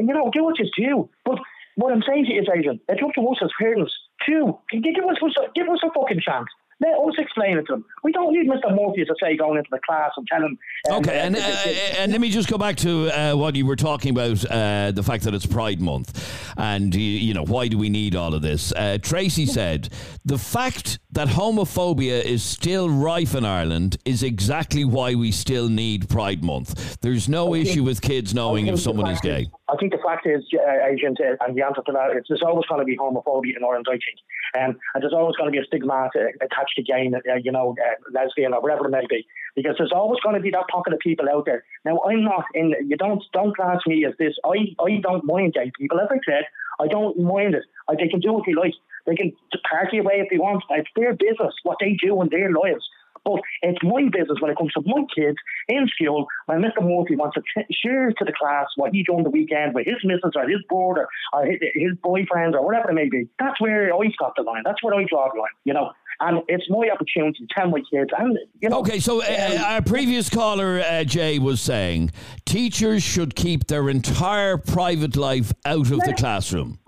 You 0.00 0.14
know, 0.14 0.30
do 0.32 0.44
what 0.44 0.58
you 0.58 0.70
do. 0.76 1.10
But 1.24 1.38
what 1.78 1.92
I'm 1.92 2.02
saying 2.06 2.24
to 2.24 2.32
you 2.32 2.40
is, 2.40 2.48
Adrian, 2.52 2.80
it's 2.88 3.00
up 3.00 3.10
to 3.14 3.20
us 3.28 3.38
as 3.40 3.50
parents 3.58 3.94
to 4.26 4.58
give 4.72 5.04
us, 5.04 5.16
give 5.54 5.68
us 5.68 5.78
a 5.84 5.90
fucking 5.94 6.20
chance. 6.20 6.48
Let 6.80 6.94
us 6.94 7.14
explain 7.18 7.58
it 7.58 7.66
to 7.66 7.74
them. 7.74 7.84
We 8.04 8.12
don't 8.12 8.32
need 8.32 8.48
Mr. 8.48 8.70
Murphy 8.70 9.04
to 9.04 9.14
say 9.20 9.36
going 9.36 9.58
into 9.58 9.68
the 9.70 9.80
class 9.84 10.10
and 10.16 10.26
tell 10.28 10.42
him. 10.42 10.58
um, 10.90 10.98
Okay, 10.98 11.18
and, 11.18 11.36
uh, 11.36 11.40
uh, 11.40 11.68
and 11.98 12.12
let 12.12 12.20
me 12.20 12.30
just 12.30 12.48
go 12.48 12.56
back 12.56 12.76
to 12.78 13.10
uh, 13.10 13.34
what 13.34 13.56
you 13.56 13.66
were 13.66 13.76
talking 13.76 14.10
about 14.10 14.44
uh, 14.48 14.92
the 14.92 15.02
fact 15.02 15.24
that 15.24 15.34
it's 15.34 15.46
Pride 15.46 15.80
Month. 15.80 16.52
And, 16.56 16.94
you, 16.94 17.34
know, 17.34 17.44
why 17.44 17.66
do 17.66 17.78
we 17.78 17.88
need 17.88 18.14
all 18.14 18.32
of 18.32 18.42
this? 18.42 18.72
Uh, 18.72 18.98
Tracy 19.00 19.46
said 19.46 19.88
the 20.24 20.38
fact 20.38 21.00
that 21.12 21.26
homophobia 21.26 22.22
is 22.22 22.44
still 22.44 22.88
rife 22.88 23.34
in 23.34 23.44
Ireland 23.44 23.96
is 24.04 24.22
exactly 24.22 24.84
why 24.84 25.16
we 25.16 25.32
still 25.32 25.68
need 25.68 26.08
Pride 26.08 26.44
Month. 26.44 27.00
There's 27.00 27.28
no 27.28 27.54
issue 27.54 27.82
with 27.82 28.00
kids 28.00 28.34
knowing 28.34 28.68
I 28.68 28.74
if 28.74 28.80
someone 28.80 29.10
is 29.10 29.20
gay. 29.20 29.48
I 29.68 29.76
think 29.76 29.92
the 29.92 30.00
fact 30.00 30.26
is, 30.26 30.44
uh, 30.54 30.86
Adrian, 30.88 31.14
uh, 31.20 31.36
and 31.44 31.56
the 31.56 31.62
answer 31.62 31.82
to 31.84 31.92
that 31.92 32.16
is 32.16 32.24
there's 32.28 32.42
always 32.42 32.66
going 32.66 32.80
to 32.80 32.88
be 32.88 32.96
homophobia 32.96 33.56
in 33.56 33.64
Ireland, 33.64 33.86
I 33.88 34.00
think. 34.00 34.18
Um, 34.56 34.80
and 34.94 35.02
there's 35.02 35.12
always 35.12 35.36
going 35.36 35.52
to 35.52 35.56
be 35.56 35.62
a 35.62 35.66
stigma 35.66 36.08
uh, 36.08 36.32
attached 36.40 36.76
to 36.76 36.82
gay, 36.82 37.10
uh, 37.12 37.34
you 37.42 37.52
know, 37.52 37.76
uh, 37.76 37.96
lesbian 38.10 38.54
or 38.54 38.62
whatever 38.62 38.86
it 38.86 38.90
may 38.90 39.04
be. 39.08 39.26
Because 39.54 39.74
there's 39.76 39.92
always 39.92 40.20
going 40.20 40.36
to 40.36 40.40
be 40.40 40.50
that 40.50 40.68
pocket 40.72 40.94
of 40.94 41.00
people 41.00 41.28
out 41.28 41.44
there. 41.44 41.64
Now, 41.84 42.00
I'm 42.08 42.24
not 42.24 42.44
in, 42.54 42.74
you 42.86 42.96
don't 42.96 43.22
don't 43.32 43.54
class 43.54 43.80
me 43.86 44.06
as 44.06 44.14
this. 44.18 44.34
I, 44.44 44.72
I 44.80 45.00
don't 45.02 45.24
mind 45.24 45.54
gay 45.54 45.70
people. 45.78 46.00
As 46.00 46.08
I 46.10 46.18
said, 46.24 46.44
I 46.80 46.86
don't 46.86 47.18
mind 47.18 47.54
it. 47.54 47.64
I, 47.88 47.94
they 47.94 48.08
can 48.08 48.20
do 48.20 48.32
what 48.32 48.44
they 48.46 48.54
like. 48.54 48.74
They 49.06 49.16
can 49.16 49.32
party 49.68 49.98
away 49.98 50.20
if 50.20 50.28
they 50.30 50.38
want. 50.38 50.64
It's 50.70 50.88
their 50.94 51.14
business, 51.14 51.54
what 51.62 51.78
they 51.80 51.96
do 52.00 52.20
in 52.22 52.28
their 52.30 52.52
lives. 52.52 52.84
But 53.28 53.42
it's 53.60 53.78
my 53.82 54.08
business 54.10 54.40
when 54.40 54.50
it 54.50 54.56
comes 54.56 54.72
to 54.72 54.82
my 54.86 55.04
kids 55.14 55.36
in 55.68 55.86
school. 55.88 56.26
When 56.46 56.62
Mr. 56.62 56.80
Murphy 56.80 57.14
wants 57.14 57.34
to 57.34 57.42
t- 57.54 57.74
share 57.84 58.10
to 58.10 58.24
the 58.24 58.32
class 58.32 58.66
what 58.76 58.94
he 58.94 59.02
done 59.02 59.22
the 59.22 59.30
weekend 59.30 59.74
with 59.74 59.86
his 59.86 59.96
missus 60.02 60.32
or 60.34 60.48
his 60.48 60.62
brother 60.68 61.06
or 61.34 61.44
his, 61.44 61.58
his 61.74 61.92
boyfriend 62.02 62.54
or 62.54 62.64
whatever 62.64 62.90
it 62.90 62.94
may 62.94 63.10
be, 63.10 63.28
that's 63.38 63.60
where 63.60 63.94
I 63.94 64.10
stop 64.14 64.32
the 64.36 64.42
line. 64.44 64.62
That's 64.64 64.82
where 64.82 64.94
I 64.94 65.04
draw 65.04 65.28
the 65.32 65.40
line, 65.40 65.50
you 65.64 65.74
know. 65.74 65.92
And 66.20 66.42
it's 66.48 66.64
my 66.70 66.88
opportunity 66.90 67.46
to 67.46 67.54
tell 67.54 67.68
my 67.68 67.82
kids. 67.92 68.10
And 68.16 68.38
you 68.60 68.70
know, 68.70 68.80
Okay, 68.80 68.98
so 68.98 69.22
uh, 69.22 69.62
our 69.64 69.82
previous 69.82 70.30
caller, 70.30 70.80
uh, 70.80 71.04
Jay, 71.04 71.38
was 71.38 71.60
saying 71.60 72.10
teachers 72.46 73.02
should 73.02 73.36
keep 73.36 73.66
their 73.66 73.90
entire 73.90 74.56
private 74.56 75.16
life 75.16 75.52
out 75.66 75.90
of 75.90 76.00
the 76.00 76.14
classroom. 76.16 76.78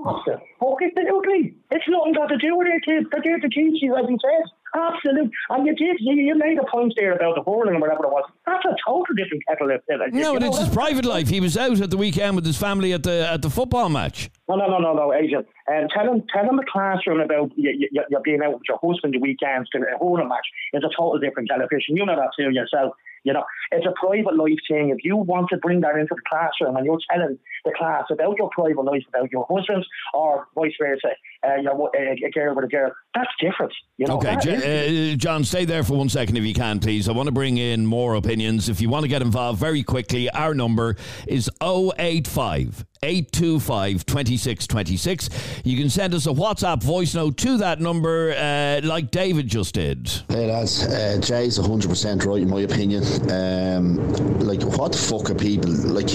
Absolutely. 1.21 1.55
It's 1.71 1.85
nothing 1.89 2.13
got 2.15 2.27
to 2.27 2.37
do 2.37 2.57
with 2.57 2.67
their 2.67 2.81
kids. 2.81 3.07
They're 3.13 3.23
there 3.23 3.39
to 3.39 3.49
teach 3.49 3.83
you, 3.83 3.97
as 3.97 4.07
he 4.09 4.19
says. 4.19 4.51
Absolutely. 4.75 5.31
And 5.49 5.67
you 5.67 5.75
did, 5.75 5.97
you, 6.01 6.15
you 6.15 6.35
made 6.37 6.59
a 6.59 6.65
point 6.71 6.93
there 6.97 7.13
about 7.13 7.35
the 7.35 7.43
hurling 7.43 7.75
or 7.75 7.81
whatever 7.81 8.05
it 8.05 8.11
was. 8.11 8.25
That's 8.47 8.65
a 8.65 8.77
total 8.87 9.15
different 9.17 9.43
kettle 9.49 9.71
of 9.71 9.81
fish. 9.85 10.13
No, 10.13 10.33
You 10.33 10.39
but 10.39 10.43
know, 10.43 10.49
it's 10.49 10.59
his 10.59 10.69
private 10.75 11.05
life. 11.05 11.29
He 11.29 11.41
was 11.41 11.57
out 11.57 11.81
at 11.81 11.91
the 11.91 11.97
weekend 11.97 12.37
with 12.37 12.47
his 12.47 12.57
family 12.57 12.93
at 12.93 13.03
the 13.03 13.29
at 13.29 13.43
the 13.43 13.51
football 13.51 13.89
match. 13.89 14.31
No, 14.51 14.57
no, 14.57 14.67
no, 14.67 14.79
no, 14.79 14.95
no, 14.95 15.15
Adrian. 15.15 15.45
Um, 15.71 15.87
tell 15.95 16.13
him, 16.13 16.25
tell 16.33 16.45
him 16.45 16.57
the 16.57 16.67
classroom 16.67 17.21
about 17.21 17.53
you, 17.57 17.71
you, 17.93 18.03
you 18.11 18.21
being 18.25 18.43
out 18.43 18.55
with 18.55 18.63
your 18.69 18.81
husband 18.83 19.15
the 19.15 19.19
weekends 19.19 19.71
to 19.71 19.79
a 19.79 19.97
hurling 19.99 20.29
match 20.29 20.47
is 20.73 20.83
a 20.83 20.89
total 20.89 21.21
different 21.21 21.49
kettle 21.49 21.65
of 21.65 21.71
fish. 21.71 21.85
And 21.89 21.97
you 21.97 22.05
know 22.05 22.17
that 22.17 22.31
too 22.37 22.51
yourself. 22.51 22.95
You 23.23 23.35
know, 23.35 23.45
it's 23.71 23.87
a 23.87 23.93
private 24.01 24.35
life 24.35 24.59
thing. 24.67 24.91
If 24.91 25.05
you 25.05 25.17
want 25.17 25.51
to 25.51 25.59
bring 25.59 25.83
that 25.83 25.95
into 25.95 26.15
the 26.15 26.23
classroom 26.29 26.77
and 26.77 26.87
you're 26.87 26.99
telling 27.13 27.39
the 27.65 27.73
class 27.77 28.05
about 28.11 28.35
your 28.39 28.51
private 28.51 28.83
life, 28.83 29.03
about 29.09 29.31
your 29.31 29.47
husband, 29.49 29.85
or 30.15 30.49
vice 30.57 30.73
versa, 30.81 31.11
uh, 31.47 31.57
you 31.57 31.65
know, 31.65 31.91
a, 31.95 32.27
a 32.27 32.31
girl 32.31 32.57
with 32.57 32.65
a 32.65 32.69
girl, 32.69 32.91
that's 33.15 33.31
different. 33.39 33.73
You 33.99 34.07
know, 34.07 34.17
Okay, 34.17 34.37
J- 34.43 35.13
uh, 35.13 35.17
John, 35.17 35.45
stay 35.45 35.65
there 35.67 35.85
for 35.85 35.99
one 35.99 36.09
second 36.09 36.39
if 36.39 36.45
you 36.45 36.55
can, 36.55 36.81
please. 36.81 37.09
I 37.09 37.13
want 37.13 37.27
to 37.27 37.33
bring 37.33 37.59
in 37.59 37.87
more 37.87 38.15
opinions. 38.15 38.69
If 38.69 38.81
you 38.81 38.89
want 38.89 39.03
to 39.03 39.09
get 39.09 39.23
involved 39.23 39.61
very 39.61 39.83
quickly, 39.83 40.31
our 40.31 40.55
number 40.55 40.97
is 41.29 41.51
085 41.63 42.87
825 43.03 44.05
2626. 44.05 45.31
You 45.65 45.79
can 45.79 45.89
send 45.89 46.13
us 46.13 46.27
a 46.27 46.31
WhatsApp 46.31 46.83
voice 46.83 47.15
note 47.15 47.39
to 47.39 47.57
that 47.57 47.81
number, 47.81 48.35
uh, 48.37 48.87
like 48.87 49.11
David 49.11 49.49
just 49.49 49.73
did. 49.77 50.13
Hey 50.29 50.53
lads, 50.53 50.85
uh, 50.85 51.19
Jay's 51.19 51.59
100% 51.59 52.27
right 52.27 52.43
in 52.43 52.51
my 52.51 52.61
opinion. 52.61 53.03
Um, 53.33 53.97
like, 54.41 54.61
what 54.77 54.93
the 54.93 54.99
fuck 54.99 55.31
are 55.31 55.35
people 55.35 55.71
like? 55.71 56.11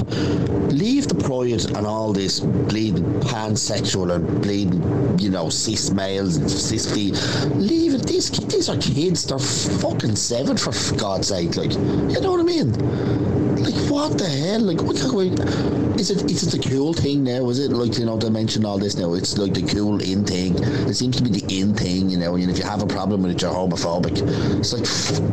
Leave 0.72 1.08
the 1.08 1.16
pride 1.16 1.66
and 1.76 1.88
all 1.88 2.14
this 2.14 2.40
bleeding 2.42 3.04
pansexual 3.22 4.14
and 4.14 4.44
bleeding, 4.44 5.18
you 5.18 5.32
know, 5.32 5.50
cis 5.50 5.90
males 5.90 6.38
and 6.38 6.52
cis 6.52 6.94
fe- 6.94 7.14
Leave 7.56 7.96
it. 7.96 8.06
These 8.06 8.30
these 8.48 8.70
are 8.70 8.78
kids. 8.78 9.26
They're 9.26 9.40
fucking 9.40 10.16
seven 10.16 10.56
for 10.56 10.72
God's 10.98 11.30
sake. 11.30 11.56
Like, 11.58 11.72
you 11.72 12.22
know 12.22 12.30
what 12.30 12.42
I 12.42 12.44
mean? 12.44 13.55
Like, 13.58 13.76
what 13.90 14.18
the 14.18 14.28
hell? 14.28 14.62
Like, 14.62 14.82
what 14.82 14.98
kind 14.98 15.40
of, 15.40 16.00
is 16.00 16.12
it? 16.12 16.30
Is 16.30 16.44
it 16.44 16.62
the 16.62 16.70
cool 16.70 16.94
thing 16.94 17.24
now? 17.24 17.50
Is 17.50 17.60
it 17.60 17.72
like 17.72 17.98
you 17.98 18.06
know 18.06 18.18
they 18.18 18.30
mention 18.30 18.66
all 18.66 18.78
this 18.78 18.98
now? 18.98 19.14
It's 19.14 19.38
like 19.38 19.54
the 19.54 19.64
cool 19.64 20.02
in 20.02 20.26
thing. 20.26 20.56
It 20.90 20.94
seems 20.96 21.18
to 21.18 21.24
be 21.24 21.30
the 21.30 21.60
in 21.60 21.74
thing, 21.74 22.10
you 22.10 22.18
know. 22.18 22.36
And 22.36 22.50
if 22.50 22.58
you 22.58 22.64
have 22.64 22.82
a 22.82 22.88
problem 22.88 23.24
with 23.24 23.32
it, 23.32 23.42
you're 23.42 23.52
homophobic. 23.52 24.22
It's 24.60 24.74
like, 24.74 24.84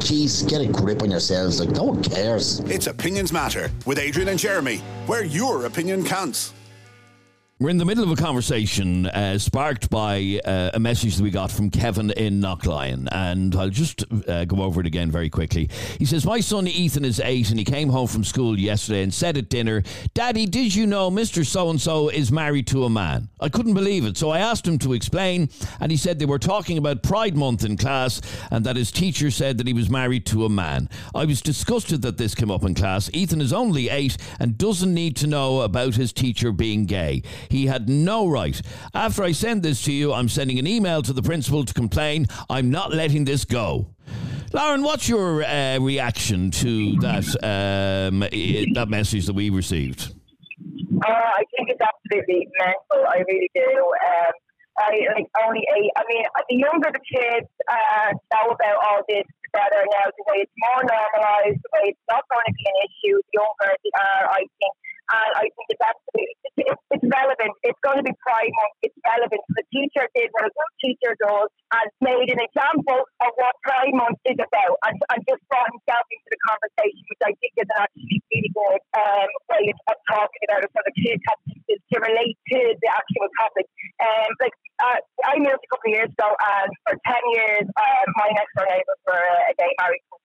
jeez, 0.00 0.48
get 0.48 0.60
a 0.60 0.66
grip 0.66 1.02
on 1.02 1.10
yourselves. 1.10 1.60
Like, 1.60 1.70
no 1.70 1.84
one 1.84 2.02
cares. 2.02 2.60
It's 2.60 2.86
Opinions 2.86 3.32
Matter 3.32 3.70
with 3.86 3.98
Adrian 3.98 4.28
and 4.28 4.38
Jeremy, 4.38 4.78
where 5.06 5.24
your 5.24 5.66
opinion 5.66 6.04
counts. 6.04 6.52
We're 7.62 7.70
in 7.70 7.78
the 7.78 7.84
middle 7.84 8.02
of 8.02 8.10
a 8.10 8.20
conversation 8.20 9.06
uh, 9.06 9.38
sparked 9.38 9.88
by 9.88 10.40
uh, 10.44 10.72
a 10.74 10.80
message 10.80 11.14
that 11.14 11.22
we 11.22 11.30
got 11.30 11.48
from 11.48 11.70
Kevin 11.70 12.10
in 12.10 12.40
Knocklyon, 12.40 13.06
and 13.12 13.54
I'll 13.54 13.68
just 13.68 14.04
uh, 14.26 14.44
go 14.46 14.62
over 14.64 14.80
it 14.80 14.86
again 14.88 15.12
very 15.12 15.30
quickly. 15.30 15.70
He 15.96 16.04
says, 16.04 16.26
My 16.26 16.40
son 16.40 16.66
Ethan 16.66 17.04
is 17.04 17.20
eight, 17.20 17.50
and 17.50 17.60
he 17.60 17.64
came 17.64 17.88
home 17.88 18.08
from 18.08 18.24
school 18.24 18.58
yesterday 18.58 19.04
and 19.04 19.14
said 19.14 19.36
at 19.36 19.48
dinner, 19.48 19.84
Daddy, 20.12 20.44
did 20.44 20.74
you 20.74 20.88
know 20.88 21.08
Mr. 21.08 21.46
So 21.46 21.70
and 21.70 21.80
so 21.80 22.08
is 22.08 22.32
married 22.32 22.66
to 22.66 22.84
a 22.84 22.90
man? 22.90 23.28
I 23.38 23.48
couldn't 23.48 23.74
believe 23.74 24.06
it, 24.06 24.16
so 24.16 24.30
I 24.30 24.40
asked 24.40 24.66
him 24.66 24.78
to 24.80 24.92
explain, 24.92 25.48
and 25.78 25.92
he 25.92 25.96
said 25.96 26.18
they 26.18 26.26
were 26.26 26.40
talking 26.40 26.78
about 26.78 27.04
Pride 27.04 27.36
Month 27.36 27.64
in 27.64 27.76
class, 27.76 28.20
and 28.50 28.66
that 28.66 28.74
his 28.74 28.90
teacher 28.90 29.30
said 29.30 29.56
that 29.58 29.68
he 29.68 29.72
was 29.72 29.88
married 29.88 30.26
to 30.26 30.44
a 30.44 30.48
man. 30.48 30.88
I 31.14 31.26
was 31.26 31.40
disgusted 31.40 32.02
that 32.02 32.18
this 32.18 32.34
came 32.34 32.50
up 32.50 32.64
in 32.64 32.74
class. 32.74 33.08
Ethan 33.12 33.40
is 33.40 33.52
only 33.52 33.88
eight 33.88 34.16
and 34.40 34.58
doesn't 34.58 34.92
need 34.92 35.14
to 35.18 35.28
know 35.28 35.60
about 35.60 35.94
his 35.94 36.12
teacher 36.12 36.50
being 36.50 36.86
gay. 36.86 37.22
He 37.52 37.66
had 37.66 37.86
no 37.86 38.26
right. 38.26 38.60
After 38.94 39.22
I 39.22 39.32
send 39.32 39.62
this 39.62 39.84
to 39.84 39.92
you, 39.92 40.12
I'm 40.12 40.28
sending 40.28 40.58
an 40.58 40.66
email 40.66 41.02
to 41.02 41.12
the 41.12 41.22
principal 41.22 41.64
to 41.66 41.74
complain. 41.74 42.26
I'm 42.48 42.70
not 42.70 42.94
letting 42.94 43.26
this 43.26 43.44
go. 43.44 43.88
Lauren, 44.54 44.82
what's 44.82 45.06
your 45.06 45.44
uh, 45.44 45.78
reaction 45.78 46.50
to 46.50 46.96
that 47.00 47.28
um, 47.44 48.20
that 48.74 48.88
message 48.88 49.26
that 49.26 49.34
we 49.34 49.50
received? 49.50 50.14
Uh, 51.04 51.08
I 51.08 51.44
think 51.52 51.68
it's 51.68 51.80
absolutely 51.80 52.48
mental. 52.56 53.04
I 53.04 53.20
really 53.28 53.50
do. 53.54 53.68
Um, 53.68 54.32
I 54.78 54.88
like 55.12 55.28
only 55.44 55.60
eight. 55.76 55.92
I 55.96 56.02
mean, 56.08 56.24
the 56.48 56.56
younger 56.56 56.88
the 56.88 57.04
kids 57.04 57.48
uh, 57.68 58.16
know 58.32 58.48
about 58.48 58.76
all 58.80 59.00
this, 59.08 59.28
better. 59.52 59.84
Now, 59.92 60.08
the 60.08 60.24
way 60.32 60.48
it's 60.48 60.56
more 60.56 60.80
normalised, 60.88 61.60
the 61.60 61.70
way 61.76 61.92
it's 61.92 62.06
not 62.08 62.24
going 62.32 62.48
to 62.48 62.54
be 62.56 62.64
an 62.64 62.78
issue, 62.88 63.16
the 63.20 63.32
younger 63.36 63.76
they 63.76 63.92
are, 63.92 64.24
I 64.32 64.40
think. 64.40 64.74
And 65.12 65.30
I 65.36 65.44
think 65.44 65.66
it's 65.68 65.84
absolutely 65.84 66.42
it's, 66.56 66.82
it's 66.92 67.06
relevant. 67.06 67.52
It's 67.64 67.80
going 67.84 68.00
to 68.00 68.06
be 68.06 68.12
Month. 68.12 68.74
It's 68.80 68.96
relevant. 69.04 69.42
The 69.52 69.66
teacher 69.68 70.08
did 70.16 70.32
what 70.32 70.48
a 70.48 70.52
good 70.52 70.72
teacher 70.80 71.12
does 71.20 71.48
and 71.76 71.86
made 72.00 72.28
an 72.32 72.40
example 72.40 73.04
of 73.20 73.30
what 73.36 73.54
Pride 73.60 73.92
Month 73.92 74.20
is 74.24 74.40
about, 74.40 74.76
and, 74.88 74.96
and 75.12 75.20
just 75.28 75.42
brought 75.52 75.68
himself 75.68 76.04
into 76.08 76.28
the 76.32 76.40
conversation, 76.48 77.02
which 77.12 77.22
I 77.24 77.32
think 77.40 77.52
is 77.60 77.68
an 77.68 77.78
actually 77.88 78.18
really 78.32 78.52
good 78.52 78.80
um, 78.96 79.28
way 79.52 79.64
of 79.68 79.96
talking 80.08 80.42
about 80.48 80.64
it 80.64 80.70
for 80.72 80.84
the 80.84 80.94
kids 80.96 81.22
to, 81.92 81.96
relate 82.02 82.36
to 82.52 82.58
the 82.80 82.88
actual 82.88 83.28
topic. 83.36 83.68
Um, 84.00 84.28
like 84.40 84.56
uh, 84.80 84.98
I 85.28 85.38
moved 85.38 85.60
a 85.60 85.68
couple 85.70 85.92
of 85.92 85.94
years 85.96 86.10
ago, 86.12 86.28
and 86.32 86.70
for 86.88 86.94
ten 87.04 87.22
years, 87.36 87.66
uh, 87.68 88.04
my 88.16 88.28
next 88.32 88.52
door 88.56 88.66
neighbours 88.68 89.00
were 89.06 89.28
a 89.48 89.52
gay 89.60 89.72
married 89.76 90.02
couple. 90.08 90.21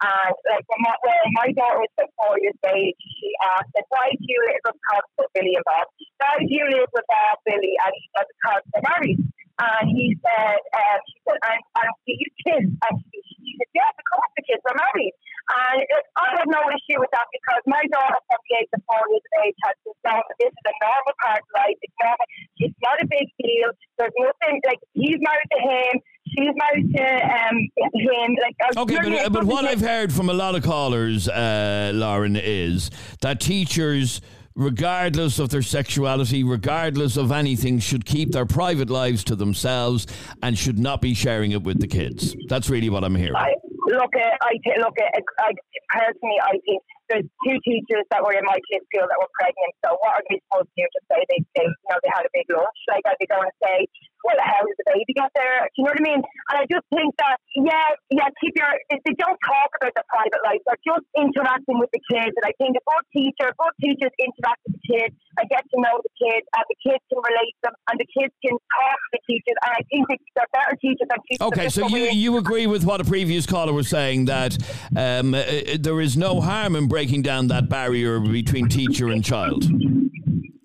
And 0.00 0.32
like 0.48 0.64
when 0.64 0.80
my, 0.80 0.96
when 1.04 1.28
my 1.36 1.48
daughter 1.52 1.84
was 1.84 1.92
about 1.92 2.08
four 2.16 2.34
years 2.40 2.56
of 2.64 2.72
age, 2.72 2.96
she 2.96 3.28
asked, 3.52 3.68
like, 3.76 3.84
"Why 3.92 4.08
do 4.08 4.24
you 4.24 4.40
live 4.48 4.64
with 4.64 4.80
because 4.80 5.04
of 5.20 5.28
Billy 5.36 5.52
and 5.60 5.66
Bob? 5.68 5.86
Why 6.16 6.40
do 6.40 6.48
you 6.48 6.64
live 6.72 6.88
with 6.88 7.04
uh, 7.04 7.34
Billy?" 7.44 7.76
And 7.76 7.92
he 7.92 8.04
said, 8.16 8.26
"Because 8.32 8.62
they're 8.72 8.88
married." 8.96 9.20
And 9.60 9.84
he 9.92 10.16
said, 10.24 10.56
um, 10.56 10.98
"She 11.04 11.16
said, 11.28 11.40
and, 11.44 11.60
and 11.84 11.90
these 12.08 12.32
kids." 12.40 12.70
And 12.72 12.92
she, 13.12 13.18
she 13.28 13.52
said, 13.60 13.70
"Yes, 13.76 13.92
of 13.92 14.04
course 14.08 14.32
the 14.40 14.44
kids 14.48 14.64
are 14.64 14.78
married." 14.80 15.12
And 15.50 15.84
it, 15.84 16.04
I 16.16 16.26
have 16.38 16.48
no 16.48 16.62
issue 16.70 16.96
with 16.96 17.10
that 17.12 17.28
because 17.28 17.60
my 17.66 17.82
daughter 17.90 18.20
from 18.24 18.40
the 18.40 18.52
age 18.56 18.72
of 18.72 18.80
four 18.86 19.04
years 19.10 19.20
of 19.20 19.34
age 19.44 19.58
has 19.68 19.76
been 19.84 19.98
known 20.06 20.24
that 20.24 20.36
this 20.38 20.52
is 20.54 20.64
a 20.64 20.74
normal 20.80 21.14
part 21.20 21.42
of 21.42 21.48
life. 21.58 21.76
It's 21.82 21.98
normal. 22.00 22.26
It's 22.56 22.80
not 22.80 22.96
a 23.02 23.06
big 23.10 23.28
deal. 23.36 23.68
There's 23.98 24.16
nothing 24.16 24.64
like 24.64 24.80
he's 24.94 25.18
married 25.18 25.50
to 25.52 25.60
him. 25.60 25.92
She's 26.36 26.48
married 26.54 26.94
to 26.94 27.02
um, 27.02 27.68
him. 27.94 28.36
Like 28.42 28.76
Okay, 28.76 29.22
but, 29.24 29.32
but 29.32 29.44
what 29.44 29.64
I've 29.64 29.80
heard 29.80 30.12
from 30.12 30.28
a 30.28 30.32
lot 30.32 30.54
of 30.54 30.62
callers, 30.62 31.28
uh, 31.28 31.92
Lauren, 31.94 32.36
is 32.36 32.90
that 33.20 33.40
teachers, 33.40 34.20
regardless 34.54 35.38
of 35.38 35.48
their 35.48 35.62
sexuality, 35.62 36.44
regardless 36.44 37.16
of 37.16 37.32
anything, 37.32 37.78
should 37.78 38.04
keep 38.04 38.32
their 38.32 38.46
private 38.46 38.90
lives 38.90 39.24
to 39.24 39.36
themselves 39.36 40.06
and 40.42 40.56
should 40.56 40.78
not 40.78 41.00
be 41.00 41.14
sharing 41.14 41.52
it 41.52 41.62
with 41.62 41.80
the 41.80 41.88
kids. 41.88 42.36
That's 42.48 42.70
really 42.70 42.90
what 42.90 43.04
I'm 43.04 43.14
hearing. 43.14 43.36
I, 43.36 43.54
look 43.88 44.12
at 44.16 44.36
I 44.42 44.58
t- 44.60 44.80
look 44.80 44.96
uh, 45.00 45.16
at 45.16 45.24
I, 45.40 45.50
personally 45.88 46.40
I 46.42 46.58
think 46.66 46.80
there's 47.10 47.26
two 47.42 47.58
teachers 47.66 48.06
that 48.14 48.22
were 48.22 48.36
in 48.36 48.46
my 48.46 48.58
kids' 48.70 48.86
school 48.86 49.02
that 49.02 49.18
were 49.18 49.32
pregnant. 49.34 49.74
So 49.82 49.98
what 49.98 50.20
are 50.20 50.24
they 50.30 50.38
supposed 50.46 50.70
to 50.70 50.76
do? 50.78 50.86
Just 50.94 51.06
say 51.10 51.20
they, 51.26 51.40
they 51.58 51.66
you 51.66 51.88
know 51.90 51.98
they 52.00 52.12
had 52.14 52.24
a 52.24 52.32
big 52.32 52.46
lunch? 52.48 52.80
Like 52.86 53.04
are 53.04 53.16
they 53.18 53.26
going 53.26 53.50
to 53.50 53.56
say, 53.58 53.88
well, 54.22 54.38
how 54.40 54.62
did 54.62 54.76
the 54.78 54.86
baby 54.94 55.12
get 55.16 55.32
there? 55.34 55.66
Do 55.72 55.76
you 55.76 55.84
know 55.84 55.94
what 55.96 56.02
I 56.02 56.08
mean? 56.08 56.20
And 56.22 56.56
I 56.60 56.64
just 56.70 56.86
think 56.94 57.10
that 57.18 57.36
yeah, 57.56 57.88
yeah, 58.08 58.28
keep 58.40 58.54
your 58.56 58.70
they 58.88 59.14
don't 59.18 59.40
talk 59.44 59.70
about 59.76 59.92
their 59.92 60.08
private 60.08 60.42
life. 60.46 60.62
They're 60.64 60.86
just 60.86 61.06
interacting 61.18 61.76
with 61.82 61.90
the 61.92 62.02
kids. 62.08 62.32
And 62.36 62.46
I 62.46 62.54
think 62.56 62.78
a 62.78 62.84
good 62.84 63.06
teacher, 63.12 63.48
good 63.52 63.74
teachers 63.80 64.14
interact 64.16 64.62
the 64.64 64.79
kids 64.90 65.14
and 65.38 65.48
get 65.48 65.62
to 65.72 65.80
know 65.80 66.00
the 66.02 66.10
kids, 66.26 66.46
and 66.56 66.64
the 66.68 66.90
kids 66.90 67.02
can 67.12 67.18
relate 67.22 67.54
them, 67.62 67.72
and 67.90 68.00
the 68.00 68.06
kids 68.18 68.34
can 68.44 68.52
talk 68.52 68.96
to 68.96 69.08
the 69.12 69.18
teachers. 69.26 69.56
And 69.64 69.72
I 69.78 69.82
think 69.90 70.20
they're 70.36 70.46
better 70.52 70.76
teachers 70.80 71.08
than 71.08 71.18
teachers. 71.30 71.46
Okay, 71.46 71.68
so 71.68 71.86
you, 71.88 72.04
in- 72.06 72.16
you 72.16 72.36
agree 72.36 72.66
with 72.66 72.84
what 72.84 73.00
a 73.00 73.04
previous 73.04 73.46
caller 73.46 73.72
was 73.72 73.88
saying 73.88 74.24
that 74.26 74.58
um, 74.96 75.34
uh, 75.34 75.42
there 75.78 76.00
is 76.00 76.16
no 76.16 76.40
harm 76.40 76.74
in 76.76 76.88
breaking 76.88 77.22
down 77.22 77.46
that 77.48 77.68
barrier 77.68 78.18
between 78.20 78.68
teacher 78.68 79.08
and 79.08 79.24
child, 79.24 79.64
and, 79.64 80.10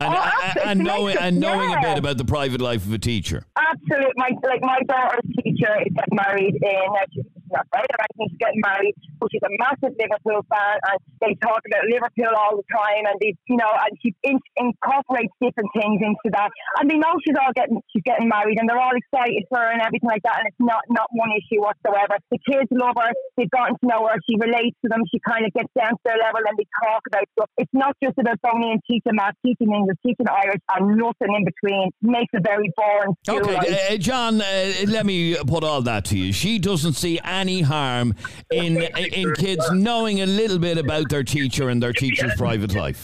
Oh, 0.01 0.07
and- 0.07 0.15
absolutely. 0.43 0.63
and 0.71 0.79
knowing 0.83 1.17
and 1.17 1.39
knowing 1.39 1.73
a 1.73 1.81
bit 1.81 1.97
about 1.97 2.17
the 2.17 2.25
private 2.25 2.61
life 2.61 2.85
of 2.85 2.91
a 2.93 2.97
teacher. 2.99 3.43
Absolutely. 3.57 4.11
My 4.17 4.29
like 4.43 4.61
my 4.61 4.79
daughter's 4.87 5.21
teacher 5.43 5.73
is 5.85 5.93
married 6.11 6.55
in 6.55 6.81
right, 7.71 7.87
I 7.87 8.07
think 8.17 8.31
she's 8.31 8.41
getting 8.41 8.61
married, 8.63 8.95
but 9.19 9.31
she's 9.31 9.43
a 9.45 9.53
massive 9.55 9.95
Liverpool 9.95 10.43
fan 10.51 10.75
and 10.91 10.97
they 11.23 11.33
talk 11.39 11.61
about 11.63 11.83
Liverpool 11.87 12.33
all 12.35 12.59
the 12.59 12.67
time 12.67 13.07
and 13.07 13.15
they 13.23 13.35
you 13.47 13.57
know, 13.57 13.69
and 13.69 13.93
she 14.01 14.11
in, 14.23 14.39
incorporates 14.57 15.33
different 15.39 15.69
things 15.77 16.01
into 16.01 16.27
that. 16.33 16.49
And 16.81 16.89
they 16.89 16.97
know 16.97 17.13
she's 17.21 17.37
all 17.37 17.53
getting 17.53 17.79
she's 17.93 18.03
getting 18.03 18.27
married 18.27 18.57
and 18.59 18.67
they're 18.67 18.81
all 18.81 18.95
excited 18.95 19.45
for 19.49 19.59
her 19.61 19.69
and 19.71 19.81
everything 19.81 20.09
like 20.09 20.23
that 20.25 20.41
and 20.41 20.47
it's 20.49 20.61
not 20.61 20.81
not 20.89 21.07
one 21.13 21.31
issue 21.31 21.61
whatsoever. 21.61 22.17
The 22.31 22.39
kids 22.43 22.67
love 22.73 22.97
her, 22.97 23.11
they've 23.37 23.51
gotten 23.51 23.77
to 23.79 23.85
know 23.85 24.09
her, 24.09 24.17
she 24.27 24.35
relates 24.41 24.75
to 24.83 24.87
them, 24.89 25.05
she 25.13 25.21
kind 25.21 25.45
of 25.45 25.53
gets 25.53 25.71
down 25.77 25.93
to 25.93 26.03
their 26.03 26.17
level 26.17 26.41
and 26.43 26.57
they 26.57 26.67
talk 26.83 27.05
about 27.07 27.25
stuff. 27.37 27.49
It's 27.57 27.73
not 27.73 27.93
just 28.01 28.17
about 28.17 28.41
going 28.41 28.65
and 28.65 28.81
teaching 28.89 29.15
math, 29.15 29.37
teaching 29.45 29.69
English, 29.69 29.97
teaching 30.05 30.27
Irish 30.27 30.61
and 30.73 30.97
nothing 30.97 31.31
in 31.31 31.43
between. 31.45 31.91
Makes 32.01 32.33
it 32.33 32.43
very 32.43 32.71
boring. 32.75 33.13
school 33.23 33.45
Okay, 33.45 33.93
uh, 33.93 33.97
John, 33.97 34.41
uh, 34.41 34.73
let 34.87 35.05
me 35.05 35.35
put 35.47 35.63
all 35.63 35.81
that 35.83 36.05
to 36.05 36.17
you. 36.17 36.33
She 36.33 36.59
doesn't 36.59 36.93
see 36.93 37.19
any 37.23 37.44
harm 37.61 38.13
in 38.51 38.81
in 38.81 39.33
kids 39.35 39.69
knowing 39.71 40.21
a 40.21 40.25
little 40.25 40.59
bit 40.59 40.77
about 40.77 41.09
their 41.09 41.23
teacher 41.23 41.69
and 41.69 41.81
their 41.81 41.93
teacher's 41.93 42.33
private 42.35 42.73
life. 42.73 43.03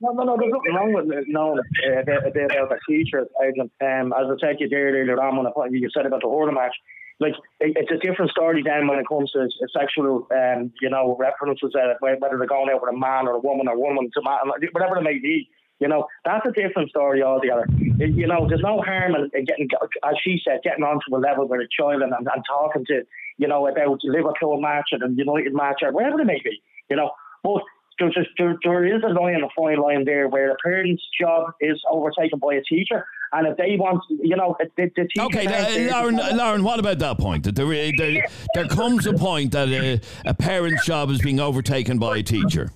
No, 0.00 0.10
no, 0.10 0.24
no. 0.24 0.36
There's 0.36 0.52
nothing 0.52 0.74
wrong 0.74 0.92
with 0.92 1.16
it, 1.16 1.24
knowing 1.28 1.60
uh, 1.86 2.00
about 2.00 2.34
the 2.34 2.78
teachers, 2.88 3.28
Adrian. 3.40 3.70
Um, 3.80 4.12
as 4.12 4.26
I 4.26 4.34
said 4.40 4.58
to 4.58 4.68
you 4.68 4.76
earlier 4.76 5.20
on 5.22 5.46
when 5.54 5.74
you 5.74 5.88
said 5.94 6.06
about 6.06 6.22
the 6.22 6.26
order 6.26 6.50
match, 6.50 6.74
like 7.20 7.34
it, 7.60 7.76
it's 7.76 7.92
a 7.92 8.04
different 8.04 8.32
story 8.32 8.62
then 8.64 8.88
when 8.88 8.98
it 8.98 9.06
comes 9.08 9.30
to 9.30 9.48
sexual, 9.72 10.26
um, 10.34 10.72
you 10.80 10.90
know, 10.90 11.16
references, 11.18 11.72
uh, 11.74 11.94
whether 12.00 12.36
they're 12.36 12.46
going 12.46 12.70
out 12.70 12.82
with 12.82 12.92
a 12.92 12.98
man 12.98 13.28
or 13.28 13.34
a 13.34 13.38
woman 13.38 13.68
or 13.68 13.74
a 13.74 13.78
woman 13.78 14.10
to 14.12 14.22
man, 14.22 14.38
whatever 14.72 14.98
it 14.98 15.02
may 15.02 15.18
be. 15.18 15.48
You 15.82 15.88
know, 15.88 16.06
that's 16.24 16.46
a 16.46 16.52
different 16.52 16.90
story 16.90 17.22
altogether. 17.24 17.66
It- 18.02 18.14
you 18.14 18.28
know, 18.28 18.46
there's 18.48 18.62
no 18.62 18.80
harm 18.80 19.16
in, 19.16 19.28
in 19.34 19.44
getting, 19.44 19.68
as 20.04 20.14
she 20.22 20.40
said, 20.44 20.60
getting 20.62 20.84
onto 20.84 21.14
a 21.14 21.18
level 21.18 21.48
with 21.48 21.60
a 21.60 21.68
child 21.76 22.02
and, 22.02 22.12
and, 22.12 22.28
and 22.32 22.44
talking 22.46 22.84
to, 22.86 23.02
you 23.38 23.48
know, 23.48 23.66
about 23.66 23.98
Liverpool 24.04 24.60
match 24.60 24.90
and 24.92 25.02
a 25.02 25.10
United 25.12 25.52
match 25.52 25.80
or 25.82 25.90
whatever 25.90 26.20
it 26.20 26.24
may 26.24 26.40
be. 26.44 26.62
You 26.88 26.96
know, 26.96 27.10
but 27.42 27.62
there's 27.98 28.14
just, 28.14 28.28
there, 28.38 28.56
there 28.62 28.84
is 28.86 29.02
a 29.02 29.08
line, 29.08 29.42
a 29.42 29.48
fine 29.56 29.78
line 29.78 30.04
there 30.04 30.28
where 30.28 30.52
a 30.52 30.56
parent's 30.64 31.02
job 31.20 31.52
is 31.60 31.80
overtaken 31.90 32.38
by 32.38 32.54
a 32.54 32.62
teacher. 32.62 33.04
And 33.32 33.48
if 33.48 33.56
they 33.56 33.76
want, 33.76 34.04
you 34.08 34.36
know, 34.36 34.54
the, 34.76 34.90
the 34.96 35.04
teacher. 35.08 35.22
Okay, 35.22 35.46
aren't 35.46 35.74
there 35.74 35.94
uh, 35.94 36.00
Lauren, 36.00 36.36
Lauren, 36.36 36.62
what 36.62 36.78
about 36.78 36.98
that 37.00 37.18
point? 37.18 37.42
That 37.44 37.56
there, 37.56 37.66
there, 37.96 38.24
there 38.54 38.68
comes 38.68 39.06
a 39.06 39.14
point 39.14 39.50
that 39.52 39.68
a, 39.68 40.00
a 40.26 40.34
parent's 40.34 40.84
job 40.86 41.10
is 41.10 41.20
being 41.20 41.40
overtaken 41.40 41.98
by 41.98 42.18
a 42.18 42.22
teacher. 42.22 42.70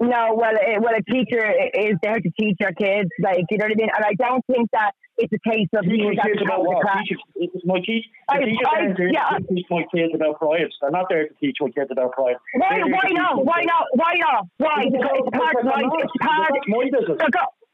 No, 0.00 0.34
well, 0.36 0.52
it, 0.54 0.80
well, 0.82 0.94
a 0.94 1.02
teacher 1.02 1.40
eh, 1.44 1.70
eh, 1.74 1.88
is 1.90 1.96
there 2.02 2.20
to 2.20 2.30
teach 2.38 2.56
our 2.62 2.72
kids, 2.72 3.08
like 3.22 3.44
you 3.50 3.58
know 3.58 3.64
what 3.66 3.72
I 3.72 3.80
mean. 3.80 3.90
And 3.94 4.04
I 4.04 4.14
don't 4.18 4.44
think 4.46 4.70
that 4.72 4.92
it's 5.18 5.32
a 5.32 5.40
case 5.48 5.68
of 5.74 5.84
Teach 5.84 5.96
you 5.96 6.12
my 6.12 6.22
kids 6.22 6.40
about 6.44 6.60
what? 6.64 6.82
class. 6.82 7.04
Teach, 7.08 7.50
my 7.64 7.80
teach, 7.80 8.04
I- 8.28 8.38
teachers 8.44 8.58
I- 8.68 8.80
aren't 8.80 8.96
there 8.98 9.08
yeah, 9.08 9.38
to 9.38 9.46
teach 9.48 9.66
my 9.70 9.84
kids 9.94 10.12
about 10.14 10.38
pride. 10.38 10.68
They're 10.80 10.90
not 10.90 11.06
there 11.08 11.28
to 11.28 11.34
teach 11.40 11.56
my 11.60 11.70
kids 11.70 11.88
about 11.90 12.12
pride. 12.12 12.36
Why? 12.54 12.76
They're 12.76 12.86
Why 12.92 13.08
not? 13.12 13.44
Why 13.44 13.64
not? 13.64 13.84
Why 13.94 14.12
not? 14.20 14.46
Why? 14.58 14.84
Because- 14.90 15.10
it's 15.24 15.36
part 15.36 15.56
of 15.56 15.64
life. 15.64 15.92
It's 16.04 16.12
part. 16.20 16.52
my 16.68 16.84
business. 16.92 17.18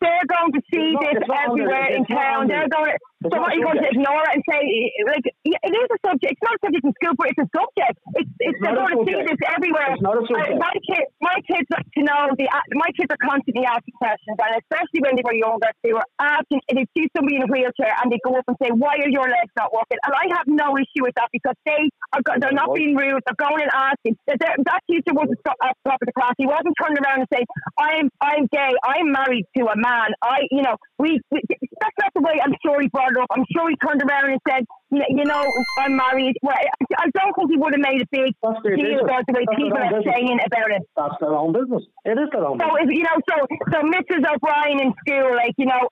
They're, 0.03 0.27
going 0.29 0.53
to 0.53 0.63
see 0.75 0.89
this 0.99 1.15
it's 1.23 1.29
not 1.29 1.51
under- 1.55 1.63
everywhere 1.63 1.89
in 1.95 2.03
town. 2.07 2.49
They're 2.49 2.69
going 2.69 2.91
to. 2.93 2.99
So 3.23 3.39
what 3.39 3.55
are 3.55 3.55
you 3.55 3.63
going 3.63 3.79
to 3.79 3.87
ignore 3.87 4.19
it 4.27 4.35
and 4.35 4.43
say 4.51 4.63
like 5.07 5.23
it 5.47 5.55
is 5.63 5.89
a 5.95 5.99
subject? 6.03 6.35
It's 6.35 6.43
not 6.43 6.59
a 6.59 6.61
subject 6.67 6.83
in 6.83 6.93
school, 6.99 7.15
but 7.15 7.31
it's 7.31 7.39
a 7.39 7.49
subject. 7.55 7.95
It's, 8.19 8.31
it's, 8.43 8.59
they're 8.59 8.75
going 8.75 8.99
to 8.99 9.03
see 9.07 9.15
this 9.23 9.39
everywhere. 9.47 9.95
It's 9.95 10.03
not 10.03 10.19
a 10.19 10.27
Uh, 10.27 10.27
subject. 10.27 10.59
my 10.59 10.75
kids, 10.83 11.07
my 11.23 11.39
kids 11.47 11.69
like 11.71 11.87
to 11.95 12.03
know 12.03 12.35
the. 12.35 12.51
My 12.75 12.91
kids 12.99 13.15
are 13.15 13.23
constantly 13.23 13.63
asking 13.63 13.95
questions, 13.95 14.35
and 14.43 14.53
especially 14.59 15.07
when 15.07 15.15
they 15.15 15.23
were 15.23 15.39
younger, 15.39 15.71
they 15.87 15.95
were 15.95 16.09
asking. 16.19 16.67
They 16.67 16.83
see 16.99 17.07
somebody 17.15 17.39
in 17.39 17.47
a 17.47 17.51
wheelchair, 17.55 17.95
and 18.03 18.11
they 18.11 18.19
go 18.27 18.35
up 18.35 18.47
and 18.51 18.59
say, 18.59 18.75
"Why 18.75 18.99
are 18.99 19.13
your 19.15 19.31
legs 19.31 19.55
not 19.55 19.71
working?" 19.71 20.03
And 20.03 20.13
I 20.19 20.27
have 20.35 20.51
no 20.51 20.75
issue 20.75 21.07
with 21.07 21.15
that 21.15 21.31
because 21.31 21.55
they 21.63 21.95
are. 22.19 22.23
They're 22.43 22.59
not 22.59 22.75
being 22.75 22.99
rude. 22.99 23.23
They're 23.23 23.39
going 23.39 23.63
and 23.63 23.71
asking. 23.71 24.19
That, 24.27 24.59
teacher 24.91 25.15
wasn't 25.15 25.39
at 25.47 25.55
the 25.79 25.91
top 25.95 26.03
of 26.03 26.07
the 26.11 26.17
class. 26.19 26.35
He 26.43 26.47
wasn't 26.51 26.75
turning 26.75 26.99
around 26.99 27.23
and 27.23 27.31
saying, 27.31 27.47
"I'm 27.79 28.11
I'm 28.19 28.51
gay. 28.51 28.75
I'm 28.83 29.15
married 29.15 29.47
to 29.63 29.71
a 29.71 29.77
man. 29.79 29.92
I 30.23 30.39
you 30.51 30.63
know 30.63 30.77
we, 30.99 31.21
we 31.31 31.41
that's 31.81 31.99
not 31.99 32.13
the 32.15 32.23
way 32.23 32.39
I'm 32.43 32.55
sure 32.65 32.81
he 32.81 32.89
brought 32.89 33.11
it 33.13 33.19
up. 33.19 33.29
I'm 33.31 33.45
sure 33.53 33.69
he 33.69 33.77
turned 33.83 34.03
around 34.03 34.31
and 34.31 34.41
said, 34.49 34.63
"You 34.91 35.25
know, 35.27 35.43
I'm 35.83 35.97
married." 35.97 36.37
Well, 36.43 36.55
I 36.55 37.07
don't 37.11 37.35
think 37.35 37.51
he 37.51 37.59
would 37.59 37.75
have 37.75 37.83
made 37.83 38.01
a 38.03 38.09
big 38.15 38.33
deal 38.39 39.03
about 39.03 39.27
the 39.27 39.35
way 39.35 39.45
That's 39.47 39.59
people 39.59 39.79
are 39.83 39.91
business. 39.91 40.15
saying 40.15 40.39
about 40.47 40.71
it. 40.71 40.83
That's 40.95 41.17
their 41.19 41.35
own 41.35 41.51
business. 41.53 41.83
It 42.07 42.17
is 42.23 42.29
their 42.31 42.47
own 42.47 42.59
So 42.63 42.67
business. 42.71 42.87
if 42.87 42.89
you 42.95 43.05
know, 43.05 43.17
so 43.27 43.37
so 43.75 43.79
Mrs. 43.83 44.23
O'Brien 44.23 44.79
in 44.79 44.91
school, 45.03 45.35
like 45.35 45.55
you 45.59 45.67
know, 45.67 45.83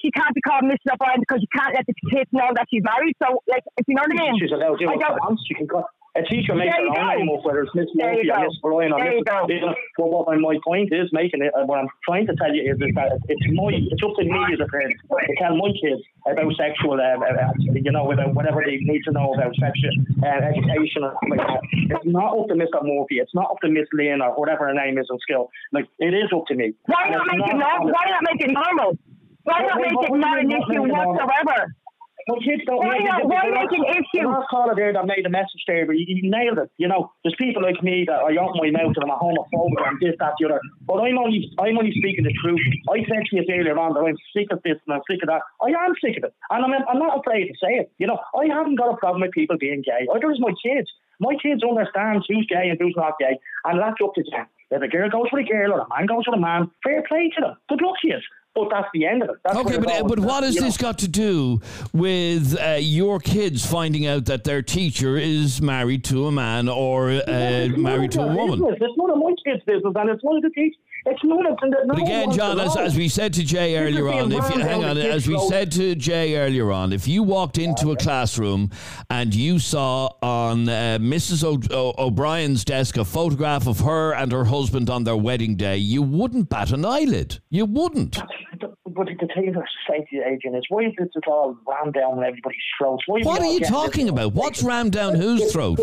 she 0.00 0.08
can't 0.10 0.32
be 0.32 0.40
called 0.40 0.64
Mrs. 0.64 0.96
O'Brien 0.96 1.20
because 1.20 1.44
you 1.44 1.50
can't 1.52 1.74
let 1.76 1.84
the 1.84 1.94
kids 2.08 2.30
know 2.32 2.48
that 2.56 2.64
she's 2.72 2.82
married. 2.82 3.12
So 3.20 3.44
like, 3.46 3.62
if 3.76 3.84
you 3.88 3.94
know 3.94 4.04
what 4.08 4.16
I 4.16 4.24
mean? 4.32 4.40
She's 4.40 4.52
allowed 4.52 4.80
to 4.80 4.84
do 4.84 4.86
what 4.88 5.00
she 5.04 5.12
wants. 5.20 5.42
She 5.46 5.54
can 5.54 5.68
cut. 5.68 5.84
A 6.16 6.22
teacher 6.24 6.54
makes 6.56 6.72
There 6.72 6.88
own 6.88 6.96
go. 6.96 7.12
name 7.12 7.28
whether 7.44 7.60
it's 7.62 7.74
Miss 7.74 7.86
Murphy 7.94 8.30
or. 8.32 8.40
Miss 8.48 8.56
Brian 8.64 8.92
or 8.92 9.04
Miss. 9.04 9.20
you 9.20 9.24
go. 9.24 9.44
you 9.48 9.60
know, 9.60 9.74
Well, 9.98 10.08
what 10.24 10.28
my, 10.32 10.36
my 10.40 10.56
point 10.64 10.88
is 10.92 11.12
making 11.12 11.42
it, 11.42 11.52
what 11.68 11.78
I'm 11.78 11.88
trying 12.08 12.26
to 12.26 12.34
tell 12.36 12.48
you 12.54 12.64
is, 12.72 12.80
is 12.80 12.94
that 12.96 13.20
it's 13.28 13.46
my, 13.52 13.68
it's 13.76 14.00
up 14.02 14.16
to 14.16 14.24
me 14.24 14.40
as 14.52 14.60
a 14.64 14.68
parent 14.72 14.96
to 14.96 15.34
tell 15.36 15.52
my 15.56 15.68
kids 15.76 16.00
about 16.24 16.48
sexual, 16.56 16.96
uh, 16.96 17.20
uh, 17.20 17.52
you 17.72 17.92
know, 17.92 18.10
about 18.10 18.32
whatever 18.34 18.62
they 18.64 18.80
need 18.80 19.02
to 19.04 19.12
know 19.12 19.34
about 19.36 19.52
sexual 19.60 19.92
uh, 20.24 20.40
education 20.40 21.04
and 21.04 21.12
like 21.28 21.44
that. 21.44 21.60
It's 22.00 22.06
not 22.08 22.32
up 22.32 22.48
to 22.48 22.54
Mr. 22.56 22.80
Murphy. 22.80 23.20
It's 23.20 23.34
not 23.34 23.50
up 23.52 23.60
to 23.60 23.68
Miss 23.68 23.86
Lynn 23.92 24.22
or 24.24 24.32
whatever 24.40 24.66
her 24.68 24.74
name 24.74 24.96
is 24.98 25.06
in 25.10 25.18
school. 25.20 25.50
Like 25.72 25.84
it 25.98 26.14
is 26.16 26.32
up 26.32 26.46
to 26.48 26.54
me. 26.54 26.72
Why 26.86 27.06
And 27.06 27.12
not 27.12 27.26
make 27.28 27.44
it 27.44 27.56
normal? 27.60 27.92
Why 27.92 28.04
not 28.08 28.22
make 28.24 28.40
it 28.40 28.52
normal? 28.52 28.98
Why 29.44 29.60
not 29.62 29.78
make 29.78 29.92
it 30.00 30.16
not 30.16 30.38
an 30.40 30.50
issue 30.50 30.84
it 30.84 30.90
whatsoever? 30.90 31.74
My 32.26 32.42
kids 32.42 32.66
don't 32.66 32.82
Why 32.82 32.98
make 32.98 33.06
it. 33.06 33.26
why 33.30 33.46
the 33.46 33.54
make 33.54 33.70
an 33.70 33.86
issue? 33.86 34.26
Last 34.26 34.50
caller 34.50 34.74
there 34.74 34.90
that 34.90 35.06
made 35.06 35.22
a 35.22 35.30
message 35.30 35.62
there, 35.70 35.86
but 35.86 35.94
you, 35.94 36.10
you 36.10 36.26
nailed 36.26 36.58
it. 36.58 36.74
You 36.74 36.90
know, 36.90 37.14
there's 37.22 37.38
people 37.38 37.62
like 37.62 37.78
me 37.86 38.02
that 38.10 38.18
I 38.18 38.34
open 38.34 38.58
my 38.58 38.74
mouth 38.74 38.98
and 38.98 39.06
I'm 39.06 39.14
a 39.14 39.18
homophobic 39.18 39.78
and 39.86 39.98
this, 40.02 40.18
that, 40.18 40.34
the 40.34 40.50
other. 40.50 40.58
But 40.82 41.06
I'm 41.06 41.14
only, 41.22 41.46
I'm 41.62 41.78
only 41.78 41.94
speaking 41.94 42.26
the 42.26 42.34
truth. 42.42 42.58
I 42.90 43.06
said 43.06 43.30
to 43.30 43.32
you 43.38 43.46
earlier 43.46 43.78
on 43.78 43.94
that 43.94 44.02
I'm 44.02 44.18
sick 44.34 44.50
of 44.50 44.58
this 44.66 44.74
and 44.82 44.98
I'm 44.98 45.06
sick 45.06 45.22
of 45.22 45.30
that. 45.30 45.46
I 45.62 45.70
am 45.70 45.94
sick 46.02 46.18
of 46.18 46.26
it, 46.26 46.34
and 46.50 46.60
I'm, 46.66 46.74
I'm 46.74 46.98
not 46.98 47.22
afraid 47.22 47.46
to 47.46 47.54
say 47.62 47.78
it. 47.78 47.94
You 48.02 48.10
know, 48.10 48.18
I 48.34 48.50
haven't 48.50 48.74
got 48.74 48.90
a 48.90 48.98
problem 48.98 49.22
with 49.22 49.30
people 49.30 49.54
being 49.54 49.86
gay. 49.86 50.10
Either 50.10 50.30
is 50.34 50.42
my 50.42 50.50
kids. 50.58 50.90
My 51.22 51.38
kids 51.38 51.62
understand 51.62 52.26
who's 52.26 52.46
gay 52.50 52.68
and 52.74 52.78
who's 52.82 52.98
not 52.98 53.14
gay, 53.22 53.38
and 53.64 53.78
that's 53.78 54.02
up 54.02 54.18
to 54.18 54.22
them. 54.26 54.50
If 54.70 54.82
a 54.82 54.88
girl 54.88 55.08
goes 55.08 55.30
for 55.30 55.38
a 55.38 55.44
girl 55.46 55.72
or 55.72 55.86
a 55.86 55.88
man 55.94 56.06
goes 56.10 56.24
for 56.26 56.34
a 56.34 56.40
man, 56.40 56.70
fair 56.82 57.06
play 57.06 57.30
to 57.36 57.40
them. 57.40 57.54
Good 57.70 57.80
luck 57.80 58.02
to 58.02 58.08
you. 58.08 58.18
But 58.56 58.68
that's 58.70 58.88
the 58.94 59.06
end 59.06 59.22
of 59.22 59.30
it. 59.30 59.36
That's 59.44 59.58
Okay, 59.58 59.78
but, 59.78 60.08
but 60.08 60.18
what 60.18 60.42
has 60.42 60.54
You 60.54 60.62
know, 60.62 60.66
this 60.66 60.78
got 60.78 60.98
to 61.00 61.08
do 61.08 61.60
with 61.92 62.58
uh, 62.58 62.78
your 62.80 63.20
kids 63.20 63.66
finding 63.66 64.06
out 64.06 64.24
that 64.24 64.44
their 64.44 64.62
teacher 64.62 65.18
is 65.18 65.60
married 65.60 66.04
to 66.04 66.26
a 66.26 66.32
man 66.32 66.68
or 66.68 67.10
uh, 67.10 67.68
married 67.76 68.12
to 68.12 68.22
a 68.22 68.34
woman? 68.34 68.58
business. 68.58 68.78
It's 68.80 68.96
none 68.96 69.10
of 69.10 69.18
my 69.18 69.34
kids' 69.44 69.62
business, 69.66 69.92
and 69.94 70.10
it's 70.10 70.24
none 70.24 70.36
of 70.36 70.42
the 70.42 70.50
teachers. 70.50 70.78
It's 71.08 71.22
of 71.22 71.56
them. 71.60 71.86
But 71.86 71.98
again, 71.98 72.32
John, 72.32 72.58
as, 72.58 72.76
as 72.76 72.96
we 72.96 73.08
said 73.08 73.32
to 73.34 73.44
Jay 73.44 73.76
earlier 73.78 74.08
on, 74.08 74.32
if 74.32 74.54
you, 74.54 74.60
hang 74.60 74.84
on, 74.84 74.98
as 74.98 75.28
we 75.28 75.34
kids' 75.36 75.48
said 75.48 75.72
to 75.72 75.94
Jay 75.94 76.36
earlier 76.36 76.72
on, 76.72 76.92
if 76.92 77.06
you 77.06 77.22
walked 77.22 77.58
into 77.58 77.92
a 77.92 77.96
classroom 77.96 78.70
and 79.08 79.32
you 79.32 79.60
saw 79.60 80.08
on 80.20 80.68
uh, 80.68 80.98
Mrs. 81.00 81.44
O- 81.44 81.74
o- 81.76 82.06
O'Brien's 82.06 82.64
desk 82.64 82.96
a 82.96 83.04
photograph 83.04 83.68
of 83.68 83.78
her 83.80 84.14
and 84.14 84.32
her 84.32 84.44
husband 84.44 84.90
on 84.90 85.04
their 85.04 85.16
wedding 85.16 85.54
day, 85.54 85.76
you 85.76 86.02
wouldn't 86.02 86.48
bat 86.48 86.72
an 86.72 86.84
eyelid. 86.84 87.38
You 87.50 87.66
wouldn't. 87.66 88.18
But 88.84 89.06
the 89.20 89.28
thing 89.34 89.54
I 89.56 89.60
say 89.88 90.06
to 90.10 90.16
you, 90.16 90.24
Adrian, 90.24 90.56
is 90.56 90.64
why 90.70 90.86
is 90.86 90.92
this 90.98 91.08
all 91.28 91.56
rammed 91.68 91.94
down 91.94 92.24
everybody's 92.24 92.58
throats? 92.78 93.04
Why 93.06 93.20
What 93.20 93.42
are 93.42 93.46
you 93.52 93.60
talking 93.60 94.08
about? 94.08 94.32
What's 94.32 94.62
rammed 94.62 94.92
down 94.92 95.14
whose 95.14 95.52
throat? 95.52 95.78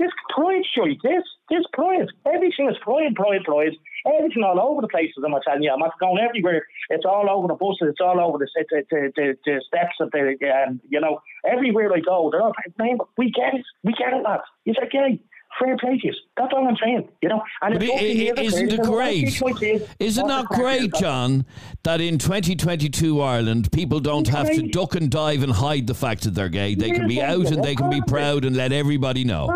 This 0.00 0.10
pride, 0.34 0.62
shite. 0.74 0.96
This, 1.04 1.22
this 1.50 1.62
pride. 1.74 2.08
Everything 2.26 2.70
is 2.70 2.76
pride, 2.80 3.14
pride, 3.14 3.44
pride. 3.44 3.76
Everything 4.16 4.42
all 4.42 4.58
over 4.58 4.80
the 4.80 4.88
places. 4.88 5.22
I'm 5.22 5.34
telling 5.46 5.62
you, 5.62 5.70
I'm 5.70 5.78
not 5.78 5.92
going 6.00 6.24
everywhere. 6.26 6.64
It's 6.88 7.04
all 7.04 7.28
over 7.28 7.48
the 7.48 7.54
buses. 7.54 7.88
It's 7.92 8.00
all 8.00 8.18
over 8.18 8.38
the 8.38 8.48
the, 8.70 8.82
the, 8.90 9.12
the, 9.14 9.36
the 9.44 9.60
steps 9.68 9.96
of 10.00 10.10
the, 10.10 10.36
um, 10.66 10.80
you 10.88 11.00
know, 11.00 11.20
everywhere 11.44 11.92
I 11.92 12.00
go. 12.00 12.30
They're 12.32 12.40
all, 12.40 12.54
man, 12.78 12.96
we 13.18 13.30
get 13.30 13.52
it. 13.54 13.64
We 13.84 13.92
get 13.92 14.14
it, 14.14 14.22
lads. 14.24 14.42
It's 14.64 14.78
okay. 14.86 15.20
Fair 15.58 15.76
play 15.78 15.98
to 15.98 16.06
you. 16.06 16.14
That's 16.36 16.52
all 16.56 16.66
I'm 16.66 16.76
saying. 16.82 17.08
You 17.20 17.28
know, 17.28 17.42
and 17.60 17.74
But 17.74 17.82
it's 17.82 17.90
i- 17.92 17.94
up 17.94 18.00
to 18.00 18.06
you 18.06 18.28
i- 18.28 18.30
as 18.30 18.38
a 18.54 18.64
isn't 18.64 18.72
it 18.72 18.82
great? 18.86 19.20
teach 19.26 19.42
my 19.42 19.52
kids 19.52 19.84
Is 19.98 20.16
it 20.16 20.24
not 20.26 20.46
great. 20.46 20.94
John, 20.94 21.44
that 21.82 22.00
in 22.00 22.18
2022 22.18 23.20
Ireland, 23.20 23.70
people 23.72 23.98
don't 24.00 24.26
It's 24.28 24.30
have 24.36 24.48
to 24.50 24.62
duck 24.68 24.94
and 24.94 25.10
dive 25.10 25.42
and 25.42 25.52
hide 25.52 25.88
the 25.88 25.94
fact 25.94 26.22
that 26.22 26.34
they're 26.34 26.48
gay? 26.48 26.74
They 26.76 26.92
can 26.92 27.08
be 27.08 27.20
out 27.20 27.50
and 27.50 27.62
they 27.64 27.74
can 27.74 27.90
be 27.90 28.00
proud 28.00 28.44
and 28.44 28.56
let 28.56 28.72
everybody 28.72 29.24
know. 29.24 29.48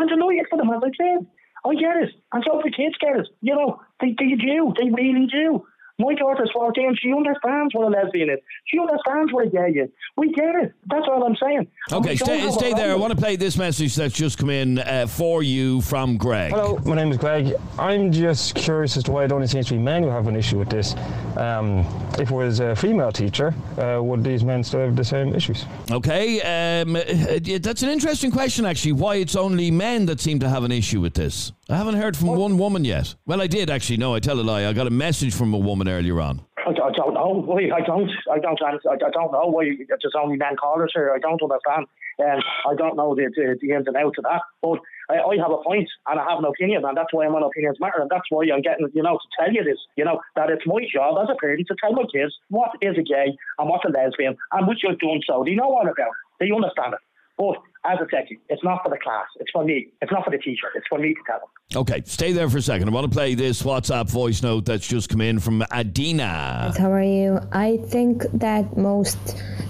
Fantastic. 0.00 0.12
I'm 0.12 0.18
delighted 0.18 0.46
for 0.50 0.56
them, 0.56 0.70
as 0.70 0.82
I 0.82 0.90
said. 0.96 1.26
I 1.64 1.74
get 1.74 1.96
it. 2.08 2.10
And 2.32 2.44
so 2.46 2.60
the 2.64 2.70
kids 2.70 2.96
get 3.00 3.16
it. 3.16 3.28
You 3.42 3.54
know, 3.54 3.80
they, 4.00 4.14
they 4.18 4.34
do. 4.34 4.72
They 4.78 4.90
really 4.90 5.26
do. 5.26 5.66
My 6.00 6.14
daughter's 6.14 6.50
14. 6.54 6.96
She 7.02 7.12
understands 7.12 7.74
what 7.74 7.88
a 7.88 7.90
lesbian 7.90 8.30
is. 8.30 8.38
She 8.64 8.78
understands 8.78 9.32
what 9.34 9.46
a 9.46 9.50
gay 9.50 9.78
is. 9.80 9.90
We 10.16 10.32
get 10.32 10.54
it. 10.54 10.72
That's 10.86 11.06
all 11.06 11.22
I'm 11.24 11.36
saying. 11.36 11.68
Okay, 11.92 12.16
stay, 12.16 12.50
stay 12.52 12.72
there. 12.72 12.92
I 12.92 12.94
want 12.94 13.12
to 13.12 13.18
play 13.18 13.36
this 13.36 13.58
message 13.58 13.94
that's 13.96 14.14
just 14.14 14.38
come 14.38 14.48
in 14.48 14.78
uh, 14.78 15.06
for 15.06 15.42
you 15.42 15.82
from 15.82 16.16
Greg. 16.16 16.52
Hello, 16.52 16.78
my 16.86 16.94
name 16.94 17.10
is 17.10 17.18
Greg. 17.18 17.52
I'm 17.78 18.10
just 18.12 18.54
curious 18.54 18.96
as 18.96 19.04
to 19.04 19.10
why 19.10 19.24
it 19.24 19.32
only 19.32 19.46
seems 19.46 19.66
to 19.66 19.74
be 19.74 19.78
men 19.78 20.02
who 20.02 20.08
have 20.08 20.26
an 20.26 20.36
issue 20.36 20.58
with 20.58 20.70
this. 20.70 20.94
Um, 21.40 21.86
if 22.18 22.30
it 22.30 22.34
was 22.34 22.60
a 22.60 22.76
female 22.76 23.10
teacher, 23.10 23.54
uh, 23.78 23.98
would 24.02 24.22
these 24.22 24.44
men 24.44 24.62
still 24.62 24.80
have 24.80 24.94
the 24.94 25.04
same 25.04 25.34
issues? 25.34 25.64
Okay, 25.90 26.38
um, 26.42 26.94
uh, 26.94 27.58
that's 27.62 27.82
an 27.82 27.88
interesting 27.88 28.30
question, 28.30 28.66
actually. 28.66 28.92
Why 28.92 29.16
it's 29.16 29.34
only 29.34 29.70
men 29.70 30.04
that 30.04 30.20
seem 30.20 30.38
to 30.40 30.50
have 30.50 30.64
an 30.64 30.70
issue 30.70 31.00
with 31.00 31.14
this? 31.14 31.52
I 31.70 31.76
haven't 31.76 31.94
heard 31.94 32.14
from 32.14 32.28
one 32.28 32.58
woman 32.58 32.84
yet. 32.84 33.14
Well, 33.24 33.40
I 33.40 33.46
did 33.46 33.70
actually. 33.70 33.96
No, 33.96 34.14
I 34.14 34.20
tell 34.20 34.38
a 34.38 34.42
lie. 34.42 34.66
I 34.66 34.74
got 34.74 34.86
a 34.86 34.90
message 34.90 35.34
from 35.34 35.54
a 35.54 35.58
woman 35.58 35.88
earlier 35.88 36.20
on. 36.20 36.42
I, 36.58 36.70
I 36.70 36.90
don't 36.92 37.14
know. 37.14 37.42
Why 37.46 37.70
I 37.74 37.80
don't. 37.80 38.10
I 38.30 38.38
don't. 38.38 38.60
I, 38.62 38.76
I 38.92 39.10
don't 39.10 39.32
know 39.32 39.46
why 39.46 39.76
there's 39.88 40.14
only 40.20 40.36
men 40.36 40.56
callers 40.56 40.92
here. 40.94 41.12
I 41.14 41.18
don't 41.18 41.40
understand. 41.42 41.86
Um, 42.20 42.42
I 42.68 42.74
don't 42.74 42.96
know 42.96 43.14
the, 43.14 43.30
the, 43.34 43.56
the 43.60 43.72
ins 43.72 43.86
and 43.86 43.96
outs 43.96 44.18
of 44.18 44.24
that. 44.24 44.42
But 44.60 44.80
I, 45.18 45.36
have 45.42 45.50
a 45.50 45.62
point 45.62 45.88
and 46.06 46.20
I 46.20 46.24
have 46.28 46.38
an 46.38 46.44
opinion, 46.44 46.84
and 46.84 46.96
that's 46.96 47.12
why 47.12 47.26
on 47.26 47.42
Opinions 47.42 47.78
Matter, 47.80 48.00
and 48.00 48.10
that's 48.10 48.28
why 48.30 48.44
I'm 48.52 48.62
getting, 48.62 48.88
you 48.94 49.02
know, 49.02 49.18
to 49.18 49.28
tell 49.38 49.52
you 49.52 49.64
this. 49.64 49.78
You 49.96 50.04
know, 50.04 50.20
that 50.36 50.50
it's 50.50 50.66
my 50.66 50.80
job 50.92 51.18
as 51.22 51.28
a 51.30 51.36
parent 51.38 51.66
to 51.68 51.76
tell 51.80 51.92
my 51.92 52.04
kids 52.12 52.34
what 52.48 52.70
is 52.80 52.96
a 52.98 53.02
gay 53.02 53.34
and 53.58 53.68
what's 53.68 53.84
a 53.84 53.90
lesbian, 53.90 54.36
and 54.52 54.68
which 54.68 54.80
you've 54.82 54.98
done 54.98 55.20
so. 55.26 55.42
They 55.44 55.54
know 55.54 55.70
all 55.70 55.82
about 55.82 56.14
it. 56.14 56.20
They 56.38 56.50
understand 56.54 56.94
it. 56.94 57.02
But 57.36 57.56
as 57.84 57.98
I 57.98 58.04
said, 58.10 58.26
it's 58.50 58.62
not 58.62 58.82
for 58.82 58.90
the 58.90 58.98
class. 58.98 59.24
It's 59.38 59.50
for 59.50 59.64
me. 59.64 59.88
It's 60.02 60.12
not 60.12 60.24
for 60.24 60.30
the 60.30 60.38
teacher. 60.38 60.68
It's 60.74 60.86
for 60.88 60.98
me 60.98 61.14
to 61.14 61.20
tell 61.26 61.38
them. 61.38 61.80
Okay, 61.80 62.02
stay 62.04 62.32
there 62.32 62.48
for 62.50 62.58
a 62.58 62.62
second. 62.62 62.88
I 62.88 62.92
want 62.92 63.10
to 63.10 63.16
play 63.16 63.34
this 63.34 63.62
WhatsApp 63.62 64.10
voice 64.10 64.42
note 64.42 64.66
that's 64.66 64.86
just 64.86 65.08
come 65.08 65.22
in 65.22 65.38
from 65.38 65.62
Adina. 65.62 66.74
How 66.78 66.92
are 66.92 67.02
you? 67.02 67.40
I 67.52 67.78
think 67.88 68.24
that 68.34 68.76
most 68.76 69.18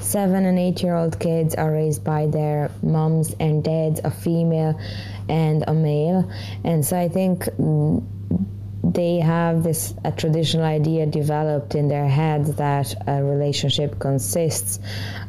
seven 0.00 0.44
and 0.44 0.58
eight 0.58 0.82
year 0.82 0.96
old 0.96 1.20
kids 1.20 1.54
are 1.54 1.70
raised 1.70 2.02
by 2.02 2.26
their 2.26 2.72
moms 2.82 3.34
and 3.38 3.62
dads, 3.62 4.00
a 4.02 4.10
female 4.10 4.80
and 5.28 5.62
a 5.68 5.74
male. 5.74 6.28
And 6.64 6.84
so 6.84 6.98
I 6.98 7.08
think 7.08 7.44
mm, 7.44 8.04
they 8.82 9.20
have 9.20 9.62
this 9.62 9.94
a 10.04 10.10
traditional 10.10 10.64
idea 10.64 11.06
developed 11.06 11.76
in 11.76 11.86
their 11.86 12.08
heads 12.08 12.56
that 12.56 12.92
a 13.06 13.22
relationship 13.22 14.00
consists 14.00 14.80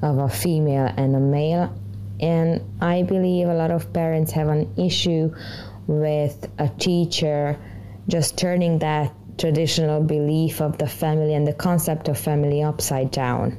of 0.02 0.18
a 0.18 0.30
female 0.30 0.92
and 0.98 1.16
a 1.16 1.20
male. 1.20 1.78
And 2.22 2.62
I 2.82 3.04
believe 3.04 3.48
a 3.48 3.54
lot 3.54 3.72
of 3.72 3.92
parents 3.94 4.32
have 4.34 4.48
an 4.48 4.74
issue 4.78 5.34
with 5.88 6.48
a 6.60 6.70
teacher 6.70 7.60
just 8.08 8.38
turning 8.38 8.80
that 8.80 9.14
traditional 9.38 10.04
belief 10.04 10.62
of 10.62 10.78
the 10.78 10.88
family 10.88 11.34
and 11.34 11.48
the 11.48 11.54
concept 11.54 12.08
of 12.08 12.18
family 12.18 12.62
upside 12.62 13.12
down, 13.12 13.52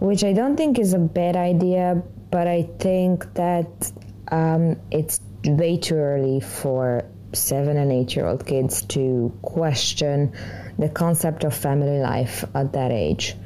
which 0.00 0.24
I 0.24 0.32
don't 0.32 0.56
think 0.56 0.78
is 0.78 0.92
a 0.92 0.98
bad 0.98 1.36
idea, 1.36 2.02
but 2.30 2.46
I 2.48 2.68
think 2.78 3.32
that 3.34 3.92
um, 4.32 4.76
it's 4.90 5.20
way 5.44 5.76
too 5.76 5.96
early 5.96 6.40
for 6.40 7.04
seven 7.32 7.76
and 7.76 7.92
eight 7.92 8.16
year 8.16 8.26
old 8.26 8.46
kids 8.46 8.82
to 8.82 9.32
question 9.42 10.32
the 10.78 10.88
concept 10.88 11.44
of 11.44 11.54
family 11.54 11.98
life 12.00 12.44
at 12.54 12.72
that 12.72 12.90
age. 12.90 13.36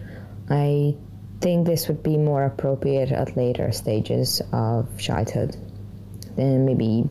I 0.48 0.96
think 1.42 1.66
this 1.66 1.88
would 1.88 2.02
be 2.02 2.16
more 2.16 2.44
appropriate 2.44 3.10
at 3.10 3.36
later 3.36 3.72
stages 3.72 4.40
of 4.52 4.96
childhood, 4.96 5.56
then 6.36 6.64
maybe 6.64 7.04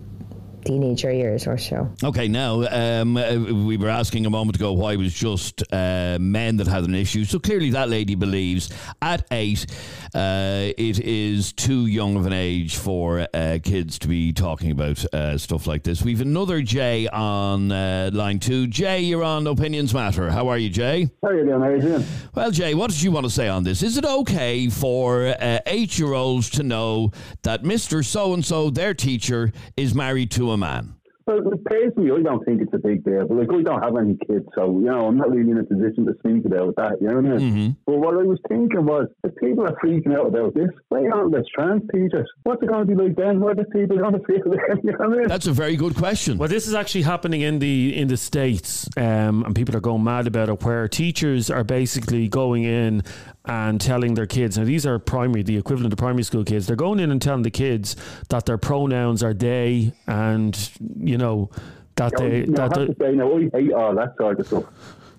teenager 0.64 1.12
years 1.12 1.48
or 1.48 1.58
so. 1.58 1.90
Okay, 2.04 2.28
now 2.28 2.64
um, 2.70 3.18
uh, 3.18 3.36
we 3.36 3.78
were 3.78 3.90
asking 3.90 4.26
a 4.26 4.30
moment 4.30 4.56
ago 4.56 4.72
why 4.74 4.94
it 4.94 4.98
was 4.98 5.14
just 5.14 5.64
uh, 5.74 6.18
men 6.20 6.58
that 6.58 6.68
had 6.68 6.84
an 6.84 6.96
issue. 6.96 7.26
So 7.26 7.40
clearly, 7.40 7.72
that 7.72 7.90
lady 7.90 8.16
believes 8.16 8.70
at 9.02 9.26
eight 9.32 9.66
uh, 10.14 10.74
it 10.78 11.00
is 11.00 11.54
too 11.54 11.86
young 11.86 12.16
of 12.16 12.26
an 12.26 12.34
age 12.34 12.76
for 12.76 13.28
uh, 13.34 13.60
kids 13.64 13.98
to 14.00 14.08
be 14.08 14.34
talking 14.34 14.72
about 14.72 15.04
uh, 15.14 15.38
stuff 15.38 15.68
like 15.68 15.84
this. 15.84 16.02
We've 16.02 16.22
another 16.22 16.62
Jay 16.62 17.08
on 17.08 17.72
uh, 17.72 18.10
line 18.14 18.40
two. 18.40 18.68
Jay, 18.68 19.02
you're 19.02 19.24
on 19.24 19.48
Opinions 19.48 19.94
Matter. 19.94 20.30
How 20.30 20.50
are 20.50 20.58
you, 20.58 20.70
Jay? 20.70 21.10
How 21.22 21.30
are 21.30 21.38
you 21.38 21.46
doing? 21.46 21.62
How 21.62 21.68
are 21.68 21.76
you 21.76 21.82
doing? 21.82 22.06
Well, 22.36 22.52
Jay, 22.52 22.74
what 22.74 22.92
did 22.92 23.02
you 23.02 23.12
want 23.12 23.26
to 23.26 23.32
say 23.32 23.48
on 23.48 23.64
this? 23.64 23.84
Is 23.84 23.98
it 23.98 24.06
okay 24.06 24.70
for 24.70 25.28
uh, 25.28 25.60
eight 25.66 25.98
year 25.98 26.14
olds 26.14 26.50
to 26.52 26.64
know 26.64 27.12
that 27.44 27.64
Mr. 27.64 28.04
So 28.06 28.34
and 28.34 28.46
so, 28.46 28.70
their 28.70 28.94
teacher, 28.94 29.52
is 29.78 29.96
married 29.96 30.32
to 30.32 30.52
a 30.52 30.58
man? 30.58 30.96
Well, 31.40 31.58
personally, 31.66 32.12
I 32.12 32.22
don't 32.24 32.44
think 32.46 32.62
it's 32.62 32.74
a 32.74 32.78
big 32.78 33.04
deal. 33.04 33.28
But 33.28 33.38
like, 33.38 33.50
I 33.52 33.62
don't 33.62 33.84
have 33.84 33.96
any 33.98 34.18
kids, 34.28 34.46
so 34.56 34.66
you 34.80 34.86
know, 34.86 35.08
I'm 35.08 35.18
not 35.18 35.32
really 35.32 35.52
in 35.52 35.58
a 35.58 35.64
position 35.64 36.06
to 36.06 36.14
speak 36.20 36.46
about 36.46 36.76
that. 36.78 36.98
You 37.02 37.08
know 37.08 37.16
what 37.16 37.26
I 37.26 37.38
mean? 37.38 37.54
Mm-hmm. 37.54 37.72
But 37.86 37.98
what 37.98 38.14
I 38.16 38.24
was 38.24 38.40
thinking 38.48 38.86
was, 38.86 39.08
if 39.24 39.36
people 39.36 39.66
are 39.66 39.76
freaking 39.84 40.18
out 40.18 40.28
about 40.28 40.54
this, 40.54 40.70
why 40.90 41.08
aren't 41.08 41.32
there 41.32 41.44
trans 41.56 41.84
teachers? 41.94 42.30
What's 42.44 42.62
it 42.64 42.68
going 42.68 42.88
to 42.88 42.96
be 42.96 43.02
like 43.02 43.16
then? 43.16 43.40
What 43.40 43.60
are 43.60 43.66
people 43.66 43.98
going 43.98 44.14
to 44.20 44.24
feel 44.26 44.44
then? 44.46 44.82
You 44.84 44.92
know 44.92 44.98
what 44.98 45.18
I 45.18 45.20
mean? 45.20 45.28
That's 45.28 45.48
a 45.48 45.54
very 45.54 45.76
good 45.76 45.96
question. 45.96 46.38
Well, 46.38 46.50
this 46.50 46.68
is 46.68 46.74
actually 46.74 47.04
happening 47.04 47.42
in 47.42 47.60
the 47.60 47.98
in 47.98 48.08
the 48.08 48.18
states, 48.18 48.88
um, 48.98 49.44
and 49.44 49.56
people 49.56 49.76
are 49.76 49.82
going 49.82 50.04
mad 50.04 50.28
about 50.28 50.50
it. 50.50 50.64
Where 50.64 50.88
teachers 50.88 51.50
are 51.50 51.64
basically 51.64 52.28
going 52.28 52.64
in 52.64 53.04
and 53.46 53.82
telling 53.82 54.14
their 54.14 54.28
kids. 54.28 54.58
Now, 54.58 54.66
these 54.66 54.86
are 54.86 55.00
primary, 55.00 55.44
the 55.44 55.58
equivalent 55.58 55.94
of 55.94 55.98
primary 56.00 56.24
school 56.24 56.44
kids. 56.44 56.68
They're 56.68 56.76
going 56.76 57.00
in 57.00 57.12
and 57.12 57.22
telling 57.22 57.42
the 57.44 57.52
kids 57.52 57.96
that 58.30 58.46
their 58.46 58.58
pronouns 58.58 59.24
are 59.24 59.34
they, 59.34 59.94
and 60.08 60.70
you 61.00 61.18
know 61.18 61.50
that 61.96 62.12
You 62.14 62.18
they 62.30 62.38
you 62.46 62.54
I 62.60 62.68
that 62.68 62.78
have 62.78 62.88
they, 62.88 62.94
to 62.94 62.96
say, 63.00 63.12
no, 63.16 63.38
I 63.38 63.50
hate 63.54 63.74
all 63.74 63.96
that 63.96 64.14
sort 64.18 64.40
of 64.40 64.48
stuff. 64.48 64.64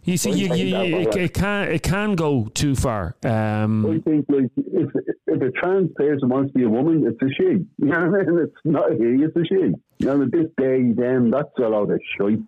you 0.04 0.16
see, 0.16 0.30
I 0.30 0.34
you, 0.34 0.54
you, 0.54 0.76
it, 1.00 1.16
it 1.16 1.34
can 1.34 1.68
it 1.68 1.82
can 1.82 2.14
go 2.14 2.48
too 2.54 2.74
far. 2.74 3.16
Um, 3.24 3.84
I 3.86 3.98
think 4.08 4.26
like 4.28 4.50
if 4.56 4.90
if 5.26 5.42
a 5.42 5.50
trans 5.52 5.90
person 5.94 6.28
wants 6.28 6.52
to 6.52 6.58
be 6.58 6.64
a 6.64 6.68
woman, 6.68 7.04
it's 7.06 7.20
a 7.22 7.28
she. 7.34 7.64
You 7.78 7.86
know 7.86 8.08
what 8.08 8.20
I 8.20 8.24
mean? 8.24 8.38
It's 8.44 8.54
not 8.64 8.92
a 8.92 8.94
he, 8.94 9.22
it's 9.24 9.36
a 9.36 9.44
she. 9.44 9.74
You 9.98 10.06
know, 10.06 10.24
this 10.24 10.46
day, 10.56 10.92
then 10.92 11.30
that's 11.30 11.48
a 11.58 11.62
lot 11.68 11.90
of 11.90 12.00
shite. 12.18 12.40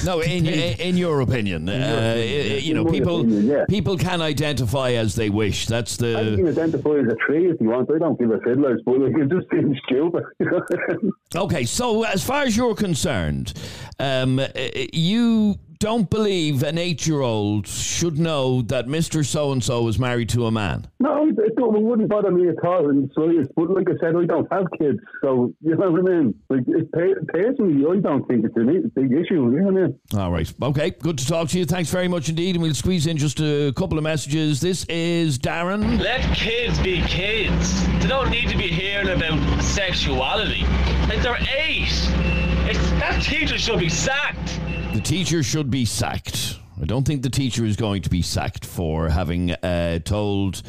No, 0.04 0.20
in 0.20 0.46
in 0.46 0.96
your 0.96 1.20
opinion, 1.20 1.68
uh, 1.68 2.14
you 2.16 2.74
know, 2.74 2.84
people 2.84 3.20
opinion, 3.20 3.46
yeah. 3.46 3.64
people 3.68 3.96
can 3.96 4.22
identify 4.22 4.92
as 4.92 5.14
they 5.14 5.30
wish. 5.30 5.66
That's 5.66 5.96
the. 5.96 6.16
I 6.16 6.36
can 6.36 6.48
identify 6.48 6.96
as 6.98 7.06
a 7.06 7.16
tree 7.26 7.50
if 7.50 7.60
you 7.60 7.68
want. 7.68 7.90
I 7.94 7.98
don't 7.98 8.18
give 8.18 8.30
a 8.30 8.40
fiddler's, 8.40 8.80
but 8.84 9.00
it 9.02 9.28
just 9.28 9.50
seems 9.50 9.76
stupid. 9.86 10.24
okay. 11.36 11.64
So, 11.64 12.04
as 12.04 12.24
far 12.24 12.42
as 12.44 12.56
you're 12.56 12.74
concerned, 12.74 13.52
um, 13.98 14.38
uh, 14.38 14.48
you 14.92 15.56
don't 15.80 16.10
believe 16.10 16.62
an 16.62 16.76
eight-year-old 16.76 17.66
should 17.66 18.18
know 18.18 18.60
that 18.62 18.86
Mister 18.86 19.24
So 19.24 19.50
and 19.50 19.64
So 19.64 19.88
is 19.88 19.98
married 19.98 20.28
to 20.30 20.44
a 20.46 20.50
man. 20.50 20.86
No, 21.00 21.26
it, 21.26 21.34
it, 21.38 21.56
don't- 21.56 21.74
it 21.74 21.82
wouldn't 21.82 22.08
bother 22.10 22.30
me 22.30 22.48
at 22.48 22.62
all 22.64 22.90
And 22.90 23.08
the 23.08 23.14
slightest. 23.14 23.50
But 23.56 23.70
like 23.70 23.88
I 23.88 23.94
said, 24.00 24.14
I 24.14 24.26
don't 24.26 24.46
have 24.52 24.66
kids, 24.78 24.98
so 25.22 25.54
you 25.62 25.74
know 25.76 25.90
what 25.90 26.00
I 26.00 26.14
mean. 26.18 26.34
Like 26.50 26.60
it, 26.68 26.92
pa- 26.92 27.20
personally, 27.32 27.82
I 27.90 28.00
don't 28.00 28.26
think 28.28 28.44
it's 28.44 28.56
a 28.56 29.00
big 29.00 29.10
issue. 29.12 29.50
You 29.50 29.60
know 29.62 29.72
what 29.72 29.82
I 29.82 29.86
mean? 29.86 29.98
All 30.18 30.30
right. 30.30 30.52
Okay. 30.62 30.90
Good 30.90 31.16
to 31.18 31.26
talk 31.26 31.48
to 31.48 31.58
you. 31.58 31.64
Thanks 31.64 31.90
very 31.90 32.08
much 32.08 32.28
indeed. 32.28 32.56
And 32.56 32.62
we'll 32.62 32.74
squeeze 32.74 33.06
in 33.06 33.16
just 33.16 33.40
a 33.40 33.72
couple 33.74 33.96
of 33.96 34.04
messages. 34.04 34.60
This 34.60 34.84
is 34.90 35.38
Darren. 35.38 35.98
Let 35.98 36.20
kids 36.36 36.78
be 36.80 37.00
kids. 37.02 37.86
They 38.00 38.06
don't 38.06 38.28
need 38.30 38.50
to 38.50 38.56
be 38.58 38.68
hearing 38.68 39.08
about 39.08 39.62
sexuality. 39.62 40.62
Like 41.08 41.22
they're 41.22 41.38
eight. 41.56 41.88
It's, 42.68 42.90
that 43.00 43.22
teacher 43.22 43.56
should 43.56 43.78
be 43.80 43.88
sacked. 43.88 44.60
The 44.92 45.00
teacher 45.00 45.44
should 45.44 45.70
be 45.70 45.84
sacked. 45.84 46.58
I 46.82 46.84
don't 46.84 47.06
think 47.06 47.22
the 47.22 47.30
teacher 47.30 47.64
is 47.64 47.76
going 47.76 48.02
to 48.02 48.10
be 48.10 48.22
sacked 48.22 48.66
for 48.66 49.08
having 49.08 49.52
uh, 49.52 50.00
told 50.00 50.62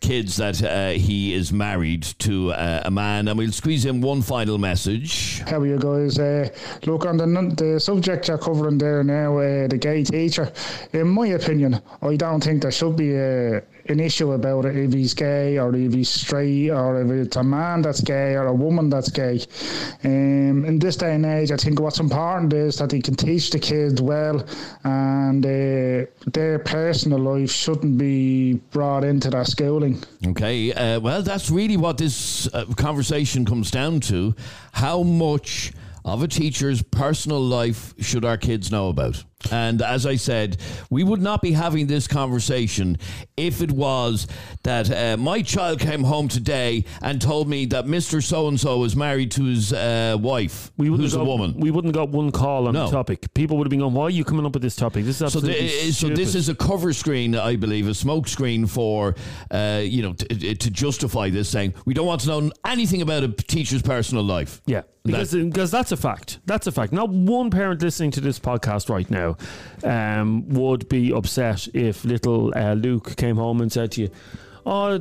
kids 0.00 0.36
that 0.36 0.62
uh, 0.62 0.90
he 0.90 1.34
is 1.34 1.52
married 1.52 2.04
to 2.20 2.52
uh, 2.52 2.82
a 2.84 2.90
man. 2.92 3.26
And 3.26 3.36
we'll 3.36 3.50
squeeze 3.50 3.84
in 3.84 4.00
one 4.00 4.22
final 4.22 4.56
message. 4.56 5.40
How 5.40 5.58
are 5.58 5.66
you 5.66 5.78
guys? 5.78 6.16
Uh, 6.16 6.48
look, 6.84 7.06
on 7.06 7.16
the, 7.16 7.26
the 7.56 7.80
subject 7.80 8.28
you're 8.28 8.38
covering 8.38 8.78
there 8.78 9.02
now, 9.02 9.38
uh, 9.38 9.66
the 9.66 9.78
gay 9.78 10.04
teacher, 10.04 10.52
in 10.92 11.08
my 11.08 11.26
opinion, 11.28 11.82
I 12.02 12.14
don't 12.14 12.44
think 12.44 12.62
there 12.62 12.70
should 12.70 12.96
be 12.96 13.16
a, 13.16 13.62
an 13.88 14.00
issue 14.00 14.32
about 14.32 14.64
if 14.64 14.92
he's 14.92 15.14
gay 15.14 15.58
or 15.58 15.74
if 15.74 15.92
he's 15.92 16.08
straight 16.08 16.70
or 16.70 17.00
if 17.02 17.10
it's 17.10 17.36
a 17.36 17.42
man 17.42 17.82
that's 17.82 18.00
gay 18.00 18.34
or 18.34 18.46
a 18.46 18.54
woman 18.54 18.90
that's 18.90 19.10
gay. 19.10 19.40
Um, 20.04 20.64
in 20.64 20.78
this 20.78 20.96
day 20.96 21.14
and 21.14 21.26
age, 21.26 21.50
I 21.50 21.56
think 21.56 21.80
what's 21.80 22.00
important 22.00 22.52
is 22.52 22.76
that 22.78 22.92
he 22.92 23.00
can 23.00 23.14
teach 23.14 23.50
the 23.50 23.58
kids 23.58 24.00
well 24.00 24.44
and 24.84 25.44
uh, 25.44 26.06
their 26.26 26.58
personal 26.58 27.18
life 27.18 27.50
shouldn't 27.50 27.98
be 27.98 28.54
brought 28.70 29.04
into 29.04 29.30
that 29.30 29.46
schooling. 29.46 30.02
Okay, 30.26 30.72
uh, 30.72 31.00
well, 31.00 31.22
that's 31.22 31.50
really 31.50 31.76
what 31.76 31.98
this 31.98 32.52
uh, 32.52 32.64
conversation 32.76 33.44
comes 33.44 33.70
down 33.70 34.00
to. 34.00 34.34
How 34.72 35.02
much 35.02 35.72
of 36.04 36.22
a 36.22 36.28
teacher's 36.28 36.82
personal 36.82 37.40
life 37.40 37.94
should 37.98 38.24
our 38.24 38.36
kids 38.36 38.70
know 38.70 38.88
about? 38.88 39.24
And 39.52 39.82
as 39.82 40.06
I 40.06 40.16
said, 40.16 40.56
we 40.90 41.04
would 41.04 41.20
not 41.22 41.42
be 41.42 41.52
having 41.52 41.86
this 41.86 42.06
conversation 42.06 42.98
if 43.36 43.62
it 43.62 43.70
was 43.72 44.26
that 44.62 44.90
uh, 44.90 45.16
my 45.16 45.42
child 45.42 45.80
came 45.80 46.04
home 46.04 46.28
today 46.28 46.84
and 47.02 47.20
told 47.20 47.48
me 47.48 47.66
that 47.66 47.86
Mr. 47.86 48.22
So 48.22 48.48
and 48.48 48.58
so 48.58 48.84
is 48.84 48.96
married 48.96 49.30
to 49.32 49.44
his 49.44 49.72
uh, 49.72 50.16
wife, 50.20 50.70
We 50.76 50.90
wouldn't 50.90 51.04
who's 51.04 51.14
a 51.14 51.18
got, 51.18 51.26
woman. 51.26 51.54
We 51.58 51.70
wouldn't 51.70 51.94
got 51.94 52.08
one 52.10 52.30
call 52.32 52.66
on 52.68 52.74
No. 52.74 52.86
the 52.86 52.92
topic. 52.92 53.32
People 53.34 53.56
would 53.58 53.66
have 53.66 53.70
been 53.70 53.80
going, 53.80 53.94
"Why 53.94 54.04
are 54.04 54.10
you 54.10 54.24
coming 54.24 54.46
up 54.46 54.52
with 54.54 54.62
this 54.62 54.76
topic? 54.76 55.04
This 55.04 55.20
is 55.20 55.32
So, 55.32 55.40
the, 55.40 55.92
so 55.92 56.08
this 56.08 56.34
is 56.34 56.48
a 56.48 56.54
cover 56.54 56.92
screen, 56.92 57.34
I 57.36 57.56
believe, 57.56 57.88
a 57.88 57.94
smoke 57.94 58.28
screen 58.28 58.66
for, 58.66 59.14
uh, 59.50 59.80
you 59.84 60.02
know, 60.02 60.12
t- 60.14 60.54
to 60.54 60.70
justify 60.70 61.30
this, 61.30 61.48
saying 61.48 61.74
we 61.84 61.94
don't 61.94 62.06
want 62.06 62.20
to 62.22 62.28
know 62.28 62.50
anything 62.66 63.02
about 63.02 63.22
a 63.24 63.28
teacher's 63.28 63.82
personal 63.82 64.24
life. 64.24 64.62
Yeah, 64.66 64.82
because, 65.06 65.32
because 65.32 65.70
that's 65.70 65.92
a 65.92 65.96
fact. 65.96 66.38
That's 66.46 66.66
a 66.66 66.72
fact. 66.72 66.92
Not 66.92 67.08
one 67.10 67.50
parent 67.50 67.82
listening 67.82 68.10
to 68.12 68.20
this 68.20 68.38
podcast 68.38 68.88
right 68.88 69.08
now 69.10 69.36
um, 69.84 70.48
would 70.50 70.88
be 70.88 71.12
upset 71.12 71.68
if 71.74 72.04
little 72.04 72.52
uh, 72.56 72.74
Luke 72.74 73.16
came 73.16 73.36
home 73.36 73.60
and 73.60 73.70
said 73.72 73.92
to 73.92 74.02
you, 74.02 74.10
Oh, 74.68 74.98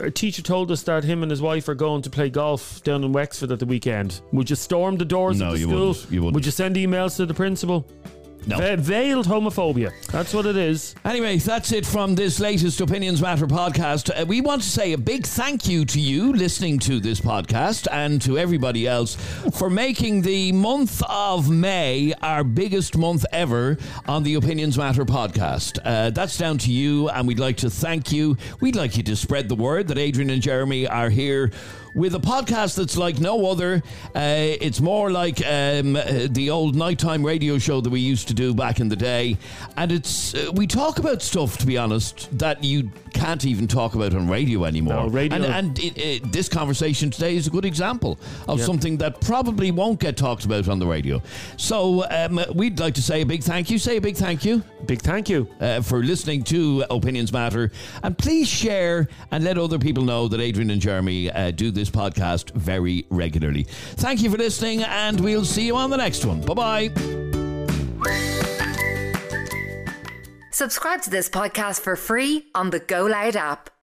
our 0.00 0.08
teacher 0.10 0.40
told 0.40 0.70
us 0.70 0.84
that 0.84 1.04
him 1.04 1.22
and 1.22 1.30
his 1.30 1.42
wife 1.42 1.68
are 1.68 1.74
going 1.74 2.00
to 2.00 2.08
play 2.08 2.30
golf 2.30 2.82
down 2.82 3.04
in 3.04 3.12
Wexford 3.12 3.52
at 3.52 3.58
the 3.58 3.66
weekend. 3.66 4.22
Would 4.32 4.48
you 4.48 4.56
storm 4.56 4.96
the 4.96 5.04
doors 5.04 5.38
No, 5.38 5.48
of 5.48 5.52
the 5.52 5.58
you 5.58 5.66
school? 5.66 5.88
wouldn't. 5.88 6.10
You 6.10 6.20
wouldn't. 6.22 6.34
Would 6.34 6.46
you 6.46 6.50
send 6.52 6.76
emails 6.76 7.16
to 7.16 7.26
the 7.26 7.34
principal? 7.34 7.86
No. 8.46 8.58
Ve- 8.58 8.76
veiled 8.76 9.26
homophobia. 9.26 9.92
That's 10.06 10.34
what 10.34 10.46
it 10.46 10.56
is. 10.56 10.94
Anyway, 11.04 11.38
that's 11.38 11.72
it 11.72 11.86
from 11.86 12.14
this 12.14 12.40
latest 12.40 12.80
Opinions 12.80 13.22
Matter 13.22 13.46
podcast. 13.46 14.10
Uh, 14.10 14.26
we 14.26 14.40
want 14.40 14.62
to 14.62 14.68
say 14.68 14.92
a 14.92 14.98
big 14.98 15.26
thank 15.26 15.68
you 15.68 15.84
to 15.84 16.00
you 16.00 16.32
listening 16.32 16.78
to 16.80 16.98
this 16.98 17.20
podcast 17.20 17.86
and 17.92 18.20
to 18.22 18.38
everybody 18.38 18.86
else 18.88 19.14
for 19.52 19.70
making 19.70 20.22
the 20.22 20.50
month 20.52 21.02
of 21.08 21.50
May 21.50 22.12
our 22.20 22.42
biggest 22.42 22.96
month 22.96 23.24
ever 23.32 23.78
on 24.06 24.22
the 24.24 24.34
Opinions 24.34 24.76
Matter 24.76 25.04
podcast. 25.04 25.78
Uh, 25.84 26.10
that's 26.10 26.36
down 26.36 26.58
to 26.58 26.72
you, 26.72 27.08
and 27.10 27.28
we'd 27.28 27.38
like 27.38 27.58
to 27.58 27.70
thank 27.70 28.10
you. 28.10 28.36
We'd 28.60 28.76
like 28.76 28.96
you 28.96 29.02
to 29.04 29.16
spread 29.16 29.48
the 29.48 29.54
word 29.54 29.88
that 29.88 29.98
Adrian 29.98 30.30
and 30.30 30.42
Jeremy 30.42 30.86
are 30.88 31.10
here 31.10 31.52
with 31.94 32.14
a 32.14 32.18
podcast 32.18 32.76
that's 32.76 32.96
like 32.96 33.20
no 33.20 33.46
other. 33.46 33.82
Uh, 34.14 34.56
it's 34.60 34.80
more 34.80 35.10
like 35.10 35.38
um, 35.46 35.92
the 36.30 36.48
old 36.50 36.74
nighttime 36.74 37.24
radio 37.24 37.58
show 37.58 37.80
that 37.80 37.90
we 37.90 38.00
used 38.00 38.28
to 38.28 38.34
do 38.34 38.54
back 38.54 38.80
in 38.80 38.88
the 38.88 38.96
day, 38.96 39.36
and 39.76 39.92
it's 39.92 40.34
uh, 40.34 40.50
we 40.54 40.66
talk 40.66 40.98
about 40.98 41.22
stuff 41.22 41.58
to 41.58 41.66
be 41.66 41.76
honest 41.78 42.28
that 42.38 42.62
you 42.64 42.90
can't 43.12 43.44
even 43.44 43.68
talk 43.68 43.94
about 43.94 44.14
on 44.14 44.28
radio 44.28 44.64
anymore. 44.64 44.94
No, 45.04 45.08
radio- 45.08 45.36
and, 45.36 45.44
and 45.44 45.78
it, 45.78 45.98
it, 45.98 46.32
this 46.32 46.48
conversation 46.48 47.10
today 47.10 47.36
is 47.36 47.46
a 47.46 47.50
good 47.50 47.64
example 47.64 48.18
of 48.48 48.58
Yep. 48.58 48.66
something 48.66 48.96
that 48.98 49.20
probably 49.20 49.70
won't 49.70 49.98
get 50.00 50.16
talked 50.16 50.44
about 50.44 50.68
on 50.68 50.78
the 50.78 50.86
radio. 50.86 51.20
So 51.56 52.04
um, 52.10 52.40
we'd 52.54 52.78
like 52.80 52.94
to 52.94 53.02
say 53.02 53.22
a 53.22 53.26
big 53.26 53.42
thank 53.42 53.70
you. 53.70 53.78
Say 53.78 53.96
a 53.96 54.00
big 54.00 54.16
thank 54.16 54.44
you. 54.44 54.62
Big 54.86 55.00
thank 55.00 55.28
you 55.28 55.46
uh, 55.60 55.80
for 55.82 56.02
listening 56.02 56.42
to 56.44 56.84
Opinions 56.90 57.32
Matter, 57.32 57.70
and 58.02 58.16
please 58.16 58.48
share 58.48 59.08
and 59.30 59.44
let 59.44 59.58
other 59.58 59.78
people 59.78 60.02
know 60.04 60.26
that 60.28 60.40
Adrian 60.40 60.70
and 60.70 60.80
Jeremy 60.80 61.30
uh, 61.30 61.50
do 61.50 61.70
this 61.82 61.90
podcast 61.90 62.52
very 62.52 63.04
regularly. 63.10 63.64
Thank 63.96 64.22
you 64.22 64.30
for 64.30 64.38
listening, 64.38 64.84
and 64.84 65.20
we'll 65.20 65.44
see 65.44 65.66
you 65.66 65.74
on 65.76 65.90
the 65.90 65.96
next 65.96 66.24
one. 66.24 66.40
Bye 66.40 66.54
bye. 66.54 66.92
Subscribe 70.52 71.02
to 71.02 71.10
this 71.10 71.28
podcast 71.28 71.80
for 71.80 71.96
free 71.96 72.46
on 72.54 72.70
the 72.70 72.78
Go 72.78 73.06
Loud 73.06 73.34
app. 73.34 73.71